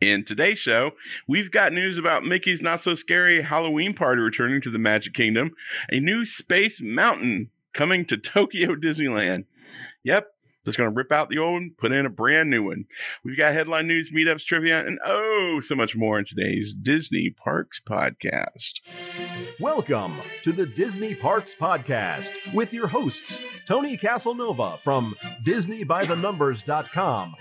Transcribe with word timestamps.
In 0.00 0.26
today's 0.26 0.58
show, 0.58 0.90
we've 1.26 1.50
got 1.50 1.72
news 1.72 1.96
about 1.96 2.22
Mickey's 2.22 2.60
Not 2.60 2.82
So 2.82 2.94
Scary 2.94 3.40
Halloween 3.40 3.94
Party 3.94 4.20
returning 4.20 4.60
to 4.60 4.70
the 4.70 4.78
Magic 4.78 5.14
Kingdom, 5.14 5.52
a 5.90 6.00
new 6.00 6.26
Space 6.26 6.82
Mountain 6.82 7.48
coming 7.72 8.04
to 8.04 8.16
Tokyo 8.18 8.74
Disneyland. 8.74 9.46
Yep, 10.04 10.26
just 10.66 10.76
going 10.76 10.90
to 10.90 10.94
rip 10.94 11.12
out 11.12 11.30
the 11.30 11.38
old 11.38 11.54
one, 11.54 11.70
put 11.78 11.92
in 11.92 12.04
a 12.04 12.10
brand 12.10 12.50
new 12.50 12.64
one. 12.64 12.84
We've 13.24 13.38
got 13.38 13.54
headline 13.54 13.86
news, 13.86 14.10
meetups, 14.14 14.44
trivia, 14.44 14.86
and 14.86 14.98
oh, 15.02 15.60
so 15.60 15.74
much 15.74 15.96
more 15.96 16.18
in 16.18 16.26
today's 16.26 16.74
Disney 16.74 17.30
Parks 17.30 17.80
podcast. 17.80 18.80
Welcome 19.58 20.20
to 20.42 20.52
the 20.52 20.66
Disney 20.66 21.14
Parks 21.14 21.54
Podcast 21.54 22.32
with 22.52 22.74
your 22.74 22.88
hosts, 22.88 23.40
Tony 23.66 23.96
Casanova 23.96 24.76
from 24.76 25.16
DisneyByTheNumbers.com 25.42 27.32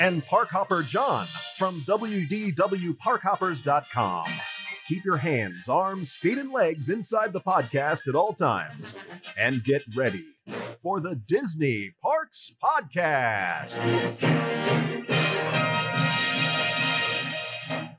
and 0.00 0.24
Parkhopper 0.24 0.86
John 0.86 1.26
from 1.56 1.82
WDWParkhoppers.com. 1.82 4.24
Keep 4.86 5.04
your 5.04 5.18
hands, 5.18 5.68
arms, 5.68 6.16
feet, 6.16 6.38
and 6.38 6.50
legs 6.50 6.88
inside 6.88 7.34
the 7.34 7.40
podcast 7.40 8.08
at 8.08 8.14
all 8.14 8.32
times. 8.32 8.94
And 9.36 9.62
get 9.62 9.82
ready 9.94 10.24
for 10.82 11.00
the 11.00 11.14
Disney 11.14 11.92
Parks 12.00 12.56
Podcast. 12.62 13.76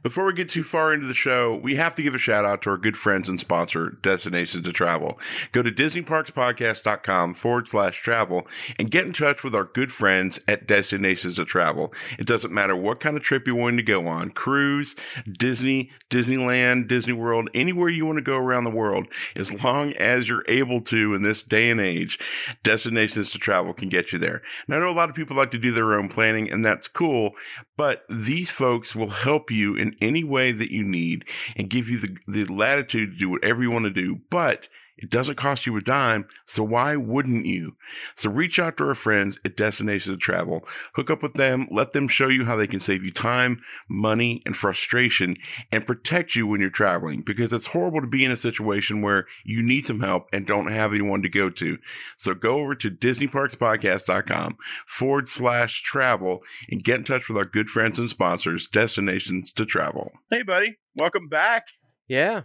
Before 0.09 0.25
we 0.25 0.33
get 0.33 0.49
too 0.49 0.63
far 0.63 0.91
into 0.91 1.05
the 1.05 1.13
show, 1.13 1.55
we 1.57 1.75
have 1.75 1.93
to 1.93 2.01
give 2.01 2.15
a 2.15 2.17
shout 2.17 2.43
out 2.43 2.63
to 2.63 2.71
our 2.71 2.77
good 2.77 2.97
friends 2.97 3.29
and 3.29 3.39
sponsor, 3.39 3.91
Destinations 4.01 4.65
to 4.65 4.73
Travel. 4.73 5.19
Go 5.51 5.61
to 5.61 5.69
DisneyParksPodcast.com 5.69 7.35
forward 7.35 7.67
slash 7.67 8.01
travel 8.01 8.47
and 8.79 8.89
get 8.89 9.05
in 9.05 9.13
touch 9.13 9.43
with 9.43 9.53
our 9.53 9.65
good 9.65 9.91
friends 9.91 10.39
at 10.47 10.65
Destinations 10.65 11.35
to 11.35 11.45
Travel. 11.45 11.93
It 12.17 12.25
doesn't 12.25 12.51
matter 12.51 12.75
what 12.75 12.99
kind 12.99 13.17
of 13.17 13.21
trip 13.21 13.45
you're 13.45 13.55
wanting 13.55 13.77
to 13.77 13.83
go 13.83 14.07
on 14.07 14.31
cruise, 14.31 14.95
Disney, 15.31 15.91
Disneyland, 16.09 16.87
Disney 16.87 17.13
World, 17.13 17.47
anywhere 17.53 17.89
you 17.89 18.07
want 18.07 18.17
to 18.17 18.23
go 18.23 18.35
around 18.35 18.63
the 18.63 18.71
world, 18.71 19.05
as 19.35 19.53
long 19.63 19.93
as 19.93 20.27
you're 20.27 20.43
able 20.47 20.81
to 20.85 21.13
in 21.13 21.21
this 21.21 21.43
day 21.43 21.69
and 21.69 21.79
age, 21.79 22.17
Destinations 22.63 23.29
to 23.29 23.37
Travel 23.37 23.75
can 23.75 23.89
get 23.89 24.11
you 24.11 24.17
there. 24.17 24.41
Now, 24.67 24.77
I 24.77 24.79
know 24.79 24.89
a 24.89 24.91
lot 24.91 25.09
of 25.09 25.15
people 25.15 25.37
like 25.37 25.51
to 25.51 25.59
do 25.59 25.71
their 25.71 25.93
own 25.93 26.09
planning, 26.09 26.49
and 26.49 26.65
that's 26.65 26.87
cool, 26.87 27.35
but 27.77 28.05
these 28.09 28.49
folks 28.49 28.95
will 28.95 29.11
help 29.11 29.51
you 29.51 29.75
in 29.75 29.95
any 30.01 30.23
way 30.23 30.51
that 30.51 30.71
you 30.71 30.83
need 30.83 31.25
and 31.55 31.69
give 31.69 31.89
you 31.89 31.99
the, 31.99 32.17
the 32.27 32.45
latitude 32.45 33.11
to 33.11 33.17
do 33.17 33.29
whatever 33.29 33.61
you 33.61 33.71
want 33.71 33.85
to 33.85 33.91
do. 33.91 34.19
But 34.29 34.67
it 34.99 35.09
doesn't 35.09 35.35
cost 35.35 35.65
you 35.65 35.75
a 35.77 35.81
dime, 35.81 36.27
so 36.45 36.61
why 36.63 36.95
wouldn't 36.95 37.45
you? 37.45 37.75
So 38.15 38.29
reach 38.29 38.59
out 38.59 38.77
to 38.77 38.87
our 38.87 38.95
friends 38.95 39.39
at 39.45 39.55
Destinations 39.55 40.15
to 40.15 40.19
Travel, 40.19 40.67
hook 40.95 41.09
up 41.09 41.23
with 41.23 41.33
them, 41.33 41.67
let 41.71 41.93
them 41.93 42.07
show 42.07 42.27
you 42.27 42.45
how 42.45 42.55
they 42.55 42.67
can 42.67 42.81
save 42.81 43.03
you 43.03 43.11
time, 43.11 43.61
money, 43.89 44.43
and 44.45 44.55
frustration 44.55 45.37
and 45.71 45.87
protect 45.87 46.35
you 46.35 46.45
when 46.45 46.59
you're 46.59 46.69
traveling 46.69 47.21
because 47.21 47.53
it's 47.53 47.67
horrible 47.67 48.01
to 48.01 48.07
be 48.07 48.25
in 48.25 48.31
a 48.31 48.37
situation 48.37 49.01
where 49.01 49.25
you 49.45 49.63
need 49.63 49.85
some 49.85 50.01
help 50.01 50.27
and 50.33 50.45
don't 50.45 50.71
have 50.71 50.93
anyone 50.93 51.21
to 51.21 51.29
go 51.29 51.49
to. 51.49 51.77
So 52.17 52.33
go 52.33 52.59
over 52.59 52.75
to 52.75 52.91
DisneyParksPodcast.com 52.91 54.57
forward 54.85 55.27
slash 55.27 55.81
travel 55.81 56.41
and 56.69 56.83
get 56.83 56.97
in 56.97 57.03
touch 57.05 57.29
with 57.29 57.37
our 57.37 57.45
good 57.45 57.69
friends 57.69 57.99
and 57.99 58.09
sponsors, 58.09 58.67
Destinations 58.67 59.53
to 59.53 59.65
Travel. 59.65 60.11
Hey, 60.29 60.43
buddy, 60.43 60.77
welcome 60.95 61.29
back. 61.29 61.67
Yeah. 62.07 62.41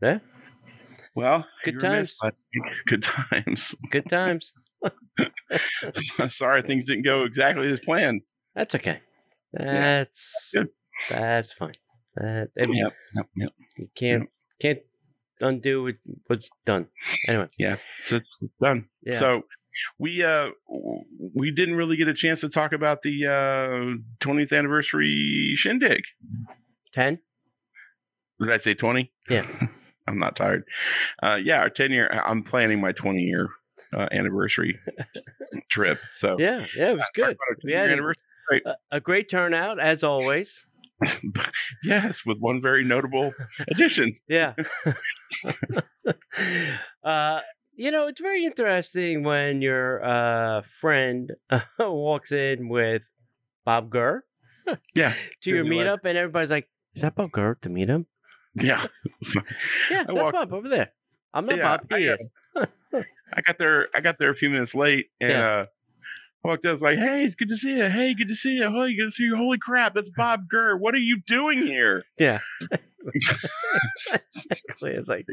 Yeah. 0.00 0.18
Well, 1.14 1.46
Good 1.64 1.80
times. 1.80 2.16
Good 2.86 3.02
times. 3.02 3.74
Good 3.90 4.08
times. 4.08 4.52
Sorry, 6.28 6.62
things 6.62 6.84
didn't 6.86 7.04
go 7.04 7.24
exactly 7.24 7.66
as 7.68 7.80
planned. 7.80 8.22
That's 8.54 8.74
okay. 8.74 9.00
That's 9.52 10.50
Good. 10.54 10.68
that's 11.10 11.52
fine. 11.52 11.74
That 12.16 12.48
I 12.62 12.66
mean, 12.66 12.76
Yep, 12.84 12.92
yep, 13.16 13.26
yep. 13.36 13.50
you 13.76 13.88
can't 13.94 14.28
can't 14.60 14.78
undo 15.40 15.82
what, 15.84 15.94
what's 16.26 16.48
done. 16.64 16.86
Anyway, 17.28 17.48
Yeah, 17.58 17.76
it's, 18.00 18.12
it's, 18.12 18.42
it's 18.42 18.56
done. 18.58 18.86
yeah. 19.02 19.18
So 19.18 19.42
we 19.98 20.22
uh 20.22 20.50
we 21.34 21.50
didn't 21.50 21.76
really 21.76 21.96
get 21.96 22.08
a 22.08 22.14
chance 22.14 22.40
to 22.40 22.48
talk 22.48 22.72
about 22.72 23.02
the 23.02 23.26
uh 23.26 23.96
20th 24.26 24.56
anniversary 24.56 25.52
shindig. 25.56 26.02
ten. 26.92 27.18
Did 28.40 28.50
I 28.50 28.56
say 28.56 28.74
20? 28.74 29.12
Yeah. 29.30 29.46
I'm 30.06 30.18
not 30.18 30.36
tired. 30.36 30.64
Uh 31.22 31.38
yeah, 31.42 31.60
our 31.60 31.70
10 31.70 31.90
year 31.92 32.08
I'm 32.24 32.42
planning 32.42 32.80
my 32.80 32.92
20 32.92 33.20
year 33.20 33.48
uh, 33.94 34.08
anniversary 34.10 34.78
trip. 35.70 35.98
So 36.16 36.36
Yeah, 36.38 36.66
yeah, 36.76 36.90
it 36.90 36.94
was 36.94 37.10
good. 37.14 37.36
We 37.64 37.72
had 37.72 37.90
a- 37.90 37.92
anniversary. 37.92 38.22
A, 38.66 38.74
a 38.92 39.00
great 39.00 39.30
turnout 39.30 39.78
as 39.80 40.02
always. 40.02 40.66
yes, 41.84 42.24
with 42.26 42.38
one 42.38 42.60
very 42.60 42.84
notable 42.84 43.32
addition. 43.70 44.16
Yeah. 44.28 44.54
uh, 47.04 47.40
you 47.74 47.90
know, 47.90 48.06
it's 48.08 48.20
very 48.20 48.44
interesting 48.44 49.24
when 49.24 49.62
your 49.62 50.04
uh, 50.04 50.62
friend 50.80 51.32
walks 51.78 52.32
in 52.32 52.68
with 52.68 53.02
Bob 53.64 53.90
Gurr 53.90 54.24
Yeah. 54.94 55.14
to 55.42 55.50
your 55.50 55.64
meetup, 55.64 56.00
and 56.04 56.16
everybody's 56.18 56.50
like, 56.50 56.68
"Is 56.94 57.02
that 57.02 57.14
Bob 57.14 57.32
Gurr 57.32 57.56
to 57.62 57.68
meet 57.68 57.88
him?" 57.88 58.06
Yeah. 58.54 58.84
Yeah, 59.90 60.00
I 60.02 60.04
that's 60.04 60.12
walked- 60.12 60.32
Bob 60.34 60.52
over 60.52 60.68
there. 60.68 60.90
I'm 61.34 61.46
not 61.46 61.56
Yeah, 61.56 61.76
Bob. 61.78 61.86
I 61.92 61.98
He 61.98 62.06
got- 62.06 62.18
I 63.34 63.40
got 63.40 63.56
there. 63.58 63.88
I 63.94 64.00
got 64.00 64.18
there 64.18 64.30
a 64.30 64.34
few 64.34 64.50
minutes 64.50 64.74
late, 64.74 65.06
and 65.20 65.30
Yeah. 65.30 65.48
uh, 65.48 65.66
I 66.44 66.48
walked 66.48 66.64
in. 66.64 66.68
I 66.68 66.72
was 66.72 66.82
like, 66.82 66.98
"Hey, 66.98 67.24
it's 67.24 67.34
good 67.34 67.48
to 67.48 67.56
see 67.56 67.78
you. 67.78 67.84
Hey, 67.88 68.12
good 68.14 68.28
to 68.28 68.34
see 68.34 68.56
you. 68.56 68.70
Hey, 68.70 68.94
good 68.94 69.06
to 69.06 69.10
see 69.10 69.22
you. 69.24 69.36
Holy 69.36 69.56
crap, 69.58 69.94
that's 69.94 70.10
Bob 70.10 70.48
Gurr. 70.48 70.76
What 70.76 70.94
are 70.94 70.98
you 70.98 71.20
doing 71.26 71.66
here?" 71.66 72.04
Yeah. 72.18 72.40
exactly. 73.14 74.92
It's 74.92 75.08
like, 75.08 75.26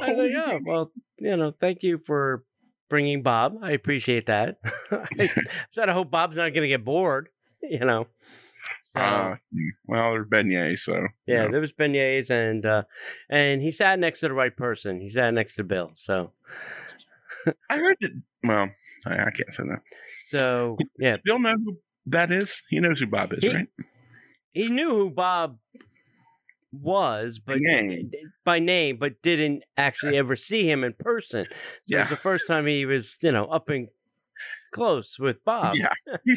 I 0.00 0.10
was 0.12 0.18
like, 0.18 0.32
oh, 0.46 0.58
well, 0.64 0.92
you 1.18 1.36
know, 1.36 1.52
thank 1.60 1.82
you 1.82 1.98
for 1.98 2.44
bringing 2.88 3.22
Bob. 3.22 3.56
I 3.62 3.72
appreciate 3.72 4.26
that. 4.26 4.56
I 4.90 5.30
said, 5.70 5.88
I 5.88 5.92
hope 5.92 6.10
Bob's 6.10 6.36
not 6.36 6.50
going 6.50 6.62
to 6.62 6.68
get 6.68 6.84
bored, 6.84 7.28
you 7.62 7.80
know. 7.80 8.06
So, 8.94 9.00
Uh, 9.00 9.36
well, 9.86 10.12
there's 10.12 10.26
beignets, 10.28 10.80
so 10.80 10.92
yeah, 10.94 11.06
you 11.26 11.34
know. 11.44 11.50
there 11.52 11.60
was 11.60 11.72
beignets, 11.72 12.30
and 12.30 12.66
uh, 12.66 12.82
and 13.30 13.62
he 13.62 13.70
sat 13.72 13.98
next 13.98 14.20
to 14.20 14.28
the 14.28 14.34
right 14.34 14.54
person. 14.56 15.00
He 15.00 15.08
sat 15.10 15.32
next 15.32 15.54
to 15.56 15.64
Bill. 15.64 15.92
So, 15.96 16.32
I 17.70 17.76
heard 17.76 17.96
that. 18.00 18.10
Well, 18.44 18.68
I, 19.06 19.12
I 19.14 19.30
can't 19.30 19.52
say 19.52 19.62
that. 19.64 19.82
so 20.26 20.76
yeah, 20.98 21.16
Bill 21.24 21.38
know 21.38 21.54
who 21.56 21.78
that 22.06 22.30
is. 22.32 22.62
He 22.68 22.80
knows 22.80 23.00
who 23.00 23.06
Bob 23.06 23.32
is, 23.32 23.42
He- 23.42 23.54
right? 23.54 23.68
he 24.52 24.68
knew 24.68 24.90
who 24.90 25.10
Bob 25.10 25.58
was, 26.72 27.38
but 27.38 27.58
name. 27.60 28.10
by 28.44 28.58
name, 28.58 28.96
but 28.98 29.20
didn't 29.22 29.62
actually 29.76 30.16
ever 30.16 30.36
see 30.36 30.68
him 30.70 30.84
in 30.84 30.92
person. 30.94 31.46
So 31.50 31.56
Yeah. 31.86 32.00
it's 32.02 32.10
the 32.10 32.16
first 32.16 32.46
time 32.46 32.66
he 32.66 32.84
was, 32.86 33.16
you 33.22 33.32
know, 33.32 33.44
up 33.46 33.68
and 33.68 33.88
close 34.72 35.18
with 35.18 35.44
Bob. 35.44 35.74
Yeah. 35.76 35.92
He, 36.24 36.36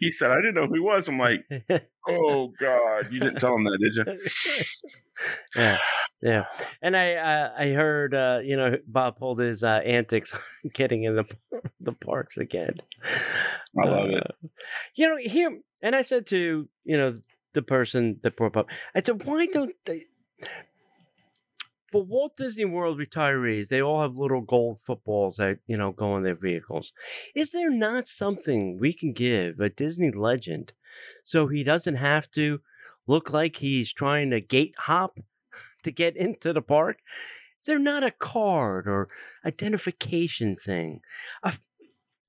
he 0.00 0.12
said, 0.12 0.30
"I 0.30 0.36
didn't 0.36 0.54
know 0.54 0.66
who 0.66 0.74
he 0.74 0.80
was." 0.80 1.08
I'm 1.08 1.18
like, 1.18 1.44
"Oh 2.08 2.52
God, 2.60 3.12
you 3.12 3.20
didn't 3.20 3.40
tell 3.40 3.54
him 3.54 3.64
that, 3.64 3.78
did 3.80 3.94
you?" 3.96 4.30
yeah, 5.56 5.78
yeah. 6.22 6.44
And 6.82 6.96
I, 6.96 7.14
uh, 7.14 7.52
I 7.58 7.68
heard, 7.70 8.14
uh, 8.14 8.40
you 8.42 8.56
know, 8.56 8.76
Bob 8.86 9.18
pulled 9.18 9.38
his 9.40 9.62
uh, 9.62 9.80
antics 9.84 10.34
getting 10.74 11.04
in 11.04 11.16
the 11.16 11.24
the 11.80 11.92
parks 11.92 12.36
again. 12.36 12.74
I 13.04 13.86
love 13.88 14.10
it. 14.10 14.22
Uh, 14.22 14.48
You 14.94 15.08
know, 15.08 15.16
here, 15.16 15.58
and 15.82 15.94
I 15.94 16.02
said 16.02 16.26
to 16.28 16.68
you 16.84 16.96
know 16.96 17.20
the 17.54 17.62
person 17.62 18.20
that 18.22 18.36
brought 18.36 18.56
up, 18.56 18.66
I 18.94 19.02
said, 19.02 19.24
why 19.24 19.46
don't 19.46 19.74
they? 19.84 20.04
For 21.96 22.04
Walt 22.04 22.36
Disney 22.36 22.66
World 22.66 22.98
retirees, 22.98 23.68
they 23.68 23.80
all 23.80 24.02
have 24.02 24.18
little 24.18 24.42
gold 24.42 24.78
footballs 24.78 25.36
that 25.36 25.60
you 25.66 25.78
know 25.78 25.92
go 25.92 26.12
on 26.12 26.24
their 26.24 26.34
vehicles. 26.34 26.92
Is 27.34 27.52
there 27.52 27.70
not 27.70 28.06
something 28.06 28.78
we 28.78 28.92
can 28.92 29.14
give 29.14 29.60
a 29.60 29.70
Disney 29.70 30.10
legend 30.10 30.74
so 31.24 31.46
he 31.46 31.64
doesn't 31.64 31.94
have 31.94 32.30
to 32.32 32.60
look 33.06 33.30
like 33.30 33.56
he's 33.56 33.94
trying 33.94 34.28
to 34.28 34.42
gate 34.42 34.74
hop 34.76 35.18
to 35.84 35.90
get 35.90 36.18
into 36.18 36.52
the 36.52 36.60
park? 36.60 36.98
Is 37.62 37.66
there 37.66 37.78
not 37.78 38.04
a 38.04 38.10
card 38.10 38.86
or 38.86 39.08
identification 39.46 40.54
thing? 40.54 41.00
A, 41.42 41.54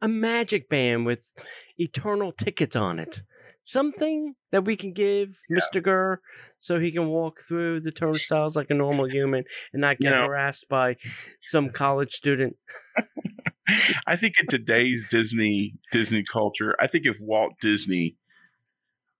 a 0.01 0.07
magic 0.07 0.69
band 0.69 1.05
with 1.05 1.33
eternal 1.77 2.31
tickets 2.31 2.77
on 2.77 2.99
it? 2.99 3.21
Something 3.67 4.33
that 4.53 4.63
we 4.63 4.77
can 4.77 4.93
give 4.93 5.35
Mr. 5.51 5.83
Gurr 5.83 6.21
so 6.61 6.79
he 6.79 6.89
can 6.89 7.07
walk 7.07 7.41
through 7.45 7.81
the 7.81 7.91
turnstiles 7.91 8.55
like 8.55 8.69
a 8.69 8.73
normal 8.73 9.09
human 9.09 9.43
and 9.73 9.81
not 9.81 9.97
You 9.99 10.05
get 10.09 10.11
know- 10.11 10.27
harassed 10.27 10.69
by 10.69 10.95
some 11.41 11.69
college 11.71 12.13
student. 12.13 12.55
I 14.07 14.15
think 14.15 14.35
in 14.39 14.47
today's 14.47 15.05
Disney 15.09 15.73
Disney 15.91 16.23
culture, 16.31 16.77
I 16.79 16.87
think 16.87 17.05
if 17.05 17.17
Walt 17.19 17.55
Disney 17.59 18.15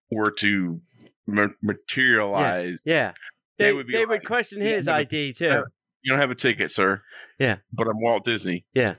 were 0.10 0.32
to 0.40 0.80
ma- 1.28 1.48
materialize, 1.62 2.84
Yeah. 2.86 3.12
They 3.58 3.66
They, 3.66 3.74
would 3.74 3.88
be 3.88 3.94
they 3.94 4.00
like, 4.00 4.08
would 4.10 4.26
question 4.26 4.62
his 4.62 4.86
don't 4.86 4.96
a- 4.96 5.00
ID 5.00 5.34
too. 5.34 5.64
you 6.04 6.12
don't 6.14 6.22
have 6.22 6.32
a 6.32 6.36
ticket, 6.36 6.72
sir. 6.72 7.02
Yeah. 7.38 7.58
but 7.74 7.88
I'm 7.90 8.00
Walt 8.00 8.24
Disney. 8.24 8.66
Yeah. 8.74 8.96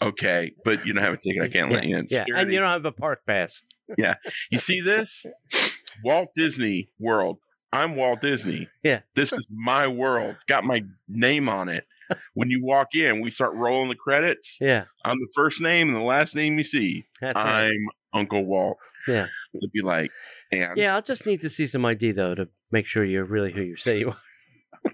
Okay, 0.00 0.52
but 0.64 0.86
you 0.86 0.94
don't 0.94 1.02
have 1.04 1.12
a 1.12 1.18
ticket. 1.18 1.42
I 1.42 1.48
can't 1.48 1.70
let 1.70 1.84
you 1.84 1.98
in. 1.98 2.06
Yeah. 2.08 2.24
And 2.34 2.50
you 2.50 2.60
don't 2.60 2.70
have 2.70 2.84
a 2.86 2.92
park 2.92 3.20
pass. 3.26 3.62
You 4.50 4.58
see 4.58 4.80
this? 4.80 5.24
Walt 6.04 6.28
Disney 6.34 6.88
World. 6.98 7.38
I'm 7.72 7.96
Walt 7.96 8.20
Disney. 8.20 8.68
Yeah. 8.82 9.00
This 9.14 9.32
is 9.32 9.46
my 9.50 9.88
world. 9.88 10.30
It's 10.34 10.44
got 10.44 10.64
my 10.64 10.82
name 11.08 11.48
on 11.48 11.68
it. 11.68 11.86
When 12.34 12.50
you 12.50 12.64
walk 12.64 12.88
in, 12.94 13.20
we 13.20 13.30
start 13.30 13.52
rolling 13.54 13.88
the 13.88 13.96
credits. 13.96 14.58
Yeah, 14.60 14.84
I'm 15.04 15.18
the 15.18 15.28
first 15.34 15.60
name 15.60 15.88
and 15.88 15.96
the 15.96 16.02
last 16.02 16.36
name 16.36 16.56
you 16.56 16.62
see. 16.62 17.04
that's. 17.20 17.36
I'm 17.36 17.88
Uncle 18.14 18.44
Walt. 18.44 18.76
Yeah. 19.08 19.26
To 19.58 19.68
be 19.74 19.82
like, 19.82 20.12
and 20.52 20.76
Yeah, 20.76 20.94
I'll 20.94 21.02
just 21.02 21.26
need 21.26 21.40
to 21.40 21.50
see 21.50 21.66
some 21.66 21.84
ID 21.84 22.12
though 22.12 22.36
to 22.36 22.48
make 22.70 22.86
sure 22.86 23.04
you're 23.04 23.24
really 23.24 23.50
who 23.52 23.62
you 23.62 23.76
say 23.76 23.98
you 23.98 24.10
are. 24.10 24.92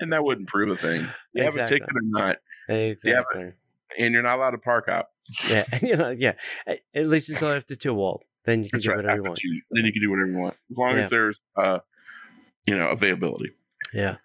and 0.00 0.12
that 0.12 0.22
wouldn't 0.24 0.46
prove 0.48 0.70
a 0.70 0.76
thing. 0.76 1.08
You 1.32 1.42
have 1.42 1.56
a 1.56 1.66
ticket 1.66 1.88
or 1.88 2.02
not, 2.02 2.36
Exactly. 2.68 3.52
and 3.98 4.14
you're 4.14 4.22
not 4.22 4.36
allowed 4.38 4.52
to 4.52 4.58
park 4.58 4.88
out. 4.88 5.06
Yeah, 5.48 5.64
you 5.82 5.96
know, 5.96 6.10
yeah. 6.10 6.32
A- 6.68 6.80
At 6.94 7.06
least 7.08 7.28
until 7.28 7.48
after 7.52 7.76
two 7.76 7.94
Walt, 7.94 8.24
then 8.44 8.62
you 8.62 8.70
can 8.70 8.78
That's 8.78 8.84
do 8.84 8.90
right. 8.90 8.96
whatever 8.98 9.16
you 9.16 9.22
want. 9.24 9.38
two, 9.38 9.60
then 9.70 9.84
you 9.84 9.92
can 9.92 10.02
do 10.02 10.10
whatever 10.10 10.30
you 10.30 10.38
want, 10.38 10.54
as 10.70 10.76
long 10.76 10.94
Yeah. 10.96 11.02
as 11.02 11.10
there's, 11.10 11.40
uh, 11.56 11.78
you 12.66 12.76
know, 12.76 12.88
availability. 12.88 13.50
Yeah. 13.94 14.16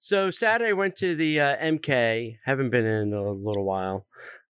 So 0.00 0.30
Saturday 0.30 0.72
went 0.72 0.96
to 0.96 1.14
the 1.14 1.40
uh, 1.40 1.56
MK. 1.56 2.38
Haven't 2.44 2.70
been 2.70 2.84
in 2.84 3.12
a 3.12 3.30
little 3.30 3.64
while. 3.64 4.06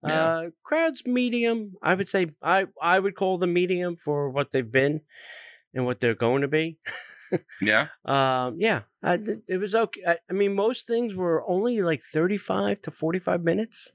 Yeah. 0.07 0.25
Uh, 0.25 0.51
crowds 0.65 1.03
medium. 1.07 1.75
I 1.83 1.95
would 1.95 2.09
say 2.09 2.27
I 2.43 2.67
I 2.81 2.99
would 2.99 3.15
call 3.15 3.39
them 3.39 3.53
medium 3.53 3.97
for 3.97 4.31
what 4.31 4.51
they've 4.51 4.71
been 4.71 5.01
and 5.75 5.85
what 5.87 6.01
they're 6.01 6.15
going 6.15 6.43
to 6.43 6.49
be. 6.49 6.79
Yeah, 7.63 7.87
Um, 8.05 8.57
yeah, 8.59 8.83
I, 9.03 9.19
it 9.49 9.57
was 9.59 9.75
okay. 9.75 10.03
I, 10.07 10.19
I 10.29 10.33
mean, 10.35 10.55
most 10.55 10.87
things 10.87 11.15
were 11.15 11.43
only 11.49 11.81
like 11.83 12.03
thirty-five 12.13 12.83
to 12.83 12.91
forty-five 12.91 13.43
minutes. 13.43 13.91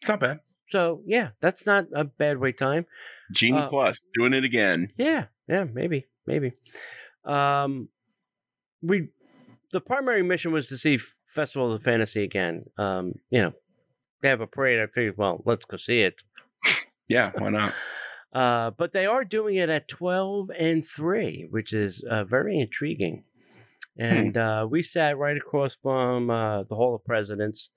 it's 0.00 0.08
not 0.08 0.20
bad. 0.20 0.40
So 0.72 1.02
yeah, 1.04 1.28
that's 1.42 1.66
not 1.66 1.84
a 1.94 2.04
bad 2.04 2.38
wait 2.38 2.56
time. 2.56 2.86
Genie 3.30 3.58
Uh, 3.58 3.68
Plus 3.68 4.02
doing 4.14 4.32
it 4.32 4.42
again. 4.42 4.88
Yeah, 4.96 5.26
yeah, 5.46 5.64
maybe, 5.64 6.06
maybe. 6.26 6.52
Um, 7.26 7.90
we 8.80 9.08
the 9.72 9.82
primary 9.82 10.22
mission 10.22 10.50
was 10.50 10.68
to 10.68 10.78
see 10.78 10.98
Festival 11.26 11.74
of 11.74 11.82
Fantasy 11.82 12.24
again. 12.24 12.64
Um, 12.78 13.12
you 13.30 13.42
know, 13.42 13.52
they 14.22 14.30
have 14.30 14.40
a 14.40 14.46
parade. 14.46 14.80
I 14.80 14.86
figured, 14.86 15.18
well, 15.18 15.42
let's 15.44 15.66
go 15.66 15.76
see 15.76 16.00
it. 16.00 16.22
Yeah, 17.06 17.30
why 17.36 17.50
not? 17.50 17.74
Uh, 18.32 18.70
but 18.70 18.94
they 18.94 19.04
are 19.04 19.24
doing 19.24 19.56
it 19.56 19.68
at 19.68 19.88
twelve 19.88 20.50
and 20.58 20.82
three, 20.82 21.46
which 21.50 21.74
is 21.74 22.02
uh, 22.10 22.24
very 22.24 22.58
intriguing. 22.58 23.24
And 23.98 24.36
uh, 24.36 24.66
we 24.70 24.82
sat 24.82 25.18
right 25.18 25.36
across 25.36 25.74
from 25.74 26.30
uh, 26.30 26.62
the 26.64 26.74
Hall 26.74 26.94
of 26.94 27.04
Presidents 27.04 27.70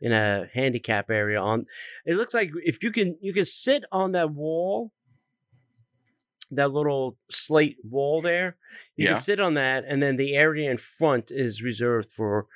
in 0.00 0.12
a 0.12 0.46
handicap 0.52 1.10
area. 1.10 1.40
On 1.40 1.66
it 2.04 2.16
looks 2.16 2.34
like 2.34 2.50
if 2.64 2.82
you 2.82 2.90
can 2.90 3.16
you 3.20 3.32
can 3.32 3.44
sit 3.44 3.84
on 3.92 4.12
that 4.12 4.30
wall, 4.30 4.92
that 6.50 6.72
little 6.72 7.16
slate 7.30 7.76
wall 7.84 8.20
there. 8.22 8.56
You 8.96 9.06
Yeah. 9.06 9.14
can 9.14 9.22
sit 9.22 9.40
on 9.40 9.54
that, 9.54 9.84
and 9.86 10.02
then 10.02 10.16
the 10.16 10.34
area 10.34 10.70
in 10.70 10.78
front 10.78 11.30
is 11.30 11.62
reserved 11.62 12.10
for 12.10 12.46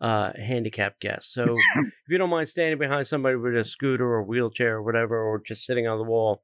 uh, 0.00 0.32
handicapped 0.36 1.00
guests. 1.00 1.32
So 1.32 1.44
if 1.76 2.08
you 2.08 2.18
don't 2.18 2.30
mind 2.30 2.48
standing 2.48 2.78
behind 2.78 3.06
somebody 3.06 3.36
with 3.36 3.56
a 3.56 3.64
scooter 3.64 4.04
or 4.04 4.22
wheelchair 4.24 4.76
or 4.76 4.82
whatever, 4.82 5.16
or 5.22 5.38
just 5.40 5.64
sitting 5.64 5.86
on 5.86 5.98
the 5.98 6.04
wall, 6.04 6.42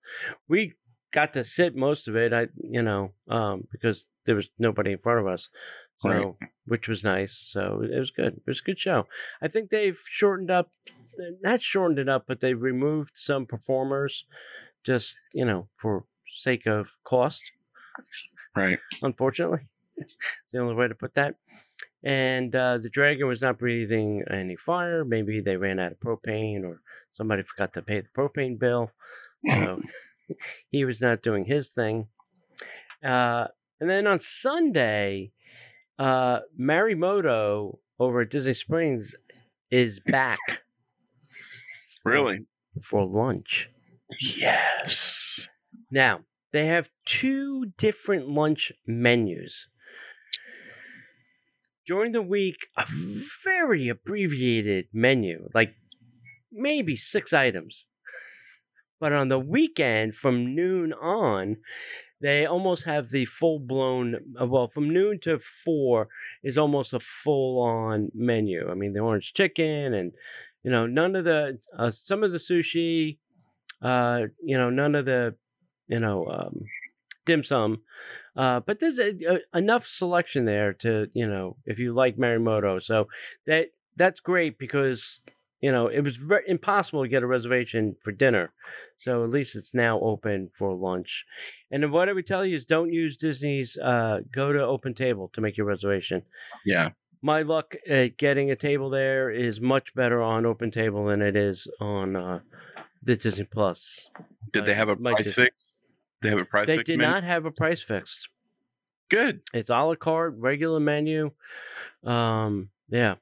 we 0.48 0.74
got 1.10 1.32
to 1.32 1.42
sit 1.44 1.74
most 1.74 2.06
of 2.06 2.14
it. 2.16 2.32
I, 2.32 2.48
you 2.56 2.82
know, 2.82 3.12
um, 3.28 3.66
because 3.72 4.06
there 4.26 4.36
was 4.36 4.48
nobody 4.58 4.92
in 4.92 4.98
front 4.98 5.18
of 5.20 5.26
us, 5.26 5.50
so 6.00 6.08
Right. 6.08 6.50
which 6.66 6.88
was 6.88 7.04
nice. 7.04 7.32
So 7.36 7.82
it 7.82 7.98
was 7.98 8.10
good. 8.10 8.34
It 8.38 8.42
was 8.46 8.60
a 8.60 8.64
good 8.64 8.78
show. 8.78 9.06
I 9.42 9.48
think 9.48 9.70
they've 9.70 9.98
shortened 10.08 10.50
up, 10.50 10.70
not 11.42 11.62
shortened 11.62 11.98
it 11.98 12.08
up, 12.08 12.24
but 12.26 12.40
they've 12.40 12.60
removed 12.60 13.12
some 13.14 13.46
performers, 13.46 14.24
just 14.84 15.16
you 15.34 15.44
know, 15.44 15.68
for 15.76 16.04
sake 16.26 16.66
of 16.66 16.88
cost. 17.04 17.42
Right. 18.56 18.78
Unfortunately, 19.02 19.60
it's 19.96 20.16
the 20.52 20.58
only 20.60 20.74
way 20.74 20.88
to 20.88 20.94
put 20.94 21.14
that. 21.14 21.36
And 22.02 22.54
uh, 22.56 22.78
the 22.78 22.88
dragon 22.88 23.28
was 23.28 23.42
not 23.42 23.58
breathing 23.58 24.22
any 24.30 24.56
fire. 24.56 25.04
Maybe 25.04 25.40
they 25.40 25.56
ran 25.56 25.78
out 25.78 25.92
of 25.92 26.00
propane, 26.00 26.64
or 26.64 26.80
somebody 27.12 27.42
forgot 27.42 27.74
to 27.74 27.82
pay 27.82 28.00
the 28.00 28.08
propane 28.16 28.58
bill. 28.58 28.90
So 29.46 29.82
he 30.70 30.84
was 30.86 31.00
not 31.00 31.20
doing 31.22 31.44
his 31.44 31.68
thing. 31.68 32.06
Uh, 33.04 33.48
and 33.80 33.88
then 33.90 34.06
on 34.06 34.18
Sunday, 34.18 35.32
uh, 36.00 36.40
Morimoto 36.58 37.78
over 38.00 38.22
at 38.22 38.30
Disney 38.30 38.54
Springs 38.54 39.14
is 39.70 40.00
back 40.00 40.38
Really? 42.04 42.46
for 42.82 43.04
lunch. 43.06 43.70
Yes. 44.20 45.48
Now, 45.90 46.24
they 46.52 46.66
have 46.66 46.90
two 47.06 47.66
different 47.78 48.28
lunch 48.28 48.72
menus. 48.86 49.68
During 51.86 52.12
the 52.12 52.22
week, 52.22 52.68
a 52.76 52.86
very 53.44 53.88
abbreviated 53.88 54.86
menu, 54.92 55.48
like 55.54 55.74
maybe 56.52 56.96
six 56.96 57.32
items. 57.32 57.86
But 59.00 59.12
on 59.12 59.28
the 59.28 59.38
weekend, 59.38 60.14
from 60.14 60.54
noon 60.54 60.92
on, 60.92 61.56
they 62.20 62.46
almost 62.46 62.84
have 62.84 63.10
the 63.10 63.24
full 63.24 63.58
blown, 63.58 64.16
well, 64.40 64.68
from 64.68 64.90
noon 64.92 65.18
to 65.20 65.38
four 65.38 66.08
is 66.42 66.58
almost 66.58 66.92
a 66.92 67.00
full 67.00 67.62
on 67.62 68.10
menu. 68.14 68.70
I 68.70 68.74
mean, 68.74 68.92
the 68.92 69.00
orange 69.00 69.32
chicken 69.32 69.94
and, 69.94 70.12
you 70.62 70.70
know, 70.70 70.86
none 70.86 71.16
of 71.16 71.24
the, 71.24 71.58
uh, 71.76 71.90
some 71.90 72.22
of 72.22 72.32
the 72.32 72.38
sushi, 72.38 73.18
uh, 73.80 74.22
you 74.44 74.58
know, 74.58 74.68
none 74.68 74.94
of 74.94 75.06
the, 75.06 75.34
you 75.88 75.98
know, 75.98 76.26
um, 76.26 76.64
dim 77.24 77.42
sum. 77.42 77.82
Uh, 78.36 78.60
but 78.60 78.80
there's 78.80 78.98
a, 78.98 79.10
a, 79.26 79.58
enough 79.58 79.86
selection 79.86 80.44
there 80.44 80.72
to, 80.74 81.06
you 81.14 81.26
know, 81.26 81.56
if 81.64 81.78
you 81.78 81.92
like 81.94 82.16
Morimoto. 82.16 82.82
So 82.82 83.08
that 83.46 83.68
that's 83.96 84.20
great 84.20 84.58
because, 84.58 85.20
you 85.60 85.70
know, 85.72 85.88
it 85.88 86.00
was 86.00 86.16
very 86.16 86.44
impossible 86.48 87.02
to 87.02 87.08
get 87.08 87.22
a 87.22 87.26
reservation 87.26 87.94
for 88.00 88.12
dinner. 88.12 88.52
So 88.98 89.24
at 89.24 89.30
least 89.30 89.56
it's 89.56 89.74
now 89.74 90.00
open 90.00 90.48
for 90.52 90.74
lunch. 90.74 91.24
And 91.70 91.82
then 91.82 91.90
what 91.90 92.08
I 92.08 92.12
would 92.12 92.26
tell 92.26 92.44
you 92.46 92.56
is 92.56 92.64
don't 92.64 92.92
use 92.92 93.16
Disney's 93.16 93.76
uh, 93.78 94.20
go 94.32 94.52
to 94.52 94.60
open 94.64 94.94
table 94.94 95.30
to 95.34 95.40
make 95.40 95.56
your 95.56 95.66
reservation. 95.66 96.22
Yeah. 96.64 96.90
My 97.22 97.42
luck 97.42 97.74
at 97.86 98.16
getting 98.16 98.50
a 98.50 98.56
table 98.56 98.88
there 98.88 99.30
is 99.30 99.60
much 99.60 99.94
better 99.94 100.22
on 100.22 100.46
open 100.46 100.70
table 100.70 101.04
than 101.06 101.20
it 101.20 101.36
is 101.36 101.68
on 101.78 102.16
uh, 102.16 102.40
the 103.02 103.16
Disney 103.16 103.44
Plus. 103.44 104.08
Did 104.52 104.64
they 104.64 104.74
have 104.74 104.88
a 104.88 104.96
price 104.96 105.24
Disney- 105.24 105.44
fix? 105.44 105.76
They 106.22 106.28
have 106.30 106.40
a 106.40 106.44
price 106.46 106.66
They 106.66 106.76
did 106.82 106.98
menu? 106.98 107.12
not 107.12 107.24
have 107.24 107.46
a 107.46 107.50
price 107.50 107.80
fixed. 107.82 108.28
Good. 109.08 109.40
It's 109.54 109.70
a 109.70 109.72
la 109.74 109.94
carte, 109.94 110.34
regular 110.38 110.78
menu. 110.80 111.30
Um, 112.04 112.68
yeah, 112.90 113.14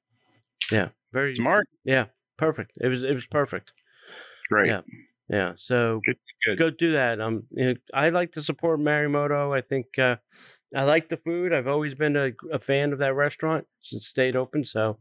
yeah, 0.73 0.89
very 1.13 1.35
Smart. 1.35 1.69
Yeah, 1.85 2.07
perfect. 2.39 2.73
It 2.81 2.89
was 2.89 3.03
it 3.03 3.15
was 3.15 3.27
perfect. 3.27 3.73
Great. 4.49 4.69
Yeah. 4.69 4.81
Yeah, 5.31 5.53
so 5.57 6.01
Good, 6.07 6.17
good. 6.47 6.59
go 6.59 6.71
do 6.71 6.93
that. 6.93 7.21
Um, 7.21 7.43
you 7.51 7.65
know, 7.67 7.75
I 7.93 8.09
like 8.09 8.33
to 8.33 8.43
support 8.43 8.81
Morimoto. 8.81 9.55
I 9.55 9.61
think 9.61 9.99
uh, 9.99 10.17
I 10.75 10.85
like 10.85 11.11
the 11.11 11.19
food. 11.19 11.53
I've 11.53 11.67
always 11.67 11.95
been 11.95 12.17
a, 12.17 12.31
a 12.51 12.59
fan 12.59 12.95
of 12.95 13.01
that 13.01 13.15
restaurant 13.15 13.67
since 13.83 14.05
it 14.07 14.09
stayed 14.09 14.37
open. 14.37 14.65
So 14.65 14.99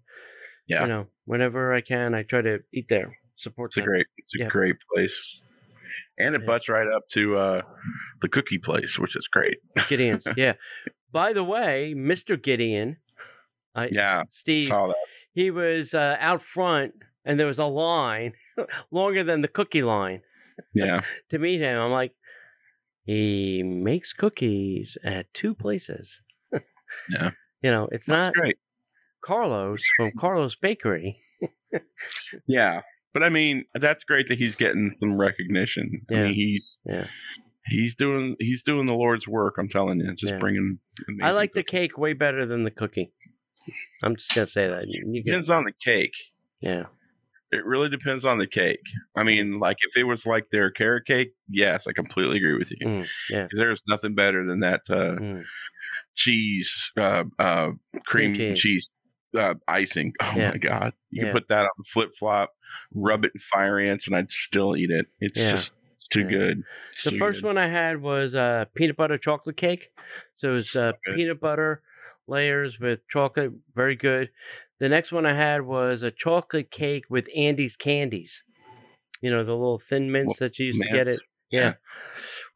Yeah. 0.68 0.82
you 0.82 0.88
know, 0.90 1.08
whenever 1.24 1.74
I 1.74 1.80
can, 1.80 2.14
I 2.14 2.24
try 2.24 2.42
to 2.42 2.60
eat 2.74 2.88
there. 2.90 3.18
Support 3.38 3.70
It's 3.70 3.78
a 3.78 3.82
great 3.84 4.06
it's 4.18 4.36
a 4.36 4.40
Yeah. 4.40 4.48
great 4.50 4.76
place. 4.94 5.42
And 6.18 6.36
it 6.36 6.42
Yeah. 6.42 6.48
butts 6.48 6.68
right 6.68 6.88
up 6.94 7.08
to 7.14 7.38
uh 7.38 7.62
the 8.22 8.28
cookie 8.28 8.58
place, 8.58 9.00
which 9.00 9.16
is 9.16 9.30
great. 9.30 9.60
Gideon's. 9.88 10.28
yeah. 10.36 10.54
By 11.14 11.32
the 11.32 11.44
way, 11.44 11.94
Mr. 11.96 12.36
Gideon, 12.42 12.98
I 13.74 13.92
Yeah. 13.94 14.24
Steve, 14.30 14.68
Saw 14.68 14.88
that. 14.88 14.96
he 15.32 15.52
was 15.52 15.94
uh, 15.94 16.18
out 16.20 16.42
front 16.44 16.96
and 17.28 17.40
there 17.40 17.46
was 17.46 17.60
a 17.60 17.66
line 17.66 18.34
longer 18.92 19.24
than 19.24 19.42
the 19.42 19.48
cookie 19.48 19.84
line 19.84 20.22
Yeah. 20.74 21.02
to 21.30 21.38
meet 21.38 21.60
him. 21.62 21.78
I'm 21.80 21.92
like, 21.92 22.14
he 23.06 23.62
makes 23.64 24.14
cookies 24.14 24.98
at 25.04 25.32
two 25.34 25.54
places. 25.54 26.22
Yeah. 27.12 27.32
You 27.64 27.72
know, 27.72 27.90
it's 27.92 28.06
That's 28.06 28.28
not 28.28 28.34
great. 28.36 28.58
Carlos 29.22 29.82
from 29.98 30.12
Carlos 30.20 30.56
Bakery. 30.56 31.18
Yeah. 32.48 32.82
But 33.14 33.24
I 33.24 33.30
mean, 33.30 33.66
that's 33.74 34.04
great 34.04 34.28
that 34.28 34.38
he's 34.38 34.56
getting 34.56 34.92
some 34.92 35.18
recognition. 35.20 36.06
I 36.10 36.14
Yeah. 36.14 36.24
mean, 36.26 36.34
he's 36.36 36.80
Yeah. 36.86 37.08
he's 37.66 37.96
doing 37.96 38.36
he's 38.40 38.62
doing 38.62 38.86
the 38.86 38.94
Lord's 38.94 39.28
work. 39.28 39.56
I'm 39.58 39.70
telling 39.70 40.00
you, 40.00 40.14
just 40.16 40.34
Yeah. 40.34 40.38
bringing. 40.40 40.78
I 41.22 41.32
like 41.32 41.54
the 41.54 41.64
cake 41.64 41.98
way 41.98 42.14
better 42.14 42.46
than 42.46 42.64
the 42.64 42.70
cookie. 42.72 43.12
I'm 44.04 44.16
just 44.16 44.36
gonna 44.36 44.46
say 44.48 44.68
that. 44.68 44.88
You, 44.88 45.04
you 45.12 45.24
can, 45.24 45.34
Depends 45.34 45.50
on 45.50 45.64
the 45.66 45.74
cake. 45.74 46.14
yeah, 46.62 46.86
It 47.52 47.66
really 47.66 47.90
depends 47.90 48.26
on 48.26 48.40
the 48.40 48.48
cake. 48.48 48.82
I 49.16 49.24
mean, 49.24 49.60
like 49.60 49.78
if 49.82 49.96
it 49.98 50.04
was 50.04 50.26
like 50.26 50.50
their 50.52 50.70
carrot 50.70 51.06
cake, 51.06 51.34
yes, 51.50 51.88
I 51.88 51.94
completely 51.94 52.38
agree 52.38 52.58
with 52.58 52.72
you. 52.72 52.78
Mm, 52.84 53.10
yeah. 53.30 53.50
Because 53.50 53.60
there's 53.60 53.84
nothing 53.88 54.16
better 54.16 54.46
than 54.46 54.60
that 54.62 54.82
uh, 54.90 55.18
Mm. 55.20 55.50
cheese, 56.16 56.92
uh, 56.98 57.24
uh, 57.40 57.72
cream, 58.06 58.32
Cream 58.32 58.56
cheese, 58.56 58.62
cheese. 58.62 58.92
uh, 59.38 59.56
icing. 59.68 60.14
Oh 60.22 60.34
Yeah. 60.36 60.52
my 60.52 60.58
god! 60.58 60.94
You 61.12 61.20
Yeah. 61.20 61.26
can 61.26 61.40
put 61.40 61.48
that 61.50 61.64
on 61.64 61.84
flip 61.86 62.12
flop, 62.18 62.54
rub 62.94 63.26
it 63.26 63.32
in 63.34 63.40
fire 63.40 63.80
ants, 63.80 64.08
and 64.08 64.16
I'd 64.16 64.32
still 64.32 64.76
eat 64.78 64.92
it. 64.92 65.08
It's 65.20 65.42
Yeah. 65.42 65.52
just 65.52 65.72
too 66.12 66.24
Yeah. 66.24 66.30
good. 66.30 66.64
The 67.04 67.12
Too 67.12 67.20
first 67.20 67.44
good. 67.44 67.44
one 67.44 67.58
I 67.58 67.68
had 67.68 68.02
was 68.02 68.36
uh, 68.36 68.66
peanut 68.76 68.98
butter 68.98 69.18
chocolate 69.18 69.58
cake. 69.58 69.92
So 70.38 70.56
it's 70.56 70.76
So 70.76 70.76
uh, 70.76 70.94
good. 71.06 71.18
peanut 71.18 71.40
butter 71.40 71.84
layers 72.28 72.80
with 72.80 73.08
chocolate, 73.10 73.54
very 73.76 73.96
good. 73.96 74.32
The 74.80 74.90
next 74.90 75.12
one 75.12 75.26
I 75.26 75.34
had 75.34 75.64
was 75.64 76.04
a 76.04 76.12
chocolate 76.12 76.72
cake 76.72 77.06
with 77.10 77.28
Andes 77.36 77.76
candies. 77.76 78.44
You 79.22 79.32
know 79.32 79.44
the 79.44 79.54
little 79.54 79.80
thin 79.80 80.12
mints 80.12 80.38
that 80.40 80.60
you 80.60 80.68
used 80.68 80.82
to 80.82 80.90
get 80.90 81.08
it. 81.08 81.20
Yeah. 81.50 81.74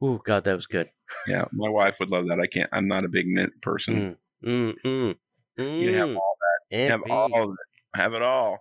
Oh 0.01 0.21
God, 0.23 0.43
that 0.43 0.55
was 0.55 0.67
good. 0.67 0.89
Yeah, 1.27 1.45
my 1.51 1.69
wife 1.69 1.95
would 1.99 2.09
love 2.09 2.27
that. 2.27 2.39
I 2.39 2.47
can't. 2.47 2.69
I'm 2.71 2.87
not 2.87 3.05
a 3.05 3.09
big 3.09 3.27
mint 3.27 3.51
person. 3.61 4.17
Mm, 4.45 4.73
mm, 4.85 5.15
mm. 5.57 5.81
You 5.81 5.93
have 5.95 6.09
mm. 6.09 6.15
all 6.15 6.35
Aunt 6.71 6.91
have 6.91 7.03
B. 7.03 7.11
all 7.11 7.43
of 7.43 7.49
it. 7.51 7.99
Have 7.99 8.13
it 8.13 8.21
all. 8.21 8.59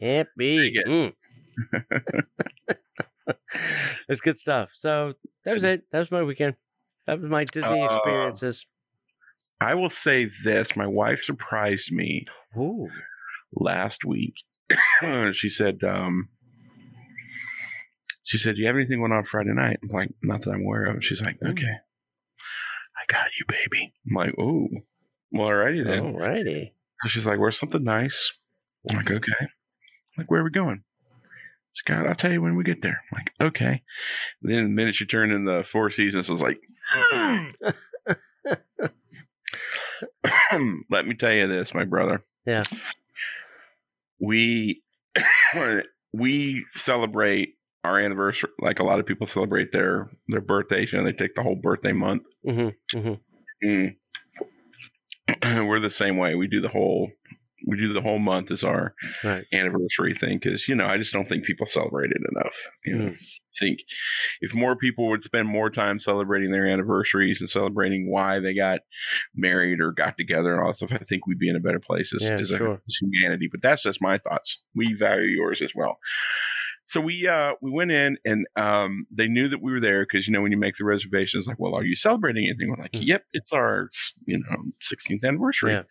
Aunt 0.00 0.28
B. 0.36 0.72
It. 0.74 0.86
Mm. 0.86 1.12
it's 4.08 4.20
good 4.20 4.38
stuff. 4.38 4.70
So 4.74 5.14
that 5.44 5.54
was 5.54 5.64
it. 5.64 5.82
That 5.90 5.98
was 5.98 6.10
my 6.10 6.22
weekend. 6.22 6.54
That 7.06 7.20
was 7.20 7.30
my 7.30 7.44
Disney 7.44 7.82
Uh, 7.82 7.86
experiences. 7.86 8.66
I 9.60 9.74
will 9.74 9.90
say 9.90 10.28
this: 10.44 10.76
my 10.76 10.86
wife 10.86 11.20
surprised 11.22 11.92
me 11.92 12.24
Ooh. 12.56 12.88
last 13.52 14.04
week. 14.04 14.34
she 15.32 15.48
said, 15.48 15.82
um, 15.82 16.28
"She 18.22 18.38
said, 18.38 18.54
do 18.54 18.60
you 18.60 18.66
have 18.66 18.76
anything 18.76 19.00
going 19.00 19.12
on 19.12 19.24
Friday 19.24 19.52
night?" 19.52 19.78
I'm 19.82 19.88
like, 19.88 20.10
"Not 20.22 20.42
that 20.42 20.50
I'm 20.52 20.62
aware 20.62 20.84
of." 20.84 21.04
She's 21.04 21.20
like, 21.22 21.38
Mm. 21.40 21.50
"Okay, 21.50 21.66
I 22.96 23.04
got 23.08 23.30
you, 23.38 23.46
baby." 23.48 23.92
I'm 24.08 24.14
like, 24.14 24.38
"Ooh, 24.38 24.68
well, 25.32 25.48
alrighty 25.48 25.84
then." 25.84 26.14
Alrighty. 26.14 26.72
So 27.02 27.08
she's 27.08 27.26
like, 27.26 27.38
"Where's 27.38 27.58
something 27.58 27.82
nice?" 27.82 28.32
I'm 28.88 28.96
like, 28.96 29.10
"Okay." 29.10 29.32
I'm 29.40 29.48
like, 30.18 30.30
"Where 30.30 30.40
are 30.40 30.44
we 30.44 30.50
going?" 30.50 30.84
She's 31.72 31.88
like, 31.88 32.06
"I'll 32.06 32.14
tell 32.14 32.32
you 32.32 32.42
when 32.42 32.54
we 32.56 32.64
get 32.64 32.82
there." 32.82 33.00
I'm 33.12 33.18
like, 33.18 33.32
"Okay." 33.40 33.82
then 34.42 34.64
the 34.64 34.70
minute 34.70 34.94
she 34.94 35.06
turned 35.06 35.32
in 35.32 35.44
the 35.44 35.64
Four 35.64 35.90
Seasons, 35.90 36.30
I 36.30 36.32
was 36.32 36.42
like, 36.42 36.60
"Let 40.90 41.06
me 41.06 41.14
tell 41.14 41.32
you 41.32 41.46
this, 41.48 41.74
my 41.74 41.84
brother." 41.84 42.24
Yeah. 42.46 42.64
We 44.20 44.82
we 46.12 46.64
celebrate 46.70 47.54
our 47.84 47.98
anniversary 48.00 48.50
like 48.60 48.80
a 48.80 48.84
lot 48.84 49.00
of 49.00 49.06
people 49.06 49.26
celebrate 49.26 49.72
their 49.72 50.10
their 50.28 50.40
birthdays. 50.40 50.92
You 50.92 50.98
know, 50.98 51.04
they 51.04 51.12
take 51.12 51.34
the 51.34 51.42
whole 51.42 51.56
birthday 51.56 51.92
month. 51.92 52.22
hmm 52.44 52.68
hmm 52.92 53.14
Mm. 53.64 53.96
We're 55.66 55.80
the 55.80 55.90
same 55.90 56.16
way. 56.16 56.36
We 56.36 56.46
do 56.46 56.60
the 56.60 56.68
whole 56.68 57.10
we 57.68 57.76
do 57.76 57.92
the 57.92 58.00
whole 58.00 58.18
month 58.18 58.50
as 58.50 58.64
our 58.64 58.94
Right. 59.22 59.44
anniversary 59.52 60.14
thing 60.14 60.40
because 60.42 60.66
you 60.68 60.74
know 60.74 60.86
I 60.86 60.96
just 60.96 61.12
don't 61.12 61.28
think 61.28 61.44
people 61.44 61.66
celebrate 61.66 62.10
it 62.10 62.22
enough. 62.34 62.56
You 62.84 62.96
know, 62.96 63.08
I 63.10 63.16
think 63.60 63.80
if 64.40 64.54
more 64.54 64.74
people 64.74 65.08
would 65.10 65.22
spend 65.22 65.46
more 65.48 65.68
time 65.70 65.98
celebrating 65.98 66.50
their 66.50 66.66
anniversaries 66.66 67.40
and 67.40 67.48
celebrating 67.50 68.10
why 68.10 68.38
they 68.40 68.54
got 68.54 68.80
married 69.34 69.80
or 69.80 69.92
got 69.92 70.16
together 70.16 70.52
and 70.52 70.60
all 70.62 70.68
that 70.68 70.76
stuff, 70.76 70.92
I 70.92 70.98
think 70.98 71.26
we'd 71.26 71.38
be 71.38 71.50
in 71.50 71.56
a 71.56 71.60
better 71.60 71.80
place 71.80 72.12
as, 72.14 72.22
Yeah, 72.24 72.38
as, 72.38 72.50
a, 72.50 72.56
as 72.56 72.96
humanity. 73.00 73.48
But 73.50 73.60
that's 73.62 73.82
just 73.82 74.00
my 74.00 74.16
thoughts. 74.18 74.62
We 74.74 74.94
value 74.94 75.26
yours 75.26 75.60
as 75.62 75.72
well. 75.74 75.98
So 76.86 77.02
we 77.02 77.28
uh 77.28 77.52
we 77.60 77.70
went 77.70 77.90
in 77.92 78.16
and 78.24 78.46
um 78.56 79.06
they 79.10 79.28
knew 79.28 79.48
that 79.48 79.60
we 79.60 79.72
were 79.72 79.80
there 79.80 80.04
because 80.04 80.26
you 80.26 80.32
know 80.32 80.40
when 80.40 80.52
you 80.52 80.58
make 80.58 80.76
the 80.78 80.86
reservations 80.86 81.46
like 81.46 81.58
well 81.58 81.74
are 81.74 81.84
you 81.84 81.94
celebrating 81.94 82.46
anything 82.46 82.70
we're 82.70 82.82
like 82.82 82.92
Mm. 82.92 83.06
yep 83.06 83.24
it's 83.34 83.52
our 83.52 83.90
you 84.24 84.38
know 84.38 84.56
16th 84.80 85.22
anniversary 85.22 85.72
Yeah. 85.72 85.82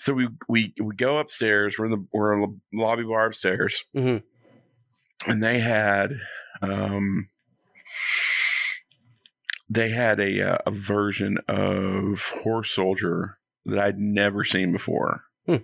So 0.00 0.12
we 0.14 0.28
we 0.48 0.74
we 0.82 0.94
go 0.96 1.18
upstairs 1.18 1.78
we're 1.78 1.84
in 1.86 1.90
the 1.92 2.04
we're 2.12 2.32
in 2.34 2.40
the 2.40 2.78
lobby 2.78 3.04
bar 3.04 3.26
upstairs 3.26 3.84
hmm 3.94 4.16
and 5.26 5.42
they 5.42 5.58
had 5.60 6.12
um 6.62 7.28
they 9.68 9.90
had 9.90 10.18
a 10.18 10.42
uh, 10.54 10.58
a 10.66 10.70
version 10.70 11.38
of 11.48 12.22
horse 12.42 12.70
soldier 12.72 13.38
that 13.66 13.78
I'd 13.78 13.98
never 13.98 14.44
seen 14.44 14.72
before. 14.72 15.22
Hmm. 15.46 15.56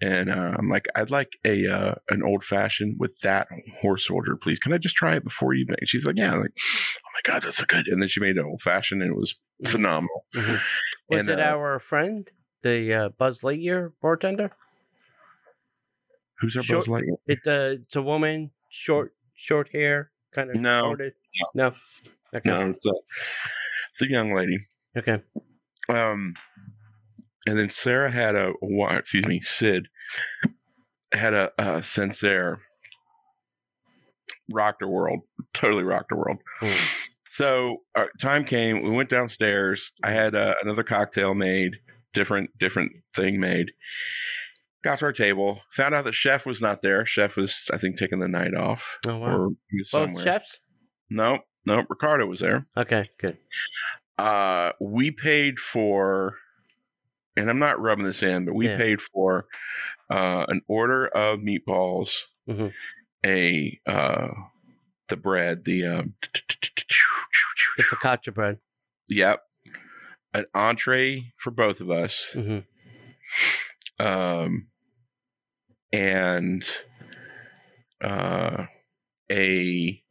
And 0.00 0.30
uh, 0.30 0.54
I'm 0.58 0.70
like, 0.70 0.86
I'd 0.94 1.10
like 1.10 1.32
a 1.44 1.66
uh, 1.66 1.94
an 2.08 2.22
old 2.22 2.42
fashioned 2.42 2.96
with 2.98 3.18
that 3.20 3.48
horse 3.80 4.06
soldier, 4.06 4.36
please. 4.36 4.58
Can 4.58 4.72
I 4.72 4.78
just 4.78 4.96
try 4.96 5.14
it 5.16 5.24
before 5.24 5.52
you? 5.52 5.66
Make? 5.68 5.86
She's 5.86 6.06
like, 6.06 6.16
yeah. 6.16 6.32
I'm 6.32 6.40
like, 6.40 6.52
oh 6.56 7.08
my 7.12 7.32
god, 7.32 7.42
that's 7.42 7.58
so 7.58 7.64
good. 7.66 7.86
And 7.86 8.00
then 8.00 8.08
she 8.08 8.20
made 8.20 8.38
an 8.38 8.46
old 8.46 8.62
fashioned, 8.62 9.02
and 9.02 9.10
it 9.10 9.16
was 9.16 9.34
Mhm. 9.62 9.68
phenomenal. 9.68 10.24
hmm 10.34 10.54
Was 11.08 11.20
And, 11.20 11.28
it 11.28 11.38
uh, 11.38 11.42
our 11.42 11.78
friend, 11.80 12.30
the 12.62 12.94
uh, 12.94 13.08
Buzz 13.18 13.40
Lightyear 13.42 13.92
bartender? 14.00 14.50
Who's 16.40 16.56
our 16.56 16.62
Short- 16.62 16.86
Buzz 16.86 16.88
Lightyear? 17.02 17.16
It, 17.26 17.38
uh, 17.46 17.80
it's 17.82 17.96
a 17.96 18.02
woman, 18.02 18.50
short, 18.70 19.14
short 19.34 19.68
hair, 19.72 20.10
kind 20.34 20.50
of 20.50 20.56
No. 20.56 20.84
parted. 20.84 21.12
No. 21.54 21.66
Okay. 22.34 22.48
No, 22.48 22.68
it's 22.70 22.84
a, 22.86 22.92
it's 23.92 24.02
a 24.02 24.08
young 24.10 24.34
lady. 24.34 24.58
Okay. 24.96 25.22
Um, 25.88 26.34
and 27.46 27.58
then 27.58 27.68
Sarah 27.68 28.10
had 28.10 28.34
a, 28.36 28.52
wa- 28.62 28.96
excuse 28.96 29.26
me, 29.26 29.40
Sid 29.40 29.88
had 31.12 31.34
a, 31.34 31.50
a 31.58 31.82
Sancerre. 31.82 32.60
Rocked 34.50 34.80
her 34.82 34.88
world, 34.88 35.20
totally 35.54 35.84
rocked 35.84 36.10
her 36.10 36.16
world. 36.16 36.38
Mm. 36.60 36.98
So 37.30 37.78
our 37.94 38.08
time 38.20 38.44
came. 38.44 38.82
We 38.82 38.90
went 38.90 39.08
downstairs. 39.08 39.92
I 40.02 40.10
had 40.10 40.34
uh, 40.34 40.54
another 40.62 40.82
cocktail 40.82 41.34
made, 41.34 41.76
different 42.12 42.50
different 42.58 42.92
thing 43.14 43.40
made. 43.40 43.72
Got 44.84 44.98
to 44.98 45.04
our 45.06 45.12
table. 45.12 45.60
Found 45.72 45.94
out 45.94 46.04
the 46.04 46.12
chef 46.12 46.44
was 46.44 46.60
not 46.60 46.82
there. 46.82 47.06
Chef 47.06 47.36
was, 47.36 47.70
I 47.72 47.78
think, 47.78 47.96
taking 47.96 48.18
the 48.18 48.26
night 48.28 48.54
off 48.54 48.98
Oh 49.06 49.18
wow. 49.18 49.36
or 49.36 49.48
he 49.70 49.78
was 49.80 49.90
Both 49.92 50.08
somewhere. 50.08 50.24
chefs. 50.24 50.58
No, 51.08 51.38
no, 51.66 51.84
Ricardo 51.88 52.26
was 52.26 52.40
there. 52.40 52.66
Okay. 52.76 53.08
Good. 53.20 53.38
uh 54.18 54.72
we 54.80 55.10
paid 55.10 55.58
for 55.58 56.36
and 57.36 57.48
i'm 57.48 57.58
not 57.58 57.80
rubbing 57.80 58.04
this 58.04 58.22
in 58.22 58.44
but 58.44 58.54
we 58.54 58.68
Yeah. 58.68 58.76
paid 58.76 59.00
for 59.00 59.46
uh 60.10 60.44
an 60.48 60.60
order 60.68 61.06
of 61.06 61.38
meatballs 61.38 62.24
Mhm. 62.46 62.72
a 63.24 63.80
uh 63.86 64.28
the 65.08 65.16
bread 65.16 65.64
the 65.64 65.86
um 65.86 66.14
The 67.78 67.82
focaccia 67.84 68.34
bread. 68.34 68.58
yep 69.08 69.40
an 70.34 70.44
entree 70.54 71.32
for 71.38 71.50
both 71.50 71.80
of 71.80 71.90
us 71.90 72.30
hmm 72.34 72.58
um 73.98 74.66
and 75.92 76.64
uh 78.04 78.64
a 79.30 80.02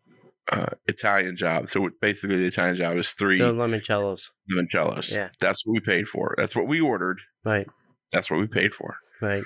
uh, 0.51 0.65
Italian 0.87 1.37
job. 1.37 1.69
So 1.69 1.87
basically, 2.01 2.37
the 2.37 2.45
Italian 2.45 2.75
job 2.75 2.97
is 2.97 3.11
three 3.11 3.37
The 3.37 3.53
limoncellos. 3.53 4.29
limoncellos. 4.51 5.11
Yeah. 5.11 5.29
That's 5.39 5.65
what 5.65 5.73
we 5.73 5.79
paid 5.79 6.07
for. 6.07 6.33
That's 6.37 6.55
what 6.55 6.67
we 6.67 6.81
ordered. 6.81 7.19
Right. 7.45 7.67
That's 8.11 8.29
what 8.29 8.39
we 8.39 8.47
paid 8.47 8.73
for. 8.73 8.95
Right. 9.21 9.43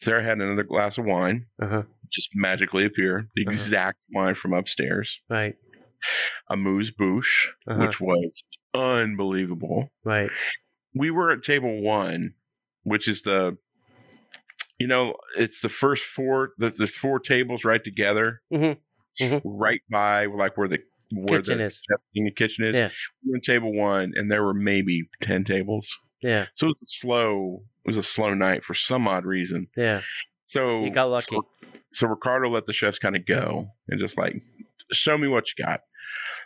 Sarah 0.00 0.22
had 0.24 0.38
another 0.38 0.62
glass 0.62 0.96
of 0.98 1.04
wine, 1.04 1.46
Uh 1.60 1.66
huh. 1.68 1.82
just 2.12 2.30
magically 2.34 2.84
appear, 2.86 3.26
the 3.34 3.42
Uh-huh. 3.42 3.50
exact 3.50 3.98
wine 4.14 4.34
from 4.34 4.52
upstairs. 4.54 5.20
Right. 5.28 5.56
A 6.48 6.56
moose 6.56 6.90
bouche, 6.90 7.48
Uh-huh. 7.66 7.80
which 7.86 8.00
was 8.00 8.44
unbelievable. 8.74 9.90
Right. 10.04 10.30
We 10.94 11.10
were 11.10 11.30
at 11.30 11.42
table 11.42 11.80
one, 11.80 12.34
which 12.82 13.08
is 13.08 13.22
the, 13.22 13.56
you 14.78 14.86
know, 14.86 15.14
it's 15.36 15.60
the 15.60 15.68
first 15.68 16.04
four. 16.04 16.50
The, 16.58 16.70
there's 16.70 16.94
four 16.94 17.18
tables 17.20 17.64
right 17.64 17.82
together, 17.82 18.40
Mhm. 18.52 18.78
Mhm. 19.20 19.40
right 19.44 19.80
by 19.90 20.26
like 20.26 20.56
where 20.56 20.68
the 20.68 20.80
where 21.12 21.40
Kitchen 21.40 21.58
the 21.58 21.64
is. 21.64 21.80
the 22.14 22.30
kitchen 22.32 22.64
is. 22.64 22.76
Yeah. 22.76 22.90
We 23.24 23.30
were 23.30 23.36
in 23.36 23.40
table 23.40 23.72
one, 23.72 24.12
and 24.16 24.30
there 24.30 24.42
were 24.42 24.54
maybe 24.54 25.02
ten 25.20 25.44
tables. 25.44 25.96
Yeah. 26.22 26.46
So 26.54 26.66
it 26.66 26.68
was 26.68 26.82
a 26.82 26.86
slow. 26.86 27.62
It 27.84 27.88
was 27.88 27.96
a 27.98 28.02
slow 28.02 28.34
night 28.34 28.64
for 28.64 28.74
some 28.74 29.06
odd 29.06 29.24
reason. 29.24 29.68
Yeah. 29.76 30.00
So 30.46 30.82
You 30.84 30.90
got 30.90 31.04
lucky. 31.10 31.36
So, 31.36 31.46
so 31.92 32.06
Ricardo 32.08 32.48
let 32.48 32.66
the 32.66 32.72
chefs 32.72 32.98
kind 32.98 33.14
of 33.16 33.26
go 33.26 33.68
and 33.88 34.00
just 34.00 34.16
like 34.18 34.42
show 34.92 35.16
me 35.18 35.28
what 35.28 35.46
you 35.48 35.64
got. 35.64 35.80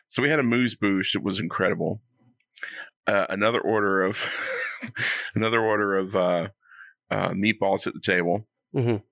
So 0.09 0.23
we 0.23 0.29
had 0.29 0.39
a 0.41 0.43
moose 0.43 0.75
bouche. 0.75 1.15
It 1.15 1.23
was 1.23 1.39
incredible. 1.41 2.03
Uh, 3.09 3.27
another 3.31 3.61
order 3.61 4.03
of 4.03 4.23
another 5.35 5.61
order 5.61 5.97
of 5.97 6.15
uh, 6.15 6.49
uh, 7.11 7.31
meatballs 7.31 7.87
at 7.87 7.95
the 7.95 8.01
table. 8.01 8.47
Mhm. 8.75 9.03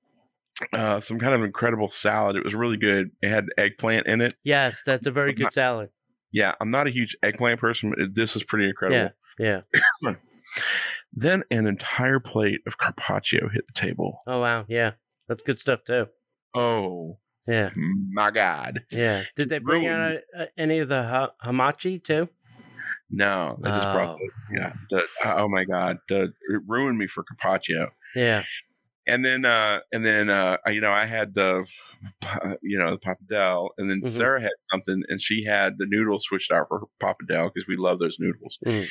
Uh, 0.72 1.00
some 1.00 1.18
kind 1.18 1.34
of 1.34 1.42
incredible 1.42 1.88
salad. 1.88 2.36
It 2.36 2.44
was 2.44 2.54
really 2.54 2.76
good. 2.76 3.10
It 3.22 3.28
had 3.28 3.46
eggplant 3.58 4.06
in 4.06 4.20
it. 4.20 4.34
Yes, 4.44 4.82
that's 4.86 5.06
a 5.06 5.10
very 5.10 5.32
good 5.34 5.52
salad. 5.52 5.88
Yeah, 6.32 6.52
I'm 6.60 6.70
not 6.70 6.86
a 6.86 6.90
huge 6.90 7.16
eggplant 7.22 7.58
person, 7.60 7.90
but 7.96 8.14
this 8.14 8.34
was 8.34 8.42
pretty 8.44 8.68
incredible. 8.68 9.10
Yeah. 9.38 9.62
yeah. 10.04 10.12
Then 11.12 11.44
an 11.50 11.66
entire 11.66 12.20
plate 12.20 12.60
of 12.66 12.76
carpaccio 12.78 13.48
hit 13.48 13.66
the 13.66 13.72
table. 13.72 14.20
Oh 14.26 14.40
wow. 14.40 14.64
Yeah. 14.68 14.92
That's 15.28 15.42
good 15.42 15.58
stuff 15.58 15.80
too. 15.84 16.06
Oh 16.54 17.18
Yeah. 17.46 17.70
my 17.76 18.30
god! 18.30 18.82
Yeah. 18.90 19.22
Did 19.34 19.48
they 19.48 19.58
bring 19.58 19.86
out 19.86 19.98
Ruined. 19.98 20.20
uh, 20.38 20.44
any 20.58 20.78
of 20.80 20.88
the 20.88 21.02
ha- 21.02 21.32
hamachi 21.44 22.02
too? 22.02 22.28
No, 23.10 23.58
they 23.62 23.70
just 23.70 23.82
brought 23.92 24.16
Oh. 24.16 24.18
the 24.18 24.58
yeah. 24.58 24.72
The, 24.90 25.04
oh 25.24 25.48
my 25.48 25.64
god, 25.64 25.98
the, 26.08 26.32
it 26.50 26.60
ruined 26.66 26.98
me 26.98 27.06
for 27.06 27.22
carpaccio. 27.24 27.90
Yeah. 28.14 28.44
and 29.06 29.24
then 29.24 29.44
uh 29.44 29.80
and 29.92 30.04
then 30.04 30.28
uh 30.30 30.56
you 30.66 30.80
know 30.80 30.90
I 30.92 31.06
had 31.06 31.34
the 31.34 31.64
you 32.62 32.78
know 32.78 32.90
the 32.92 32.98
pappardelle, 32.98 33.68
and 33.78 33.88
then 33.90 34.00
Mhm. 34.00 34.08
Sarah 34.10 34.40
had 34.40 34.52
something, 34.58 35.02
and 35.08 35.20
she 35.20 35.44
had 35.44 35.78
the 35.78 35.86
noodles 35.86 36.24
switched 36.24 36.50
out 36.52 36.66
for 36.68 36.86
pappardelle 37.00 37.50
because 37.52 37.66
we 37.68 37.76
love 37.76 37.98
those 37.98 38.18
noodles. 38.18 38.58
Mm. 38.66 38.88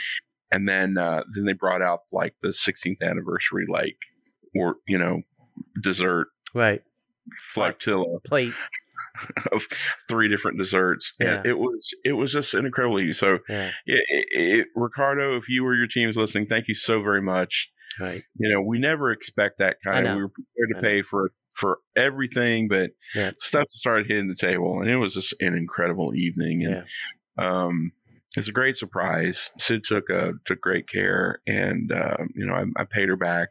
And 0.52 0.70
then 0.70 0.98
uh 0.98 1.24
then 1.34 1.46
they 1.46 1.54
brought 1.54 1.82
out 1.82 2.02
like 2.12 2.36
the 2.42 2.50
16th 2.50 3.02
anniversary 3.02 3.66
like 3.70 3.98
or 4.56 4.75
you 4.88 4.98
know 4.98 5.22
dessert 5.82 6.28
Right. 6.54 6.82
flotilla 7.54 8.20
Plate. 8.25 8.54
of 9.52 9.64
three 10.10 10.28
different 10.30 10.58
desserts, 10.58 11.14
Yeah. 11.20 11.38
and 11.38 11.46
it 11.46 11.58
was 11.58 11.90
it 12.04 12.14
was 12.14 12.32
just 12.34 12.54
an 12.54 12.66
incredible. 12.66 13.00
evening. 13.00 13.14
So 13.14 13.40
Yeah. 13.50 13.72
it, 13.86 14.04
it, 14.10 14.28
it, 14.60 14.68
Ricardo, 14.76 15.36
if 15.38 15.50
you 15.50 15.66
or 15.66 15.76
your 15.76 15.88
team's 15.88 16.16
listening, 16.18 16.48
thank 16.48 16.68
you 16.68 16.74
so 16.76 17.02
very 17.02 17.22
much. 17.22 17.72
Right. 18.00 18.22
You 18.38 18.54
know, 18.54 18.62
we 18.62 18.78
never 18.80 19.12
expect 19.12 19.60
that 19.60 19.78
kind 19.86 20.06
of. 20.08 20.16
We 20.16 20.22
were 20.24 20.30
prepared 20.30 20.70
to 20.76 20.82
pay 20.82 21.02
for 21.02 21.32
for 21.54 21.80
everything, 21.96 22.68
but 22.68 22.92
Yeah. 23.14 23.32
stuff 23.40 23.68
started 23.72 24.08
hitting 24.08 24.28
the 24.28 24.36
table, 24.36 24.82
and 24.82 24.90
it 24.90 24.98
was 24.98 25.14
just 25.14 25.34
an 25.42 25.56
incredible 25.56 26.14
evening. 26.14 26.66
And 26.66 26.84
um, 27.38 27.92
it's 28.36 28.50
a 28.50 28.52
great 28.52 28.76
surprise. 28.76 29.50
Sid 29.58 29.86
took 29.86 30.10
a, 30.10 30.34
took 30.44 30.60
great 30.60 30.90
care, 30.90 31.40
and 31.48 31.90
uh, 31.94 32.18
you 32.36 32.46
know, 32.46 32.54
I, 32.54 32.66
I 32.82 32.84
paid 32.84 33.08
her 33.08 33.16
back. 33.16 33.48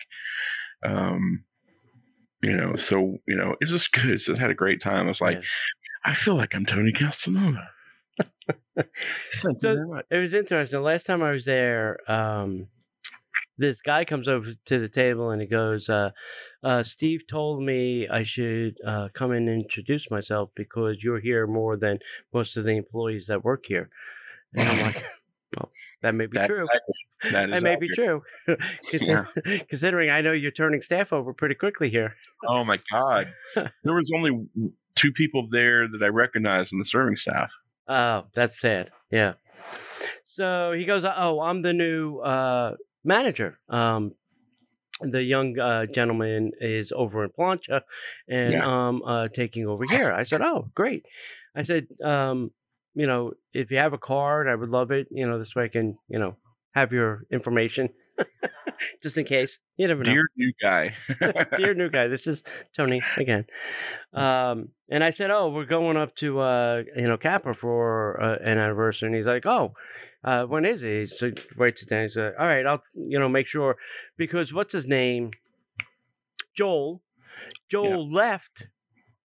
Um, 0.84 1.44
you 2.44 2.56
know, 2.56 2.76
so 2.76 3.18
you 3.26 3.36
know, 3.36 3.56
it's 3.60 3.70
just 3.70 3.92
good. 3.92 4.18
Just 4.18 4.38
had 4.40 4.50
a 4.50 4.54
great 4.54 4.80
time. 4.80 5.08
It's 5.08 5.20
like 5.20 5.36
Yeah. 5.36 5.42
I 6.04 6.14
feel 6.14 6.34
like 6.36 6.54
I'm 6.54 6.66
Tony 6.66 6.92
Casanova. 6.92 7.68
So- 9.30 10.00
It 10.10 10.16
was 10.18 10.34
interesting. 10.34 10.78
The 10.78 10.84
last 10.84 11.06
time 11.06 11.22
I 11.22 11.30
was 11.30 11.44
there, 11.44 11.98
um, 12.10 12.68
this 13.56 13.80
guy 13.80 14.04
comes 14.04 14.26
over 14.28 14.48
to 14.66 14.78
the 14.78 14.88
table 14.88 15.30
and 15.30 15.40
he 15.40 15.46
goes, 15.46 15.88
uh, 15.88 16.10
uh, 16.62 16.82
"Steve 16.82 17.22
told 17.28 17.62
me 17.62 18.08
I 18.08 18.24
should 18.24 18.76
uh, 18.84 19.08
come 19.14 19.30
and 19.32 19.48
introduce 19.48 20.10
myself 20.10 20.50
because 20.56 21.02
you're 21.02 21.20
here 21.20 21.46
more 21.46 21.76
than 21.76 21.98
most 22.32 22.56
of 22.56 22.64
the 22.64 22.76
employees 22.76 23.26
that 23.28 23.44
work 23.44 23.64
here." 23.66 23.90
And 24.54 24.68
I'm 24.68 24.80
like, 24.86 25.04
"Well, 25.56 25.70
that 26.02 26.14
may 26.14 26.26
be 26.26 26.32
That's 26.36 26.48
true. 26.48 26.66
That 27.32 27.62
may 27.62 27.76
be 27.76 27.88
true, 27.94 28.22
Consi- 28.48 29.68
considering 29.68 30.10
I 30.10 30.20
know 30.20 30.32
you're 30.32 30.50
turning 30.50 30.82
staff 30.82 31.12
over 31.12 31.32
pretty 31.32 31.54
quickly 31.54 31.90
here." 31.90 32.14
Oh 32.48 32.64
my 32.64 32.78
god! 32.90 33.26
There 33.54 33.94
was 33.94 34.10
only 34.14 34.46
two 34.94 35.12
people 35.12 35.48
there 35.50 35.88
that 35.88 36.02
I 36.02 36.08
recognized 36.08 36.72
in 36.72 36.78
the 36.78 36.84
serving 36.84 37.16
staff. 37.16 37.50
Oh, 37.88 38.24
that's 38.34 38.58
sad. 38.60 38.90
Yeah. 39.10 39.34
So 40.24 40.72
he 40.72 40.84
goes, 40.84 41.04
"Oh, 41.04 41.40
I'm 41.40 41.62
the 41.62 41.72
new 41.72 42.18
uh, 42.18 42.76
manager. 43.04 43.58
Um, 43.68 44.14
the 45.00 45.22
young 45.22 45.58
uh, 45.58 45.86
gentleman 45.86 46.52
is 46.60 46.92
over 46.92 47.24
in 47.24 47.30
Plancha, 47.30 47.82
and 48.28 48.52
Yeah. 48.52 48.64
um, 48.88 49.02
uh, 49.04 49.28
taking 49.28 49.66
over 49.66 49.84
here." 49.88 50.12
I 50.12 50.22
said, 50.24 50.40
"Oh, 50.40 50.68
great." 50.74 51.06
I 51.54 51.62
said, 51.62 51.86
um, 52.02 52.50
"You 52.94 53.06
know, 53.06 53.32
if 53.52 53.70
you 53.70 53.76
have 53.78 53.92
a 53.92 53.98
card, 53.98 54.48
I 54.48 54.54
would 54.54 54.70
love 54.70 54.90
it. 54.90 55.08
You 55.10 55.26
know, 55.26 55.38
this 55.38 55.54
way 55.54 55.64
I 55.64 55.68
can, 55.68 55.98
you 56.08 56.18
know, 56.18 56.36
have 56.74 56.92
your 56.92 57.24
information, 57.30 57.88
just 59.02 59.16
in 59.16 59.24
case. 59.24 59.58
You 59.76 59.88
never 59.88 60.02
know." 60.02 60.12
Dear 60.12 60.26
new 60.36 60.52
guy. 60.60 60.94
dear 61.56 61.74
new 61.74 61.90
guy 61.90 62.08
this 62.08 62.26
is 62.26 62.42
tony 62.76 63.02
again 63.16 63.44
um 64.12 64.68
and 64.88 65.02
i 65.02 65.10
said 65.10 65.30
oh 65.30 65.48
we're 65.48 65.64
going 65.64 65.96
up 65.96 66.14
to 66.16 66.40
uh 66.40 66.82
you 66.96 67.06
know 67.06 67.16
Capa 67.16 67.54
for 67.54 68.20
uh, 68.20 68.36
an 68.42 68.58
anniversary 68.58 69.08
and 69.08 69.16
he's 69.16 69.26
like 69.26 69.46
oh 69.46 69.74
uh 70.24 70.44
when 70.44 70.64
is 70.64 70.82
it 70.82 71.10
so 71.10 71.28
he 71.28 71.34
writes 71.56 71.82
it 71.82 71.88
down 71.88 72.02
he's 72.04 72.16
like 72.16 72.34
all 72.38 72.46
right 72.46 72.66
i'll 72.66 72.82
you 72.94 73.18
know 73.18 73.28
make 73.28 73.46
sure 73.46 73.76
because 74.16 74.52
what's 74.52 74.72
his 74.72 74.86
name 74.86 75.30
joel 76.56 77.02
joel 77.70 78.08
left 78.08 78.68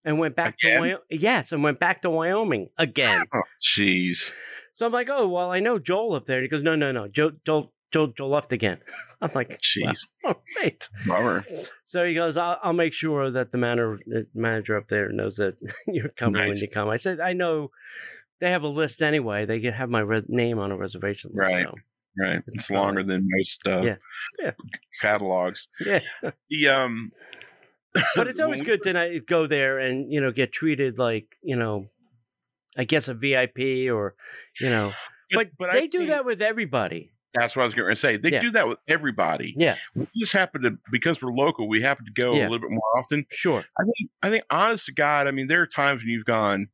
and 0.06 0.20
went 0.20 0.36
back 0.36 0.56
Again? 0.62 0.76
to 0.76 0.80
wyoming 0.80 1.04
yes 1.10 1.52
and 1.52 1.64
went 1.64 1.80
back 1.80 2.02
to 2.04 2.10
wyoming 2.10 2.70
again 2.78 3.26
oh, 3.34 3.42
jeez. 3.62 4.32
So 4.80 4.86
i'm 4.86 4.92
like 4.94 5.10
oh 5.12 5.28
well 5.28 5.52
i 5.52 5.60
know 5.60 5.78
joel 5.78 6.16
up 6.16 6.26
there 6.26 6.38
and 6.38 6.44
he 6.44 6.50
goes 6.50 6.64
no 6.64 6.76
no 6.76 6.92
no 6.92 7.08
joel 7.08 7.32
joel 7.46 7.74
joel, 7.92 8.08
joel 8.08 8.30
left 8.30 8.54
again 8.54 8.78
i'm 9.22 9.30
like 9.36 9.50
Jeez. 9.60 10.06
all 10.26 10.42
right 10.62 10.88
Bummer. 11.06 11.44
so 11.86 12.06
he 12.06 12.14
goes, 12.14 12.38
I'll, 12.38 12.58
I'll 12.64 12.74
make 12.74 12.94
sure 12.94 13.30
that 13.32 13.52
the 13.52 13.58
manager, 13.58 14.00
manager 14.34 14.78
up 14.78 14.88
there 14.90 15.12
knows 15.12 15.36
that 15.36 15.56
you're 15.88 16.10
coming 16.10 16.48
when 16.48 16.58
you 16.58 16.68
come. 16.70 16.88
I 16.88 16.96
said, 16.98 17.20
I 17.20 17.34
know 17.34 17.72
they 18.40 18.52
have 18.52 18.64
a 18.64 18.68
list 18.68 19.02
anyway. 19.02 19.46
They 19.46 19.60
can 19.60 19.74
have 19.74 19.90
my 19.90 20.00
res- 20.00 20.30
name 20.30 20.60
on 20.60 20.72
a 20.72 20.78
reservation 20.78 21.32
list. 21.34 21.52
Right. 21.52 21.66
So, 21.66 21.76
Right. 22.18 22.38
It's 22.48 22.64
It's 22.64 22.70
longer 22.72 23.04
than 23.04 23.28
most 23.38 23.62
uh, 23.68 23.82
Yeah. 23.82 23.96
Yeah. 24.40 24.52
catalogs. 25.02 25.68
yeah. 25.86 26.00
The 26.50 26.68
um 26.70 27.12
But 28.16 28.28
it's 28.28 28.40
always 28.40 28.62
good 28.62 28.82
to 28.84 28.94
not 28.94 29.10
go 29.28 29.48
there 29.48 29.80
and, 29.80 30.12
you 30.12 30.22
know, 30.22 30.32
get 30.32 30.52
treated 30.54 30.98
like, 30.98 31.28
you 31.42 31.56
know, 31.56 31.90
I 32.80 32.86
guess 32.86 33.08
a 33.10 33.14
VIP 33.14 33.92
or, 33.92 34.16
you 34.60 34.70
know, 34.70 34.94
but, 35.34 35.50
but 35.60 35.74
they 35.74 35.84
I've 35.84 35.92
do 35.92 36.00
seen- 36.00 36.08
that 36.08 36.24
with 36.26 36.42
everybody. 36.42 37.12
That's 37.36 37.56
what 37.56 37.62
I 37.62 37.66
was 37.66 37.76
going 37.76 37.90
to 37.90 37.96
say. 37.96 38.18
They 38.18 38.32
Yeah. 38.32 38.40
do 38.40 38.52
that 38.52 38.68
with 38.68 38.80
everybody. 38.88 39.54
Yeah, 39.56 39.76
We 39.94 40.08
just 40.18 40.32
happen 40.34 40.64
to 40.64 40.78
because 40.92 41.22
we're 41.22 41.32
local. 41.32 41.68
We 41.70 41.80
happen 41.82 42.06
to 42.06 42.12
go 42.12 42.34
Yeah. 42.34 42.44
a 42.44 42.50
little 42.50 42.60
bit 42.68 42.72
more 42.72 42.98
often. 42.98 43.26
sure. 43.32 43.64
I 43.80 43.84
think. 43.84 44.10
I 44.24 44.30
think, 44.32 44.44
honest 44.50 44.88
to 44.88 44.94
God, 44.94 45.28
I 45.28 45.32
mean, 45.32 45.46
there 45.46 45.62
are 45.62 45.68
times 45.68 46.02
when 46.02 46.10
you've 46.10 46.26
gone 46.26 46.70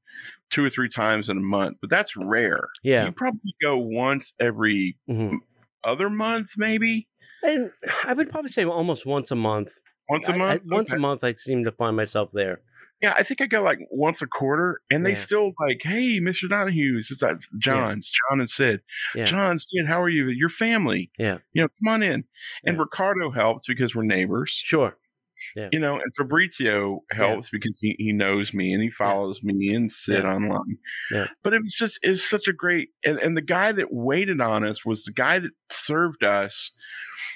two 0.51 0.63
or 0.63 0.69
three 0.69 0.87
times 0.87 1.27
in 1.27 1.35
a 1.37 1.41
month, 1.41 1.79
but 1.81 1.89
that's 1.89 2.15
rare. 2.15 2.67
Yeah. 2.83 3.05
You 3.07 3.11
probably 3.11 3.53
go 3.61 3.77
once 3.77 4.33
every 4.39 4.97
hmm 5.07 5.37
other 5.83 6.09
month, 6.09 6.51
maybe 6.55 7.07
And 7.43 7.69
I 8.05 8.13
would 8.13 8.29
probably 8.29 8.49
say 8.51 8.63
almost 8.63 9.05
once 9.05 9.31
a 9.31 9.35
month. 9.35 9.71
once 10.07 10.27
a 10.29 10.37
month. 10.37 10.63
once 10.67 10.89
Okay. 10.91 10.95
a 10.97 10.99
month, 10.99 11.23
I 11.25 11.33
seem 11.37 11.63
to 11.65 11.71
find 11.73 11.97
myself 11.97 12.29
there. 12.31 12.61
Yeah, 13.01 13.13
I 13.17 13.23
think 13.23 13.41
I 13.41 13.45
go 13.45 13.61
like 13.61 13.79
once 13.91 14.21
a 14.21 14.27
quarter, 14.27 14.79
and 14.89 15.05
they 15.05 15.11
Yeah. 15.11 15.15
still 15.17 15.53
like, 15.59 15.81
"Hey, 15.83 16.19
Mister 16.19 16.47
Donahue's, 16.47 17.11
it's 17.11 17.19
that 17.21 17.41
John's, 17.57 18.09
John 18.09 18.39
and 18.39 18.49
Sid, 18.49 18.81
Yeah. 19.13 19.25
John, 19.25 19.59
Sid, 19.59 19.85
how 19.87 20.01
are 20.01 20.09
you? 20.09 20.29
Your 20.29 20.49
family, 20.49 21.11
Yeah. 21.19 21.39
you 21.53 21.61
know, 21.61 21.67
come 21.67 21.93
on 21.93 22.03
in." 22.03 22.23
And 22.63 22.77
Yeah. 22.77 22.81
Ricardo 22.81 23.31
helps 23.31 23.67
because 23.67 23.93
we're 23.95 24.03
neighbors, 24.03 24.49
Sure. 24.49 24.97
you 25.73 25.79
know, 25.79 25.95
and 25.95 26.13
Fabrizio 26.15 27.01
helps 27.11 27.49
because 27.49 27.77
he, 27.81 27.95
he 27.99 28.13
knows 28.13 28.53
me 28.53 28.71
and 28.73 28.81
he 28.81 28.89
follows 28.89 29.43
me 29.43 29.73
and 29.75 29.91
Sid 29.91 30.23
Yeah. 30.23 30.33
online. 30.33 30.77
Yeah. 31.11 31.27
But 31.43 31.53
it 31.53 31.61
was 31.61 31.73
just 31.75 31.99
it's 32.01 32.23
such 32.23 32.47
a 32.47 32.53
great 32.53 32.89
and, 33.05 33.19
and 33.19 33.35
the 33.35 33.41
guy 33.41 33.73
that 33.73 33.91
waited 33.91 34.39
on 34.39 34.65
us 34.65 34.85
was 34.85 35.03
the 35.03 35.11
guy 35.11 35.39
that 35.39 35.51
served 35.69 36.23
us 36.23 36.71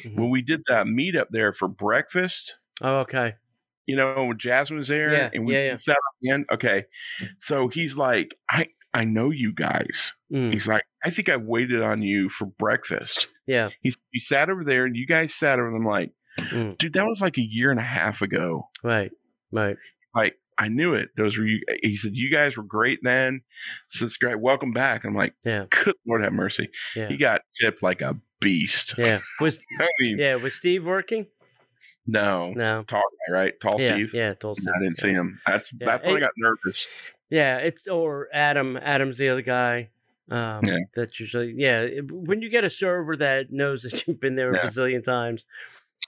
Mhm. 0.04 0.16
when 0.16 0.30
we 0.30 0.42
did 0.42 0.62
that 0.68 0.86
meetup 0.86 1.28
there 1.32 1.52
for 1.52 1.68
breakfast. 1.68 2.60
Oh, 2.82 3.00
okay. 3.00 3.36
You 3.90 3.96
know, 3.96 4.26
when 4.26 4.38
Jasmine 4.38 4.78
was 4.78 4.88
there 4.88 5.12
Yeah, 5.12 5.30
and 5.34 5.46
we 5.46 5.54
yeah, 5.56 5.66
yeah. 5.66 5.76
sat 5.76 5.98
on 6.32 6.46
the. 6.48 6.54
Okay. 6.54 6.86
So 7.40 7.68
he's 7.68 7.98
like, 7.98 8.36
I, 8.50 8.68
I 8.94 9.04
know 9.06 9.32
you 9.32 9.52
guys. 9.54 10.14
Mm, 10.34 10.54
He's 10.54 10.68
like, 10.68 10.84
I 11.04 11.10
think 11.10 11.28
I 11.30 11.38
waited 11.38 11.82
on 11.82 12.02
you 12.02 12.30
for 12.30 12.46
breakfast. 12.46 13.28
yeah. 13.48 13.70
He's, 13.82 13.96
he 14.12 14.20
sat 14.20 14.50
over 14.50 14.64
there 14.64 14.86
and 14.86 14.96
you 14.96 15.06
guys 15.08 15.34
sat 15.34 15.60
over 15.60 15.72
them 15.72 15.86
like, 15.86 16.12
Mm. 16.40 16.78
dude, 16.78 16.94
that 16.94 17.06
was 17.06 17.20
like 17.20 17.38
a 17.38 17.42
year 17.42 17.70
and 17.72 17.80
a 17.80 17.84
half 17.84 18.22
ago. 18.22 18.70
Right. 18.84 19.12
Right. 19.52 19.76
It's 20.02 20.16
like, 20.16 20.36
I 20.58 20.70
knew 20.70 20.94
it. 20.94 21.10
Those 21.18 21.38
were 21.38 21.46
you. 21.46 21.60
He 21.84 21.96
said, 21.96 22.12
you 22.16 22.32
guys 22.32 22.56
were 22.56 22.64
great 22.64 23.00
then. 23.04 23.42
It's 24.02 24.16
great. 24.18 24.40
Welcome 24.40 24.72
back. 24.72 25.04
I'm 25.04 25.16
like, 25.16 25.34
Yeah. 25.44 25.66
good 25.70 25.96
Lord 26.08 26.22
have 26.24 26.32
mercy. 26.34 26.70
Yeah. 26.96 27.10
He 27.10 27.18
got 27.18 27.42
tipped 27.60 27.82
like 27.84 28.02
a 28.02 28.16
beast. 28.40 28.94
Yeah. 28.98 29.20
Was 29.42 29.60
I 29.82 29.88
mean, 30.00 30.18
yeah, 30.20 30.36
was 30.36 30.54
Steve 30.54 30.86
working? 30.86 31.26
No. 32.12 32.54
No. 32.56 32.84
Tall 32.88 33.04
guy, 33.28 33.34
right? 33.34 33.60
Tall 33.60 33.76
yeah, 33.80 33.96
Steve. 33.96 34.14
yeah, 34.14 34.34
tall 34.34 34.56
Steve. 34.56 34.70
I 34.76 34.80
didn't 34.80 34.98
yeah. 34.98 35.02
see 35.02 35.12
him. 35.12 35.40
That's 35.46 35.72
Yeah, 35.80 35.86
that's 35.86 36.06
when 36.06 36.18
I 36.18 36.20
got 36.20 36.32
nervous. 36.38 36.88
Yeah, 37.30 37.58
it's 37.58 37.88
or 37.88 38.28
Adam. 38.34 38.78
Adam's 38.78 39.18
the 39.18 39.30
other 39.30 39.42
guy. 39.42 39.90
Um, 40.32 40.62
Yeah. 40.64 40.78
That's 40.96 41.20
usually 41.20 41.54
yeah. 41.58 41.88
When 42.10 42.42
you 42.42 42.50
get 42.50 42.64
a 42.64 42.70
server 42.70 43.16
that 43.18 43.52
knows 43.52 43.84
that 43.84 44.08
you've 44.08 44.20
been 44.20 44.36
there 44.36 44.52
a 44.54 44.68
bazillion 44.68 45.04
times, 45.04 45.46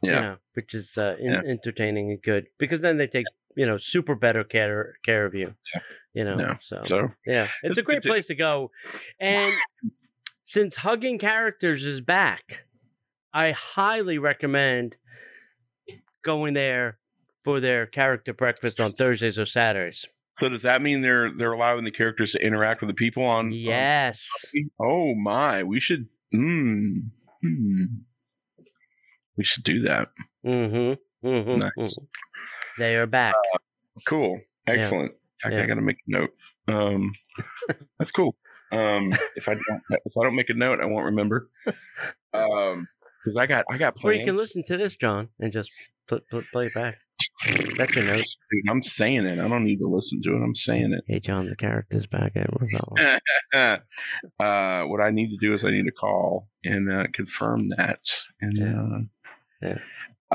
Yeah. 0.02 0.10
you 0.16 0.22
know, 0.22 0.38
which 0.54 0.74
is 0.74 0.98
uh, 0.98 1.16
in, 1.20 1.34
entertaining 1.34 2.12
and 2.12 2.22
good 2.22 2.48
because 2.58 2.82
then 2.82 2.98
they 2.98 3.08
take 3.08 3.26
you 3.56 3.66
know 3.66 3.78
super 3.78 4.16
better 4.16 4.44
care 4.44 4.96
care 5.04 5.26
of 5.26 5.36
you. 5.36 5.54
Yeah. 5.74 5.82
You 6.14 6.24
know, 6.26 6.38
Yeah. 6.40 6.58
so 6.60 6.82
So 6.84 7.12
yeah, 7.26 7.44
it's 7.64 7.72
It's 7.72 7.80
a 7.80 7.84
great 7.84 8.04
place 8.04 8.28
to 8.28 8.36
go, 8.36 8.72
and 9.20 9.54
since 10.44 10.76
hugging 10.76 11.18
characters 11.18 11.86
is 11.86 12.02
back, 12.02 12.66
I 13.34 13.52
highly 13.52 14.18
recommend 14.18 14.98
going 16.24 16.54
there 16.54 16.98
for 17.44 17.60
their 17.60 17.86
character 17.86 18.34
breakfast 18.34 18.80
on 18.80 18.94
Thursdays 18.94 19.40
or 19.40 19.46
Saturdays. 19.46 20.06
So 20.38 20.50
does 20.50 20.62
that 20.62 20.82
mean 20.82 21.02
they're 21.02 21.30
they're 21.32 21.52
allowing 21.52 21.84
the 21.84 21.92
characters 21.92 22.32
to 22.32 22.40
interact 22.40 22.82
with 22.82 22.90
the 22.90 22.94
people 22.94 23.24
on? 23.24 23.48
on- 23.48 23.52
Yes. 23.52 24.28
oh 24.80 25.14
my, 25.16 25.64
we 25.64 25.80
should. 25.80 26.08
Mm, 26.34 27.10
hmm. 27.44 27.84
We 29.38 29.44
should 29.44 29.64
do 29.64 29.82
that. 29.82 30.10
Mm-hmm. 30.46 31.28
mm-hmm 31.28 31.70
Nice. 31.78 31.98
They 32.78 32.96
are 32.96 33.08
back. 33.08 33.36
Cool. 34.08 34.40
Excellent. 34.68 35.12
In 35.12 35.18
fact, 35.42 35.56
Yeah. 35.56 35.64
I 35.64 35.66
got 35.66 35.76
to 35.76 35.82
make 35.82 35.98
a 36.08 36.12
note. 36.12 36.30
Um, 36.68 37.12
that's 38.00 38.12
cool. 38.12 38.36
Um, 38.72 39.14
if 39.36 39.50
I 39.50 39.54
don't, 39.56 39.82
if 40.06 40.14
I 40.18 40.24
don't 40.24 40.36
make 40.36 40.50
a 40.50 40.54
note, 40.54 40.80
I 40.82 40.86
won't 40.86 41.06
remember. 41.06 41.50
Um, 42.34 42.88
because 43.22 43.36
I 43.36 43.46
got 43.46 43.66
I 43.70 43.78
got 43.78 43.98
or 43.98 44.02
plans. 44.02 44.20
you 44.20 44.26
can 44.26 44.38
listen 44.38 44.64
to 44.68 44.78
this, 44.78 44.96
John, 44.96 45.28
and 45.42 45.52
just 45.52 45.70
pl- 46.12 46.22
pl- 46.30 46.44
play 46.52 46.66
it 46.68 46.74
back. 46.74 46.96
That's 47.78 47.96
your 47.96 48.06
note. 48.06 48.26
I'm 48.70 48.84
saying 48.84 49.26
it. 49.26 49.40
I 49.40 49.48
don't 49.48 49.64
need 49.64 49.80
to 49.80 49.88
listen 49.88 50.22
to 50.24 50.32
it. 50.34 50.44
I'm 50.44 50.56
saying 50.56 50.94
it. 50.94 51.04
Hey, 51.08 51.20
John, 51.20 51.48
the 51.50 51.56
character's 51.56 52.08
back 52.08 52.34
at 52.36 52.50
Ravello. 52.52 53.20
uh, 54.40 54.84
what 54.84 55.02
I 55.02 55.12
need 55.12 55.30
to 55.30 55.38
do 55.40 55.54
is 55.54 55.64
I 55.64 55.72
need 55.72 55.86
to 55.86 55.92
call 55.92 56.48
and 56.64 56.92
uh, 56.92 57.06
confirm 57.14 57.70
that. 57.70 58.00
And 58.42 58.58
Yeah. 58.58 58.82
uh, 58.84 59.00
Yeah. 59.62 59.78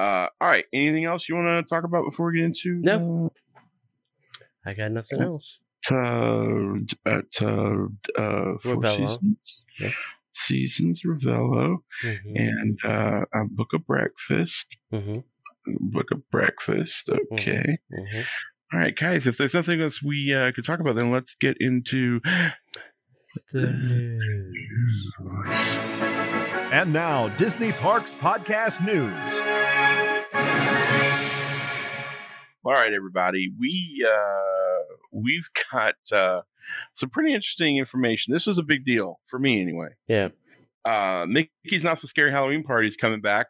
uh, 0.02 0.28
all 0.40 0.48
right. 0.48 0.64
Anything 0.72 1.04
else 1.04 1.28
you 1.28 1.34
want 1.36 1.66
to 1.66 1.74
talk 1.74 1.84
about 1.84 2.04
before 2.04 2.30
we 2.30 2.38
get 2.38 2.44
into 2.46 2.74
No. 2.82 3.32
I 4.64 4.74
got 4.74 4.90
nothing 4.92 5.20
else. 5.20 5.60
uh, 5.90 6.74
at 7.04 7.24
uh, 7.42 7.86
uh, 8.18 8.58
Four. 8.62 8.84
Seasons? 8.86 9.62
Yeah. 9.78 9.90
Seasons 10.32 11.02
Ravello 11.04 11.78
Mm-hmm. 12.04 12.36
and 12.36 12.78
uh, 12.84 13.24
a 13.32 13.44
book 13.46 13.72
of 13.72 13.86
breakfast. 13.86 14.76
Mm-hmm. 14.92 15.20
Book 15.66 16.10
of 16.12 16.28
breakfast. 16.30 17.10
Okay. 17.32 17.78
Mm-hmm. 17.92 18.22
All 18.72 18.80
right, 18.80 18.96
guys. 18.96 19.26
If 19.26 19.38
there's 19.38 19.54
nothing 19.54 19.80
else 19.80 20.02
we 20.02 20.34
uh, 20.34 20.52
could 20.52 20.64
talk 20.64 20.80
about, 20.80 20.96
then 20.96 21.10
let's 21.10 21.34
get 21.36 21.56
into. 21.60 22.20
the 23.52 24.52
And 26.72 26.92
now, 26.92 27.28
Disney 27.28 27.72
Parks 27.72 28.14
Podcast 28.14 28.84
News. 28.84 29.40
All 32.64 32.72
right, 32.72 32.92
everybody. 32.92 33.52
We 33.58 34.04
uh, 34.04 34.96
we've 35.12 35.48
got 35.72 35.94
uh, 36.10 36.40
some 36.94 37.10
pretty 37.10 37.34
interesting 37.34 37.78
information. 37.78 38.32
This 38.32 38.48
is 38.48 38.58
a 38.58 38.64
big 38.64 38.84
deal 38.84 39.20
for 39.24 39.38
me, 39.38 39.60
anyway. 39.60 39.90
Yeah. 40.08 40.30
Uh, 40.84 41.26
Mickey's 41.28 41.84
Not 41.84 42.00
So 42.00 42.08
Scary 42.08 42.30
Halloween 42.30 42.64
Party 42.64 42.88
is 42.88 42.96
coming 42.96 43.20
back 43.20 43.46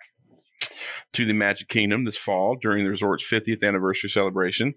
to 1.16 1.24
the 1.24 1.32
Magic 1.32 1.68
Kingdom 1.68 2.04
this 2.04 2.18
fall 2.18 2.56
during 2.60 2.84
the 2.84 2.90
resort's 2.90 3.24
50th 3.24 3.66
anniversary 3.66 4.10
celebration. 4.10 4.74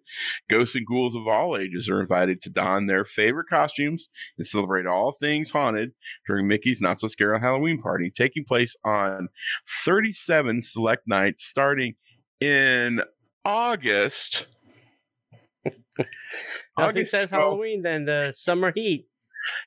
Ghosts 0.49 0.73
and 0.73 0.86
ghouls 0.86 1.13
of 1.13 1.28
all 1.28 1.58
ages 1.58 1.89
are 1.89 1.99
invited 1.99 2.41
to 2.41 2.49
don 2.49 2.86
their 2.86 3.04
favorite 3.04 3.47
costumes 3.49 4.08
and 4.38 4.47
celebrate 4.47 4.86
all 4.86 5.12
things 5.12 5.52
haunted 5.52 5.91
during 6.25 6.47
Mickey's 6.47 6.80
Not 6.80 7.02
So 7.02 7.10
Scary 7.10 7.41
Halloween 7.41 7.82
Party, 7.82 8.10
taking 8.10 8.45
place 8.45 8.73
on 8.86 9.28
37 9.84 10.62
select 10.62 11.06
nights 11.10 11.43
starting 11.43 11.95
in 12.39 13.02
August. 13.43 14.45
Nothing 15.65 16.08
August 16.78 17.12
says 17.12 17.30
12th. 17.30 17.32
Halloween 17.32 17.82
than 17.82 18.06
the 18.06 18.32
summer 18.34 18.71
heat. 18.73 19.09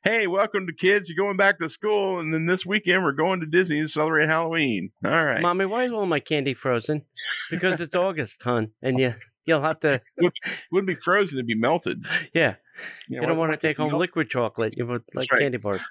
Hey, 0.04 0.26
welcome 0.26 0.66
to 0.66 0.72
kids. 0.72 1.08
You're 1.08 1.24
going 1.24 1.36
back 1.36 1.58
to 1.60 1.68
school, 1.68 2.18
and 2.18 2.32
then 2.32 2.46
this 2.46 2.66
weekend 2.66 3.02
we're 3.02 3.12
going 3.12 3.40
to 3.40 3.46
Disney 3.46 3.80
to 3.80 3.88
celebrate 3.88 4.28
Halloween. 4.28 4.90
All 5.04 5.24
right. 5.24 5.40
Mommy, 5.40 5.66
why 5.66 5.84
is 5.84 5.92
all 5.92 6.06
my 6.06 6.20
candy 6.20 6.54
frozen? 6.54 7.02
Because 7.50 7.80
it's 7.80 7.96
August, 7.96 8.42
hon, 8.42 8.70
and 8.82 8.98
you 8.98 9.14
you'll 9.46 9.62
have 9.62 9.80
to. 9.80 10.00
It 10.16 10.32
wouldn't 10.70 10.88
be 10.88 10.94
frozen; 10.94 11.38
it'd 11.38 11.46
be 11.46 11.54
melted. 11.54 12.04
Yeah, 12.32 12.54
You, 13.08 13.20
you 13.20 13.26
don't 13.26 13.36
want 13.36 13.52
to 13.52 13.58
take 13.58 13.76
home 13.76 13.92
liquid 13.92 14.30
chocolate. 14.30 14.74
You 14.76 14.86
would 14.86 15.02
like 15.14 15.30
right. 15.30 15.40
candy 15.40 15.58
bars. 15.58 15.82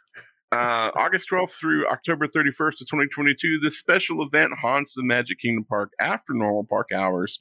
Uh, 0.51 0.91
August 0.95 1.29
12th 1.29 1.51
through 1.51 1.87
October 1.87 2.27
31st 2.27 2.81
of 2.81 2.87
2022, 2.87 3.59
this 3.59 3.77
special 3.77 4.21
event 4.21 4.51
haunts 4.59 4.93
the 4.93 5.03
Magic 5.03 5.39
Kingdom 5.39 5.63
Park 5.63 5.91
after 5.97 6.33
normal 6.33 6.65
park 6.65 6.89
hours 6.93 7.39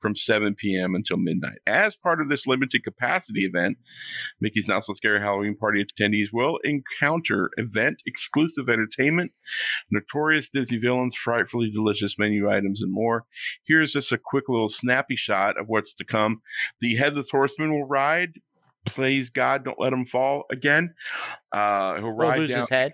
from 0.00 0.14
7 0.14 0.54
p.m. 0.54 0.94
until 0.94 1.16
midnight. 1.16 1.58
As 1.66 1.96
part 1.96 2.20
of 2.20 2.28
this 2.28 2.46
limited 2.46 2.84
capacity 2.84 3.44
event, 3.44 3.78
Mickey's 4.40 4.68
Not 4.68 4.84
So 4.84 4.92
Scary 4.92 5.20
Halloween 5.20 5.56
Party 5.56 5.84
attendees 5.84 6.28
will 6.32 6.60
encounter 6.62 7.50
event 7.56 8.00
exclusive 8.06 8.68
entertainment, 8.68 9.32
notorious 9.90 10.48
Disney 10.48 10.78
villains, 10.78 11.16
frightfully 11.16 11.68
delicious 11.68 12.16
menu 12.16 12.48
items, 12.48 12.80
and 12.80 12.92
more. 12.92 13.24
Here's 13.66 13.92
just 13.92 14.12
a 14.12 14.18
quick 14.18 14.48
little 14.48 14.68
snappy 14.68 15.16
shot 15.16 15.58
of 15.58 15.68
what's 15.68 15.94
to 15.94 16.04
come. 16.04 16.42
The 16.80 16.94
Headless 16.94 17.30
Horseman 17.30 17.72
will 17.72 17.88
ride. 17.88 18.34
Please 18.84 19.30
God, 19.30 19.64
don't 19.64 19.80
let 19.80 19.92
him 19.92 20.04
fall 20.04 20.44
again. 20.50 20.94
Uh, 21.52 21.96
he'll 21.96 22.10
ride 22.10 22.38
lose 22.40 22.50
down. 22.50 22.60
his 22.60 22.68
head. 22.68 22.92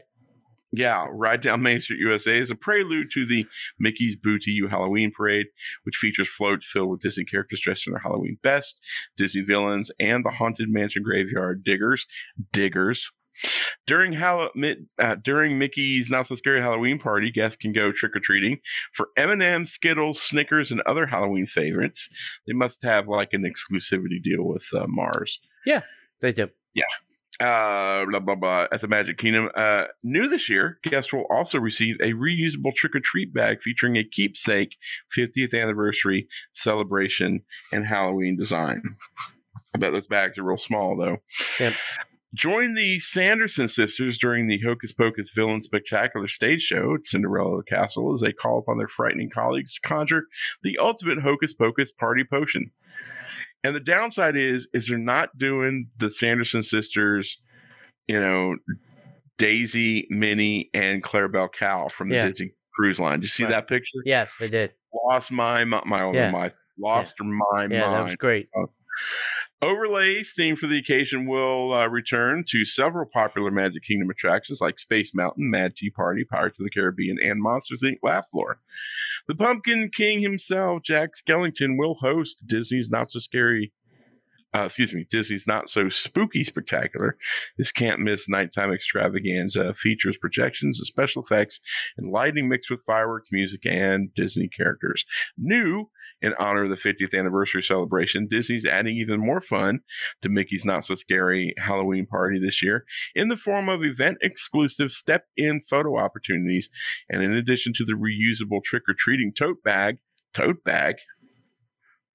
Yeah, 0.70 1.06
Ride 1.10 1.40
Down 1.40 1.62
Main 1.62 1.80
Street 1.80 2.00
USA 2.00 2.38
is 2.38 2.50
a 2.50 2.54
prelude 2.54 3.10
to 3.12 3.24
the 3.24 3.46
Mickey's 3.78 4.16
Boo 4.16 4.38
to 4.40 4.50
You 4.50 4.68
Halloween 4.68 5.10
Parade, 5.16 5.46
which 5.84 5.96
features 5.96 6.28
floats 6.28 6.68
filled 6.70 6.90
with 6.90 7.00
Disney 7.00 7.24
characters 7.24 7.60
dressed 7.60 7.86
in 7.86 7.94
their 7.94 8.02
Halloween 8.02 8.38
best, 8.42 8.78
Disney 9.16 9.40
villains, 9.42 9.90
and 9.98 10.24
the 10.24 10.30
Haunted 10.30 10.68
Mansion 10.68 11.02
Graveyard 11.02 11.64
Diggers. 11.64 12.06
Diggers. 12.52 13.10
During 13.86 14.12
Hall- 14.14 14.50
uh, 14.98 15.14
during 15.14 15.58
Mickey's 15.58 16.10
Not 16.10 16.26
So 16.26 16.34
Scary 16.34 16.60
Halloween 16.60 16.98
Party, 16.98 17.30
guests 17.30 17.56
can 17.56 17.72
go 17.72 17.92
trick 17.92 18.14
or 18.16 18.20
treating 18.20 18.58
for 18.92 19.08
M&M, 19.16 19.64
Skittles, 19.64 20.20
Snickers, 20.20 20.70
and 20.70 20.82
other 20.82 21.06
Halloween 21.06 21.46
favorites. 21.46 22.08
They 22.46 22.52
must 22.52 22.82
have 22.82 23.06
like 23.06 23.32
an 23.32 23.44
exclusivity 23.44 24.20
deal 24.22 24.42
with 24.42 24.66
uh, 24.74 24.86
Mars 24.88 25.38
Yeah, 25.66 25.82
they 26.20 26.32
do. 26.32 26.48
Yeah. 26.74 26.84
Uh, 27.40 28.04
blah 28.06 28.18
blah 28.18 28.34
blah 28.34 28.66
at 28.72 28.80
the 28.80 28.88
Magic 28.88 29.16
Kingdom. 29.16 29.48
Uh, 29.54 29.84
new 30.02 30.28
this 30.28 30.48
year, 30.48 30.78
guests 30.82 31.12
will 31.12 31.26
also 31.30 31.58
receive 31.58 31.96
a 32.00 32.12
reusable 32.14 32.74
trick 32.74 32.96
or 32.96 33.00
treat 33.00 33.32
bag 33.32 33.62
featuring 33.62 33.96
a 33.96 34.02
keepsake 34.02 34.76
50th 35.16 35.54
anniversary 35.54 36.26
celebration 36.52 37.42
and 37.72 37.86
Halloween 37.86 38.36
design. 38.36 38.82
I 39.74 39.78
bet 39.78 39.92
those 39.92 40.08
bags 40.08 40.36
are 40.38 40.42
real 40.42 40.58
small 40.58 40.96
though. 40.96 41.18
Yep. 41.60 41.74
Join 42.34 42.74
the 42.74 42.98
Sanderson 42.98 43.68
sisters 43.68 44.18
during 44.18 44.48
the 44.48 44.60
Hocus 44.60 44.92
Pocus 44.92 45.30
Villain 45.30 45.62
Spectacular 45.62 46.28
stage 46.28 46.60
show 46.60 46.94
at 46.94 47.06
Cinderella 47.06 47.62
Castle 47.62 48.12
as 48.12 48.20
they 48.20 48.32
call 48.32 48.58
upon 48.58 48.76
their 48.76 48.88
frightening 48.88 49.30
colleagues 49.30 49.74
to 49.74 49.80
conjure 49.80 50.24
the 50.62 50.76
ultimate 50.76 51.20
Hocus 51.20 51.54
Pocus 51.54 51.90
party 51.90 52.24
potion. 52.28 52.70
And 53.64 53.74
the 53.74 53.80
downside 53.80 54.36
is, 54.36 54.68
is 54.72 54.86
they're 54.88 54.98
not 54.98 55.36
doing 55.36 55.88
the 55.98 56.10
Sanderson 56.10 56.62
sisters, 56.62 57.38
you 58.06 58.20
know, 58.20 58.56
Daisy, 59.38 60.06
Minnie, 60.10 60.70
and 60.74 61.02
Clarabelle 61.02 61.52
Cow 61.52 61.88
from 61.88 62.08
the 62.08 62.16
Yeah. 62.16 62.28
Disney 62.28 62.52
Cruise 62.74 62.98
Line. 63.00 63.20
Did 63.20 63.24
you 63.24 63.28
see 63.28 63.44
Right. 63.44 63.50
that 63.50 63.68
picture? 63.68 63.98
Yes, 64.04 64.32
they 64.38 64.48
did. 64.48 64.72
Lost 65.04 65.30
my 65.30 65.64
my 65.64 65.82
my, 65.84 66.10
Yeah. 66.12 66.30
my 66.30 66.50
lost 66.78 67.14
my 67.20 67.62
Yeah, 67.62 67.68
that 67.68 68.00
was 68.00 68.06
mind. 68.08 68.18
great. 68.18 68.48
Uh, 68.56 68.66
Overlays 69.60 70.34
themed 70.38 70.58
for 70.58 70.68
the 70.68 70.78
occasion 70.78 71.26
will 71.26 71.72
uh, 71.72 71.88
return 71.88 72.44
to 72.48 72.64
several 72.64 73.06
popular 73.12 73.50
Magic 73.50 73.82
Kingdom 73.82 74.08
attractions 74.08 74.60
like 74.60 74.78
Space 74.78 75.12
Mountain, 75.16 75.50
Mad 75.50 75.74
Tea 75.74 75.90
Party, 75.90 76.22
Pirates 76.22 76.60
of 76.60 76.64
the 76.64 76.70
Caribbean, 76.70 77.16
and 77.20 77.42
Monsters 77.42 77.82
Inc. 77.82 77.96
Laugh 78.04 78.28
Floor. 78.30 78.60
The 79.26 79.34
Pumpkin 79.34 79.90
King 79.92 80.22
himself, 80.22 80.82
Jack 80.84 81.10
Skellington, 81.14 81.76
will 81.76 81.94
host 81.94 82.38
Disney's 82.46 82.88
Not 82.88 83.10
So 83.10 83.18
Scary. 83.18 83.72
Uh, 84.54 84.62
excuse 84.62 84.94
me, 84.94 85.06
Disney's 85.10 85.46
Not 85.46 85.68
So 85.68 85.88
Spooky 85.88 86.44
Spectacular. 86.44 87.16
This 87.58 87.72
can't 87.72 88.00
miss 88.00 88.28
nighttime 88.28 88.72
extravaganza 88.72 89.74
features 89.74 90.16
projections 90.16 90.80
special 90.84 91.22
effects 91.22 91.58
and 91.96 92.12
lighting 92.12 92.48
mixed 92.48 92.70
with 92.70 92.84
fireworks, 92.86 93.30
music, 93.32 93.66
and 93.66 94.14
Disney 94.14 94.48
characters. 94.48 95.04
New 95.36 95.90
in 96.20 96.34
honor 96.38 96.64
of 96.64 96.70
the 96.70 96.76
50th 96.76 97.18
anniversary 97.18 97.62
celebration, 97.62 98.26
Disney's 98.28 98.64
adding 98.64 98.96
even 98.96 99.20
more 99.20 99.40
fun 99.40 99.80
to 100.22 100.28
Mickey's 100.28 100.64
Not 100.64 100.84
So 100.84 100.94
Scary 100.94 101.54
Halloween 101.58 102.06
Party 102.06 102.38
this 102.38 102.62
year 102.62 102.84
in 103.14 103.28
the 103.28 103.36
form 103.36 103.68
of 103.68 103.84
event 103.84 104.18
exclusive 104.20 104.90
step 104.90 105.26
in 105.36 105.60
photo 105.60 105.98
opportunities. 105.98 106.68
And 107.08 107.22
in 107.22 107.32
addition 107.32 107.72
to 107.74 107.84
the 107.84 107.94
reusable 107.94 108.62
trick 108.62 108.82
or 108.88 108.94
treating 108.96 109.32
tote 109.32 109.62
bag, 109.62 109.98
tote 110.34 110.64
bag. 110.64 110.96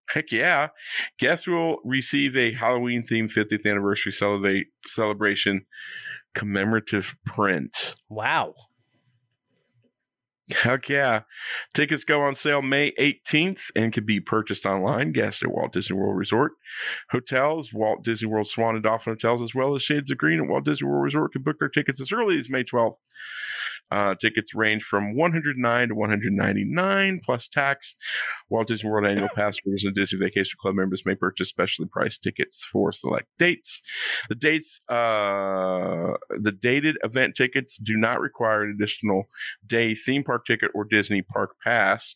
Heck 0.10 0.32
yeah. 0.32 0.70
Guests 1.18 1.48
will 1.48 1.78
receive 1.84 2.36
a 2.36 2.52
Halloween 2.52 3.04
themed 3.04 3.32
50th 3.32 3.66
anniversary 3.66 4.12
celebrate, 4.12 4.68
celebration 4.86 5.66
commemorative 6.36 7.16
print. 7.26 7.96
Wow. 8.10 8.54
Heck 10.51 10.89
yeah. 10.89 11.21
Tickets 11.73 12.03
go 12.03 12.21
on 12.21 12.36
sale 12.36 12.62
May 12.62 12.91
18th 12.99 13.71
and 13.77 13.93
can 13.93 14.06
be 14.06 14.19
purchased 14.19 14.65
online. 14.65 15.13
Guests 15.13 15.41
at 15.41 15.49
Walt 15.49 15.71
Disney 15.71 15.95
World 15.95 16.17
Resort. 16.17 16.51
Hotels, 17.12 17.71
Walt 17.71 18.03
Disney 18.03 18.27
World 18.27 18.47
Swan 18.47 18.75
and 18.75 18.84
Dolphin 18.84 19.13
Hotels, 19.13 19.41
as 19.41 19.56
well 19.56 19.73
as 19.73 19.84
Shades 19.84 20.12
of 20.12 20.17
Green 20.17 20.41
at 20.41 20.49
Walt 20.49 20.65
Disney 20.65 20.89
World 20.89 21.06
Resort 21.06 21.32
can 21.32 21.43
book 21.43 21.60
their 21.60 21.69
tickets 21.69 22.01
as 22.01 22.12
early 22.12 22.38
as 22.38 22.49
May 22.49 22.63
12th. 22.65 22.97
Uh, 23.91 24.15
tickets 24.15 24.56
range 24.56 24.84
from 24.84 25.15
109 25.15 25.88
to 25.88 25.96
199 25.96 27.19
plus 27.24 27.48
tax. 27.48 27.96
Walt 28.50 28.67
Disney 28.67 28.89
World 28.89 29.06
annual 29.06 29.30
pass 29.36 29.58
holders 29.63 29.86
and 29.86 29.93
Disney 29.93 30.19
Vacation 30.19 30.58
Club 30.60 30.76
members 30.76 31.04
may 31.06 31.15
purchase 31.15 31.50
specially 31.50 31.88
priced 31.88 32.24
tickets 32.24 32.65
for 32.65 32.91
select 32.91 33.28
dates. 33.38 33.82
The 34.30 34.36
dates, 34.36 34.82
uh, 34.89 36.13
the 36.30 36.52
dated 36.52 36.98
event 37.04 37.36
tickets 37.36 37.78
do 37.78 37.96
not 37.96 38.19
require 38.19 38.63
an 38.63 38.76
additional 38.76 39.26
day 39.65 39.93
theme 39.93 40.24
park 40.24 40.46
ticket 40.46 40.72
or 40.74 40.86
Disney 40.86 41.22
park 41.22 41.56
pass. 41.63 42.15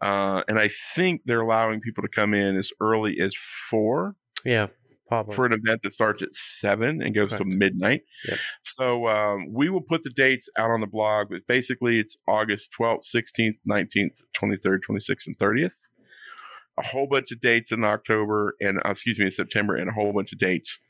Uh, 0.00 0.42
and 0.48 0.58
I 0.58 0.70
think 0.94 1.22
they're 1.24 1.40
allowing 1.40 1.80
people 1.80 2.02
to 2.02 2.08
come 2.08 2.34
in 2.34 2.56
as 2.56 2.70
early 2.80 3.20
as 3.20 3.34
four 3.36 3.92
Yeah, 4.44 4.68
probably. 5.12 5.34
for 5.36 5.46
an 5.46 5.52
event 5.52 5.82
that 5.82 5.92
starts 5.92 6.22
at 6.22 6.34
seven 6.34 7.02
and 7.02 7.14
goes 7.14 7.28
Correct. 7.30 7.42
to 7.42 7.48
midnight. 7.48 8.02
Yep. 8.28 8.38
So 8.62 9.06
um, 9.08 9.46
we 9.52 9.68
will 9.70 9.80
put 9.82 10.02
the 10.02 10.10
dates 10.10 10.48
out 10.58 10.70
on 10.70 10.80
the 10.80 10.86
blog, 10.86 11.28
but 11.30 11.46
basically 11.46 11.98
it's 12.00 12.16
August 12.26 12.70
12th, 12.80 13.04
16th, 13.14 13.56
19th, 13.70 14.20
23rd, 14.34 14.78
26th, 14.88 15.26
and 15.26 15.38
30th. 15.38 15.88
a 16.78 16.82
whole 16.82 17.06
bunch 17.06 17.30
of 17.32 17.40
dates 17.40 17.70
in 17.72 17.84
October 17.84 18.54
and 18.60 18.78
uh, 18.78 18.90
excuse 18.90 19.18
me, 19.18 19.26
in 19.26 19.30
September, 19.30 19.76
and 19.76 19.88
a 19.90 19.92
whole 19.92 20.12
bunch 20.12 20.32
of 20.32 20.38
dates 20.38 20.80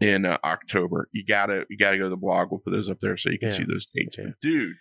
in 0.00 0.26
uh, 0.26 0.38
October. 0.44 1.08
You 1.12 1.24
gotta 1.24 1.64
you 1.70 1.76
gotta 1.78 1.98
go 1.98 2.04
to 2.04 2.10
the 2.10 2.16
blog. 2.16 2.50
We'll 2.50 2.60
put 2.60 2.72
those 2.72 2.88
up 2.90 2.98
there 3.00 3.16
so 3.16 3.30
you 3.30 3.38
can 3.38 3.48
Yeah. 3.50 3.54
see 3.54 3.64
those 3.64 3.86
dates. 3.94 4.16
Yeah. 4.18 4.24
But 4.26 4.40
dude, 4.40 4.74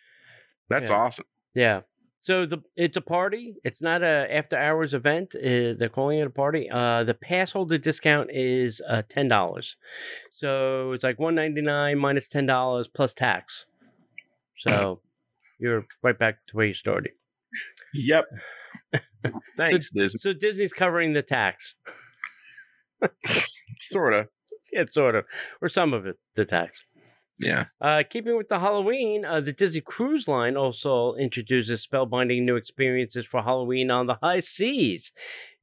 that's 0.70 0.90
Yeah. 0.90 0.96
awesome. 0.96 1.26
Yeah. 1.54 1.82
So 2.22 2.46
the 2.46 2.58
it's 2.76 2.98
a 2.98 3.02
party. 3.02 3.56
It's 3.64 3.82
not 3.82 4.04
a 4.04 4.28
after 4.30 4.58
hours 4.58 4.94
event. 4.94 5.36
Uh, 5.36 5.74
they're 5.78 5.90
calling 5.90 6.20
it 6.20 6.28
a 6.28 6.30
party. 6.30 6.70
Uh, 6.70 7.04
the 7.04 7.14
pass 7.14 7.52
holder 7.52 7.78
discount 7.78 8.30
is 8.34 8.82
uh, 8.88 9.04
ten 9.08 9.28
dollars. 9.30 9.78
So 10.32 10.92
it's 10.92 11.04
like 11.04 11.18
one 11.18 11.36
ninety 11.36 11.62
nine 11.62 11.98
minus 11.98 12.28
ten 12.28 12.46
dollars 12.46 12.88
plus 12.88 13.14
tax. 13.14 13.66
So 14.58 15.00
you're 15.58 15.86
right 16.04 16.20
back 16.20 16.46
to 16.48 16.58
where 16.58 16.66
you 16.66 16.74
started. 16.74 17.14
Yep. 17.94 18.26
Thanks, 19.58 19.90
Disney. 19.90 20.20
So 20.20 20.34
Disney's 20.34 20.74
covering 20.74 21.14
the 21.14 21.22
tax. 21.22 21.76
Sort 23.80 24.14
of. 24.14 24.28
Yeah, 24.72 24.84
sort 24.92 25.16
of, 25.16 25.26
or 25.64 25.70
some 25.70 25.94
of 25.96 26.06
it, 26.06 26.20
the 26.36 26.46
tax. 26.46 26.86
Yeah. 27.40 27.66
Uh, 27.80 28.04
keeping 28.10 28.36
with 28.36 28.50
the 28.50 28.60
Halloween, 28.60 29.24
uh, 29.24 29.40
the 29.40 29.54
Disney 29.54 29.80
Cruise 29.80 30.28
Line 30.28 30.58
also 30.58 31.16
introduces 31.16 31.88
spellbinding 31.88 32.44
new 32.44 32.58
experiences 32.58 33.26
for 33.26 33.42
Halloween 33.42 33.90
on 33.90 34.08
the 34.08 34.18
high 34.22 34.42
seas. 34.42 35.14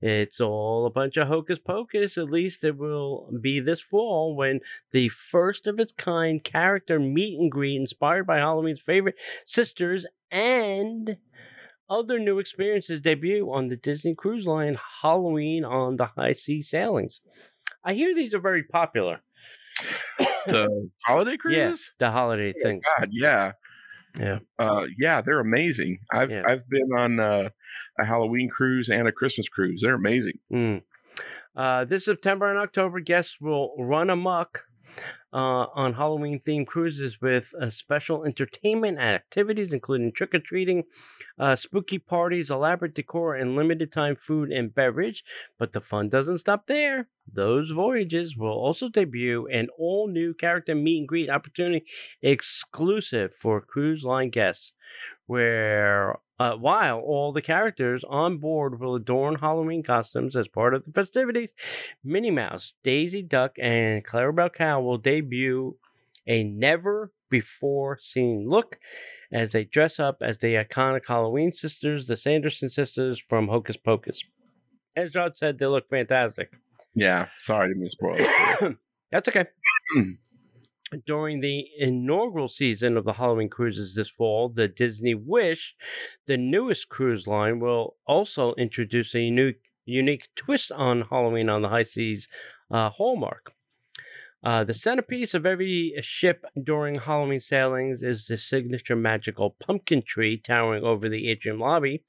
It's 0.00 0.40
all 0.40 0.86
a 0.86 0.90
bunch 0.90 1.18
of 1.18 1.28
hocus 1.28 1.58
pocus. 1.58 2.16
At 2.16 2.30
least 2.30 2.64
it 2.64 2.78
will 2.78 3.30
be 3.42 3.60
this 3.60 3.82
fall 3.82 4.34
when 4.34 4.60
the 4.92 5.10
first 5.10 5.66
of 5.66 5.78
its 5.78 5.92
kind 5.92 6.42
character 6.42 6.98
meet 6.98 7.38
and 7.38 7.52
greet 7.52 7.76
inspired 7.76 8.26
by 8.26 8.38
Halloween's 8.38 8.80
favorite 8.80 9.16
sisters 9.44 10.06
and 10.30 11.18
other 11.90 12.18
new 12.18 12.38
experiences 12.38 13.02
debut 13.02 13.52
on 13.52 13.68
the 13.68 13.76
Disney 13.76 14.14
Cruise 14.14 14.46
Line 14.46 14.78
Halloween 15.02 15.64
on 15.64 15.96
the 15.96 16.06
high 16.06 16.32
sea 16.32 16.62
sailings. 16.62 17.20
I 17.84 17.94
hear 17.94 18.14
these 18.14 18.34
are 18.34 18.40
very 18.40 18.64
popular. 18.64 19.20
The 20.46 20.90
holiday 21.04 21.36
cruises. 21.36 21.90
Yeah, 22.00 22.06
the 22.06 22.12
holiday 22.12 22.52
Oh, 22.56 22.62
things. 22.62 22.84
God, 22.98 23.08
yeah. 23.12 23.52
Yeah. 24.18 24.38
Uh, 24.58 24.84
yeah, 24.98 25.20
they're 25.20 25.40
amazing. 25.40 25.98
I've 26.12 26.30
Yeah. 26.30 26.42
I've 26.46 26.68
been 26.68 26.88
on 26.96 27.20
uh, 27.20 27.48
a 28.00 28.04
Halloween 28.04 28.48
cruise 28.48 28.88
and 28.88 29.06
a 29.06 29.12
Christmas 29.12 29.48
cruise. 29.48 29.80
They're 29.82 29.94
amazing. 29.94 30.38
Mm. 30.52 30.82
Uh, 31.54 31.84
this 31.84 32.04
September 32.04 32.48
and 32.50 32.58
October, 32.58 33.00
guests 33.00 33.38
will 33.40 33.74
run 33.78 34.10
amok 34.10 34.62
uh, 35.32 35.66
on 35.74 35.94
Halloween 35.94 36.38
themed 36.40 36.66
cruises 36.66 37.20
with 37.20 37.52
uh, 37.60 37.70
special 37.70 38.24
entertainment 38.24 38.98
and 38.98 39.14
activities, 39.14 39.72
including 39.72 40.12
trick 40.12 40.34
or 40.34 40.38
treating, 40.40 40.84
uh, 41.38 41.56
spooky 41.56 41.98
parties, 41.98 42.50
elaborate 42.50 42.94
decor, 42.94 43.34
and 43.34 43.56
limited 43.56 43.92
time 43.92 44.16
food 44.16 44.50
and 44.50 44.74
beverage. 44.74 45.24
But 45.58 45.72
the 45.72 45.80
fun 45.80 46.08
doesn't 46.08 46.38
stop 46.38 46.66
there. 46.66 47.08
Those 47.30 47.70
voyages 47.70 48.36
will 48.36 48.52
also 48.52 48.88
debut 48.88 49.46
an 49.48 49.68
all 49.76 50.08
new 50.08 50.32
character 50.34 50.74
meet 50.74 50.98
and 51.00 51.08
greet 51.08 51.28
opportunity 51.28 51.86
exclusive 52.22 53.34
for 53.34 53.60
cruise 53.60 54.04
line 54.04 54.30
guests, 54.30 54.72
where 55.26 56.18
uh, 56.38 56.54
while 56.54 56.98
all 56.98 57.32
the 57.32 57.42
characters 57.42 58.04
on 58.08 58.38
board 58.38 58.78
will 58.78 58.94
adorn 58.94 59.36
Halloween 59.36 59.82
costumes 59.82 60.36
as 60.36 60.48
part 60.48 60.74
of 60.74 60.84
the 60.84 60.92
festivities, 60.92 61.52
Minnie 62.04 62.30
Mouse, 62.30 62.74
Daisy 62.84 63.22
Duck, 63.22 63.56
and 63.60 64.04
Clarabelle 64.04 64.52
Cow 64.52 64.80
will 64.80 64.98
debut 64.98 65.76
a 66.26 66.44
never 66.44 67.12
before 67.30 67.98
seen 68.00 68.48
look 68.48 68.78
as 69.32 69.52
they 69.52 69.64
dress 69.64 69.98
up 69.98 70.18
as 70.20 70.38
the 70.38 70.54
iconic 70.54 71.06
Halloween 71.06 71.52
sisters, 71.52 72.06
the 72.06 72.16
Sanderson 72.16 72.70
sisters 72.70 73.22
from 73.28 73.48
Hocus 73.48 73.76
Pocus. 73.76 74.22
As 74.94 75.10
John 75.10 75.34
said, 75.34 75.58
they 75.58 75.66
look 75.66 75.88
fantastic. 75.88 76.50
Yeah. 76.94 77.26
Sorry 77.38 77.74
to 77.74 77.88
spoil. 77.88 78.18
That's 79.12 79.28
okay. 79.28 79.46
During 81.04 81.40
the 81.40 81.66
inaugural 81.78 82.48
season 82.48 82.96
of 82.96 83.04
the 83.04 83.14
Halloween 83.14 83.48
cruises 83.48 83.94
this 83.94 84.08
fall, 84.08 84.48
the 84.48 84.68
Disney 84.68 85.14
Wish, 85.14 85.74
the 86.26 86.36
newest 86.36 86.88
cruise 86.88 87.26
line, 87.26 87.58
will 87.58 87.96
also 88.06 88.54
introduce 88.54 89.14
a 89.14 89.28
new 89.30 89.54
unique 89.84 90.28
twist 90.36 90.70
on 90.70 91.02
Halloween 91.02 91.48
on 91.48 91.62
the 91.62 91.68
high 91.68 91.82
seas 91.82 92.28
uh, 92.70 92.90
hallmark. 92.90 93.52
Uh, 94.44 94.62
the 94.62 94.74
centerpiece 94.74 95.34
of 95.34 95.44
every 95.44 95.92
ship 96.02 96.44
during 96.62 96.96
Halloween 97.00 97.40
sailings 97.40 98.02
is 98.04 98.26
the 98.26 98.36
signature 98.36 98.94
magical 98.94 99.56
pumpkin 99.58 100.02
tree 100.06 100.38
towering 100.38 100.84
over 100.84 101.08
the 101.08 101.28
atrium 101.28 101.58
lobby, 101.58 102.04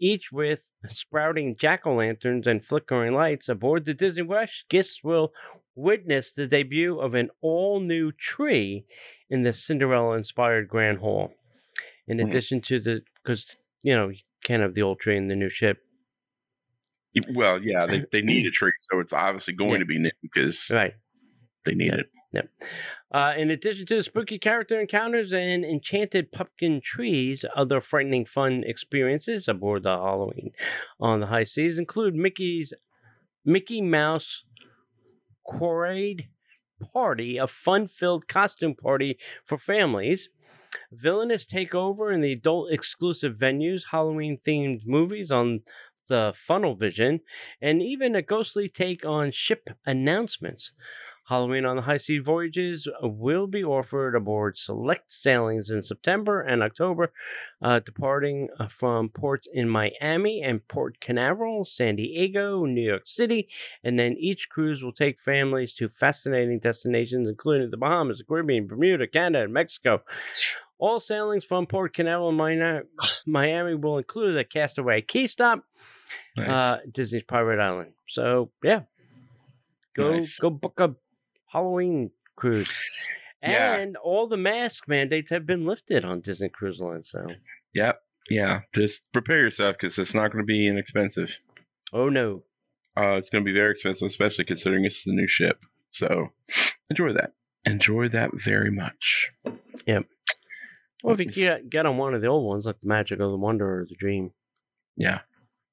each 0.00 0.32
with 0.32 0.60
sprouting 0.88 1.54
jack 1.56 1.86
o' 1.86 1.94
lanterns 1.94 2.48
and 2.48 2.64
flickering 2.64 3.14
lights. 3.14 3.48
Aboard 3.48 3.84
the 3.84 3.94
Disney 3.94 4.22
Wish, 4.22 4.64
guests 4.68 5.04
will 5.04 5.32
witness 5.78 6.32
the 6.32 6.46
debut 6.46 6.98
of 6.98 7.14
an 7.14 7.30
all 7.40 7.80
new 7.80 8.12
tree 8.12 8.84
in 9.30 9.42
the 9.44 9.52
Cinderella 9.52 10.16
inspired 10.16 10.68
Grand 10.68 10.98
Hall. 10.98 11.32
In 12.06 12.18
Hmm. 12.18 12.26
addition 12.26 12.60
to 12.62 12.80
the, 12.80 13.02
because, 13.22 13.56
you 13.82 13.94
know, 13.94 14.08
you 14.08 14.18
can't 14.44 14.62
have 14.62 14.74
the 14.74 14.82
old 14.82 15.00
tree 15.00 15.16
in 15.16 15.26
the 15.26 15.36
new 15.36 15.50
ship. 15.50 15.78
well, 17.34 17.62
yeah, 17.62 17.86
they, 17.86 18.04
they 18.12 18.22
need 18.22 18.46
a 18.46 18.50
tree, 18.52 18.72
so 18.80 19.00
it's 19.00 19.12
obviously 19.12 19.54
going 19.54 19.72
Yeah. 19.72 19.78
to 19.78 19.84
be 19.86 19.98
new 19.98 20.10
because 20.22 20.70
Right. 20.70 20.94
they 21.64 21.74
need 21.74 21.94
it. 21.94 22.06
Uh, 23.10 23.32
in 23.38 23.50
addition 23.50 23.86
to 23.86 23.96
the 23.96 24.02
spooky 24.02 24.38
character 24.38 24.78
encounters 24.78 25.32
and 25.32 25.64
enchanted 25.64 26.30
pumpkin 26.30 26.78
trees, 26.82 27.42
other 27.56 27.80
frightening 27.80 28.26
fun 28.26 28.62
experiences 28.66 29.48
aboard 29.48 29.82
the 29.84 29.96
Halloween 29.96 30.52
on 31.00 31.20
the 31.20 31.26
high 31.28 31.44
seas 31.44 31.78
include 31.78 32.14
Mickey's 32.14 32.74
Mickey 33.46 33.80
Mouse 33.80 34.44
Quarade 35.48 36.28
Party, 36.92 37.38
a 37.38 37.46
fun-filled 37.46 38.28
costume 38.28 38.74
party 38.74 39.18
for 39.46 39.56
families. 39.56 40.28
Villainous 40.92 41.46
takeover 41.46 42.12
in 42.12 42.20
the 42.20 42.32
adult 42.32 42.70
exclusive 42.70 43.36
venues, 43.36 43.84
Halloween 43.90 44.38
themed 44.46 44.82
movies 44.84 45.30
on 45.30 45.60
the 46.08 46.34
Funnel 46.36 46.74
Vision, 46.74 47.20
and 47.62 47.82
even 47.82 48.14
a 48.14 48.22
ghostly 48.22 48.68
take 48.68 49.06
on 49.06 49.30
ship 49.30 49.70
announcements. 49.86 50.72
Halloween 51.28 51.66
on 51.66 51.76
the 51.76 51.82
high 51.82 51.98
sea 51.98 52.18
voyages 52.18 52.88
will 53.02 53.46
be 53.46 53.62
offered 53.62 54.14
aboard 54.14 54.56
select 54.56 55.12
sailings 55.12 55.68
in 55.68 55.82
September 55.82 56.40
and 56.40 56.62
October, 56.62 57.12
uh, 57.60 57.80
departing 57.80 58.48
uh, 58.58 58.68
from 58.68 59.10
ports 59.10 59.46
in 59.52 59.68
Miami 59.68 60.40
and 60.42 60.66
Port 60.68 61.00
Canaveral, 61.00 61.66
San 61.66 61.96
Diego, 61.96 62.64
New 62.64 62.80
York 62.80 63.06
City, 63.06 63.46
and 63.84 63.98
then 63.98 64.16
each 64.18 64.48
cruise 64.48 64.82
will 64.82 64.92
take 64.94 65.20
families 65.20 65.74
to 65.74 65.90
fascinating 65.90 66.60
destinations, 66.60 67.28
including 67.28 67.70
the 67.70 67.76
Bahamas, 67.76 68.18
the 68.18 68.24
Caribbean, 68.24 68.66
Bermuda, 68.66 69.06
Canada, 69.06 69.44
and 69.44 69.52
Mexico. 69.52 70.02
All 70.78 70.98
sailings 70.98 71.44
from 71.44 71.66
Port 71.66 71.92
Canaveral 71.92 72.30
and 72.40 72.84
Miami 73.26 73.74
will 73.74 73.98
include 73.98 74.38
a 74.38 74.44
Castaway 74.44 75.02
Cay 75.02 75.26
Stop, 75.26 75.64
Nice. 76.38 76.48
uh, 76.48 76.78
Disney's 76.90 77.24
Pirate 77.24 77.60
Island. 77.60 77.92
So 78.08 78.50
yeah, 78.62 78.82
go 79.94 80.12
Nice. 80.12 80.38
go 80.38 80.48
book 80.48 80.80
a 80.80 80.94
Halloween 81.52 82.10
cruise. 82.36 82.70
Yeah. 83.42 83.76
And 83.76 83.96
all 83.96 84.26
the 84.26 84.36
mask 84.36 84.88
mandates 84.88 85.30
have 85.30 85.46
been 85.46 85.64
lifted 85.64 86.04
on 86.04 86.20
Disney 86.20 86.48
Cruise 86.48 86.80
Line. 86.80 87.02
So 87.02 87.26
yep. 87.74 88.00
Yeah. 88.28 88.60
Just 88.74 89.10
prepare 89.12 89.38
yourself 89.38 89.76
because 89.78 89.98
it's 89.98 90.14
not 90.14 90.32
going 90.32 90.42
to 90.42 90.46
be 90.46 90.66
inexpensive. 90.66 91.38
oh 91.92 92.08
no, 92.08 92.42
Uh, 92.96 93.12
it's 93.16 93.30
going 93.30 93.44
to 93.44 93.48
be 93.48 93.56
very 93.56 93.70
expensive, 93.70 94.06
especially 94.06 94.44
considering 94.44 94.84
it's 94.84 95.04
the 95.04 95.12
new 95.12 95.28
ship. 95.28 95.60
So 95.90 96.28
enjoy 96.90 97.12
that. 97.12 97.32
Enjoy 97.64 98.08
that 98.08 98.30
very 98.34 98.70
much. 98.70 99.30
Yep. 99.86 100.04
Well 101.04 101.14
if 101.14 101.20
you 101.20 101.30
get 101.30 101.70
get 101.70 101.86
on 101.86 101.96
one 101.96 102.14
of 102.14 102.20
the 102.20 102.26
old 102.26 102.44
ones 102.46 102.64
like 102.66 102.80
the 102.80 102.88
Magic 102.88 103.20
of 103.20 103.30
the 103.30 103.36
Wonder 103.38 103.80
or 103.80 103.86
the 103.88 103.94
Dream, 103.94 104.32
Yeah. 104.96 105.20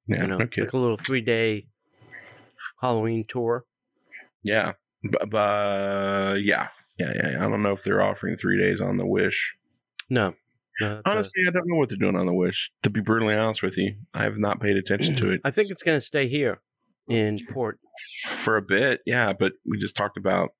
Yeah. 0.08 0.22
you 0.22 0.28
know, 0.28 0.38
no 0.38 0.46
like 0.58 0.58
a 0.74 0.78
little 0.78 0.98
three 0.98 1.22
day 1.22 1.68
Halloween 2.80 3.26
tour. 3.28 3.66
Yeah. 4.44 4.74
But, 5.12 5.30
but 5.30 6.36
yeah. 6.44 6.68
yeah. 6.98 7.13
Yeah. 7.15 7.46
I 7.46 7.50
don't 7.50 7.62
know 7.63 7.74
if 7.74 7.84
they're 7.84 8.02
offering 8.02 8.36
three 8.36 8.58
days 8.58 8.82
on 8.82 8.98
the 8.98 9.06
Wish. 9.06 9.56
No, 10.10 10.34
no 10.82 10.96
that's 10.96 11.02
a- 11.06 11.10
Honestly, 11.10 11.44
I 11.48 11.52
don't 11.52 11.68
know 11.68 11.76
what 11.78 11.89
they're 11.89 11.98
doing 11.98 12.15
on 12.15 12.26
the 12.26 12.34
Wish. 12.34 12.72
To 12.84 12.89
be 12.89 13.02
brutally 13.02 13.36
honest 13.36 13.62
with 13.63 13.78
you, 13.78 13.96
I 14.13 14.24
have 14.24 14.38
not 14.38 14.60
paid 14.62 14.78
attention 14.78 15.15
to 15.18 15.32
it 15.32 15.41
I 15.46 15.52
think 15.52 15.70
it's 15.72 15.84
going 15.84 15.98
to 15.98 16.06
stay 16.06 16.28
here 16.28 16.62
in 17.10 17.36
port. 17.52 17.80
for 18.26 18.58
a 18.58 18.62
bit. 18.62 19.02
Yeah, 19.06 19.34
but 19.34 19.54
we 19.65 19.78
just 19.78 19.96
talked 19.96 20.18
about 20.18 20.52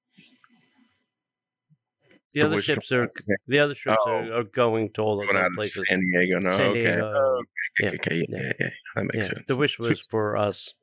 The, 2.34 2.42
the 2.42 2.46
other 2.48 2.62
ships 2.62 2.92
are 2.92 3.10
the 3.48 3.60
other 3.60 3.74
ships 3.76 3.96
Oh. 4.06 4.12
are, 4.12 4.34
are 4.40 4.44
going 4.44 4.92
to 4.94 5.02
all 5.02 5.18
those 5.18 5.26
going 5.28 5.38
other 5.38 5.48
of 5.48 5.54
places. 5.56 5.88
San 5.88 6.02
Diego. 6.02 6.40
No, 6.40 6.52
San 6.52 6.62
okay. 6.68 6.84
Diego, 6.84 7.14
Oh, 7.16 7.44
yeah, 7.80 7.88
okay, 7.90 7.96
okay, 7.98 8.26
yeah, 8.30 8.38
yeah. 8.42 8.52
yeah. 8.60 8.70
That 8.96 9.04
makes 9.06 9.16
Yeah, 9.16 9.24
sense. 9.36 9.48
the 9.48 9.56
wish 9.56 9.80
was 9.80 10.02
for 10.10 10.36
us, 10.38 10.74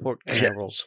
Port 0.00 0.20
Yes. 0.26 0.84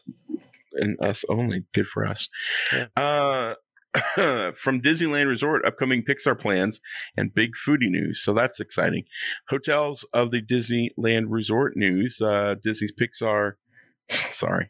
And 0.74 0.98
us 1.02 1.24
only. 1.30 1.66
Good 1.74 1.88
for 1.88 2.06
us. 2.06 2.30
Yeah. 2.74 2.88
Uh, 2.96 3.56
from 4.56 4.82
Disneyland 4.82 5.28
Resort, 5.28 5.66
upcoming 5.66 6.04
Pixar 6.04 6.40
plans 6.40 6.80
and 7.18 7.34
big 7.34 7.52
foodie 7.56 7.90
news. 7.90 8.24
So 8.24 8.34
that's 8.34 8.60
exciting. 8.60 9.04
Hotels 9.50 10.06
of 10.14 10.32
the 10.32 10.42
Disneyland 10.42 11.26
Resort 11.28 11.76
news. 11.76 12.22
Uh, 12.22 12.56
Disney's 12.64 12.94
Pixar. 12.94 13.54
Sorry, 14.32 14.70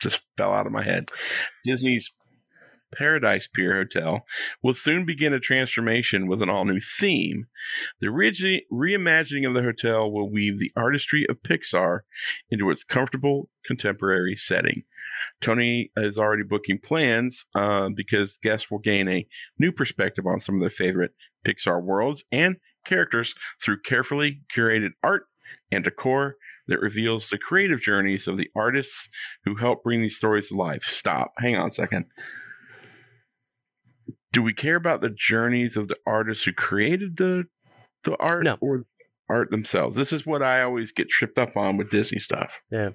just 0.00 0.22
fell 0.36 0.52
out 0.52 0.66
of 0.66 0.72
my 0.72 0.82
head. 0.82 1.10
Disney's 1.64 2.10
Paradise 2.92 3.48
Pier 3.52 3.74
Hotel 3.74 4.24
will 4.62 4.74
soon 4.74 5.04
begin 5.04 5.32
a 5.32 5.40
transformation 5.40 6.26
with 6.26 6.42
an 6.42 6.50
all 6.50 6.64
new 6.64 6.80
theme. 6.80 7.46
The 8.00 8.10
re- 8.10 8.64
reimagining 8.72 9.46
of 9.46 9.54
the 9.54 9.62
hotel 9.62 10.10
will 10.10 10.30
weave 10.30 10.58
the 10.58 10.72
artistry 10.76 11.26
of 11.28 11.42
Pixar 11.42 12.00
into 12.50 12.70
its 12.70 12.84
comfortable 12.84 13.48
contemporary 13.64 14.36
setting. 14.36 14.84
Tony 15.40 15.90
is 15.96 16.18
already 16.18 16.42
booking 16.42 16.78
plans 16.78 17.44
uh, 17.54 17.88
because 17.94 18.38
guests 18.38 18.70
will 18.70 18.78
gain 18.78 19.08
a 19.08 19.26
new 19.58 19.72
perspective 19.72 20.26
on 20.26 20.40
some 20.40 20.56
of 20.56 20.60
their 20.60 20.70
favorite 20.70 21.12
Pixar 21.46 21.82
worlds 21.82 22.24
and 22.32 22.56
characters 22.84 23.34
through 23.60 23.80
carefully 23.82 24.42
curated 24.54 24.90
art 25.02 25.24
and 25.70 25.84
decor 25.84 26.36
that 26.68 26.80
reveals 26.80 27.28
the 27.28 27.38
creative 27.38 27.80
journeys 27.80 28.26
of 28.26 28.36
the 28.36 28.48
artists 28.54 29.08
who 29.44 29.56
help 29.56 29.82
bring 29.82 30.00
these 30.00 30.16
stories 30.16 30.48
to 30.48 30.56
life. 30.56 30.84
Stop. 30.84 31.32
Hang 31.38 31.56
on 31.56 31.68
a 31.68 31.70
second 31.70 32.06
do 34.32 34.42
we 34.42 34.54
care 34.54 34.76
about 34.76 35.00
the 35.00 35.10
journeys 35.10 35.76
of 35.76 35.88
the 35.88 35.96
artists 36.06 36.44
who 36.44 36.52
created 36.52 37.16
the 37.16 37.44
the 38.04 38.16
art 38.16 38.44
no. 38.44 38.58
or 38.60 38.84
art 39.28 39.50
themselves? 39.50 39.96
This 39.96 40.12
is 40.12 40.26
what 40.26 40.42
I 40.42 40.62
always 40.62 40.92
get 40.92 41.08
tripped 41.08 41.38
up 41.38 41.56
on 41.56 41.76
with 41.76 41.90
Disney 41.90 42.18
stuff. 42.18 42.60
Yeah. 42.70 42.90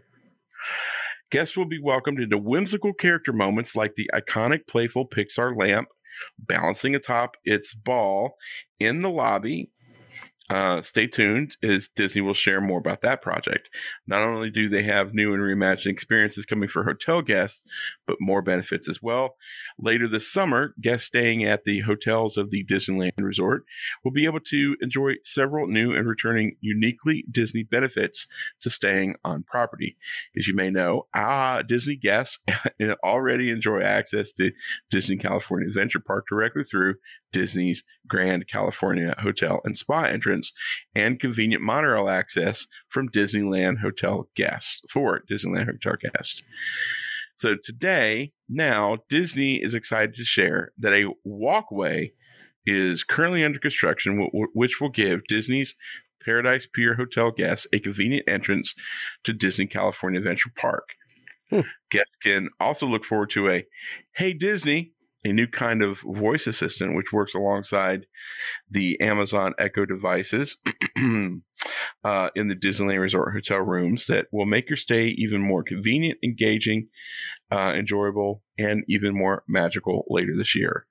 Guests 1.29 1.57
will 1.57 1.65
be 1.65 1.79
welcomed 1.81 2.19
into 2.19 2.37
whimsical 2.37 2.93
character 2.93 3.33
moments 3.33 3.75
like 3.75 3.95
the 3.95 4.09
iconic 4.13 4.67
playful 4.67 5.07
Pixar 5.07 5.57
lamp 5.57 5.89
balancing 6.39 6.95
atop 6.95 7.35
its 7.43 7.75
ball 7.75 8.35
in 8.79 9.01
the 9.01 9.09
lobby 9.09 9.69
uh, 10.49 10.81
stay 10.81 11.07
tuned 11.07 11.57
as 11.61 11.89
Disney 11.89 12.21
will 12.21 12.33
share 12.33 12.61
more 12.61 12.79
about 12.79 13.01
that 13.01 13.21
project. 13.21 13.69
Not 14.07 14.23
only 14.23 14.49
do 14.49 14.69
they 14.69 14.83
have 14.83 15.13
new 15.13 15.33
and 15.33 15.43
reimagined 15.43 15.91
experiences 15.91 16.45
coming 16.45 16.69
for 16.69 16.83
hotel 16.83 17.21
guests, 17.21 17.61
but 18.07 18.17
more 18.19 18.41
benefits 18.41 18.89
as 18.89 19.01
well. 19.01 19.35
Later 19.77 20.07
this 20.07 20.31
summer, 20.31 20.73
guests 20.81 21.07
staying 21.07 21.43
at 21.43 21.65
the 21.65 21.81
hotels 21.81 22.37
of 22.37 22.49
the 22.49 22.63
Disneyland 22.65 23.11
Resort 23.19 23.63
will 24.03 24.11
be 24.11 24.25
able 24.25 24.39
to 24.39 24.75
enjoy 24.81 25.13
several 25.23 25.67
new 25.67 25.93
and 25.93 26.07
returning 26.07 26.55
uniquely 26.61 27.25
Disney 27.29 27.63
benefits 27.63 28.27
to 28.61 28.69
staying 28.69 29.15
on 29.23 29.43
property. 29.43 29.97
As 30.37 30.47
you 30.47 30.55
may 30.55 30.69
know, 30.69 31.07
ah, 31.13 31.61
Disney 31.61 31.95
guests 31.95 32.39
already 33.03 33.51
enjoy 33.51 33.81
access 33.81 34.31
to 34.33 34.51
Disney 34.89 35.17
California 35.17 35.67
Adventure 35.67 35.99
Park 35.99 36.25
directly 36.29 36.63
through 36.63 36.95
Disney's 37.31 37.83
Grand 38.07 38.47
California 38.47 39.13
Hotel 39.19 39.61
and 39.65 39.77
Spa 39.77 40.03
entrance 40.03 40.53
and 40.95 41.19
convenient 41.19 41.61
monorail 41.61 42.09
access 42.09 42.67
from 42.87 43.09
Disneyland 43.09 43.79
Hotel 43.79 44.27
guests 44.35 44.81
for 44.89 45.21
Disneyland 45.29 45.65
Hotel 45.65 45.95
guests. 46.01 46.43
So 47.37 47.55
today, 47.55 48.33
now 48.49 48.97
Disney 49.09 49.63
is 49.63 49.73
excited 49.73 50.15
to 50.15 50.25
share 50.25 50.71
that 50.79 50.93
a 50.93 51.11
walkway 51.23 52.11
is 52.65 53.03
currently 53.03 53.45
under 53.45 53.59
construction, 53.59 54.29
which 54.53 54.81
will 54.81 54.89
give 54.89 55.23
Disney's 55.27 55.75
Paradise 56.25 56.67
Pier 56.71 56.95
Hotel 56.95 57.31
guests 57.31 57.67
a 57.71 57.79
convenient 57.79 58.27
entrance 58.27 58.73
to 59.23 59.33
Disney 59.33 59.67
California 59.67 60.19
Adventure 60.19 60.51
Park. 60.55 60.89
Hmm. 61.49 61.61
Guests 61.91 62.11
can 62.21 62.49
also 62.59 62.85
look 62.85 63.05
forward 63.05 63.29
to 63.31 63.49
a 63.49 63.65
Hey 64.13 64.33
Disney 64.33 64.91
a 65.27 65.33
new 65.33 65.47
kind 65.47 65.81
of 65.81 65.99
voice 66.01 66.47
assistant 66.47 66.95
which 66.95 67.11
works 67.11 67.33
alongside 67.33 68.05
the 68.69 68.99
Amazon 69.01 69.53
Echo 69.59 69.85
devices 69.85 70.57
uh, 72.03 72.29
in 72.35 72.47
the 72.47 72.55
Disneyland 72.55 73.01
Resort 73.01 73.33
hotel 73.33 73.59
rooms 73.59 74.07
that 74.07 74.27
will 74.31 74.45
make 74.45 74.69
your 74.69 74.77
stay 74.77 75.07
even 75.09 75.41
more 75.41 75.63
convenient, 75.63 76.19
engaging, 76.23 76.87
uh, 77.51 77.73
enjoyable, 77.75 78.41
and 78.57 78.83
even 78.87 79.15
more 79.15 79.43
magical 79.47 80.05
later 80.09 80.33
this 80.37 80.55
year. 80.55 80.85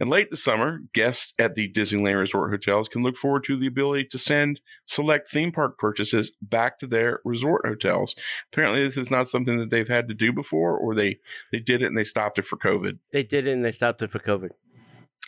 And 0.00 0.08
late 0.08 0.30
this 0.30 0.44
summer, 0.44 0.80
guests 0.94 1.34
at 1.40 1.56
the 1.56 1.72
Disneyland 1.72 2.18
Resort 2.18 2.52
hotels 2.52 2.88
can 2.88 3.02
look 3.02 3.16
forward 3.16 3.42
to 3.44 3.56
the 3.56 3.66
ability 3.66 4.04
to 4.12 4.18
send 4.18 4.60
select 4.86 5.28
theme 5.28 5.50
park 5.50 5.76
purchases 5.76 6.30
back 6.40 6.78
to 6.78 6.86
their 6.86 7.20
resort 7.24 7.66
hotels. 7.66 8.14
Apparently, 8.52 8.84
this 8.84 8.96
is 8.96 9.10
not 9.10 9.28
something 9.28 9.56
that 9.56 9.70
they've 9.70 9.88
had 9.88 10.06
to 10.08 10.14
do 10.14 10.32
before, 10.32 10.76
or 10.76 10.94
they 10.94 11.18
they 11.50 11.58
did 11.58 11.82
it 11.82 11.86
and 11.86 11.98
they 11.98 12.04
stopped 12.04 12.38
it 12.38 12.46
for 12.46 12.56
COVID. 12.56 12.98
They 13.12 13.24
did 13.24 13.48
it 13.48 13.52
and 13.52 13.64
they 13.64 13.72
stopped 13.72 14.02
it 14.02 14.12
for 14.12 14.20
COVID. 14.20 14.50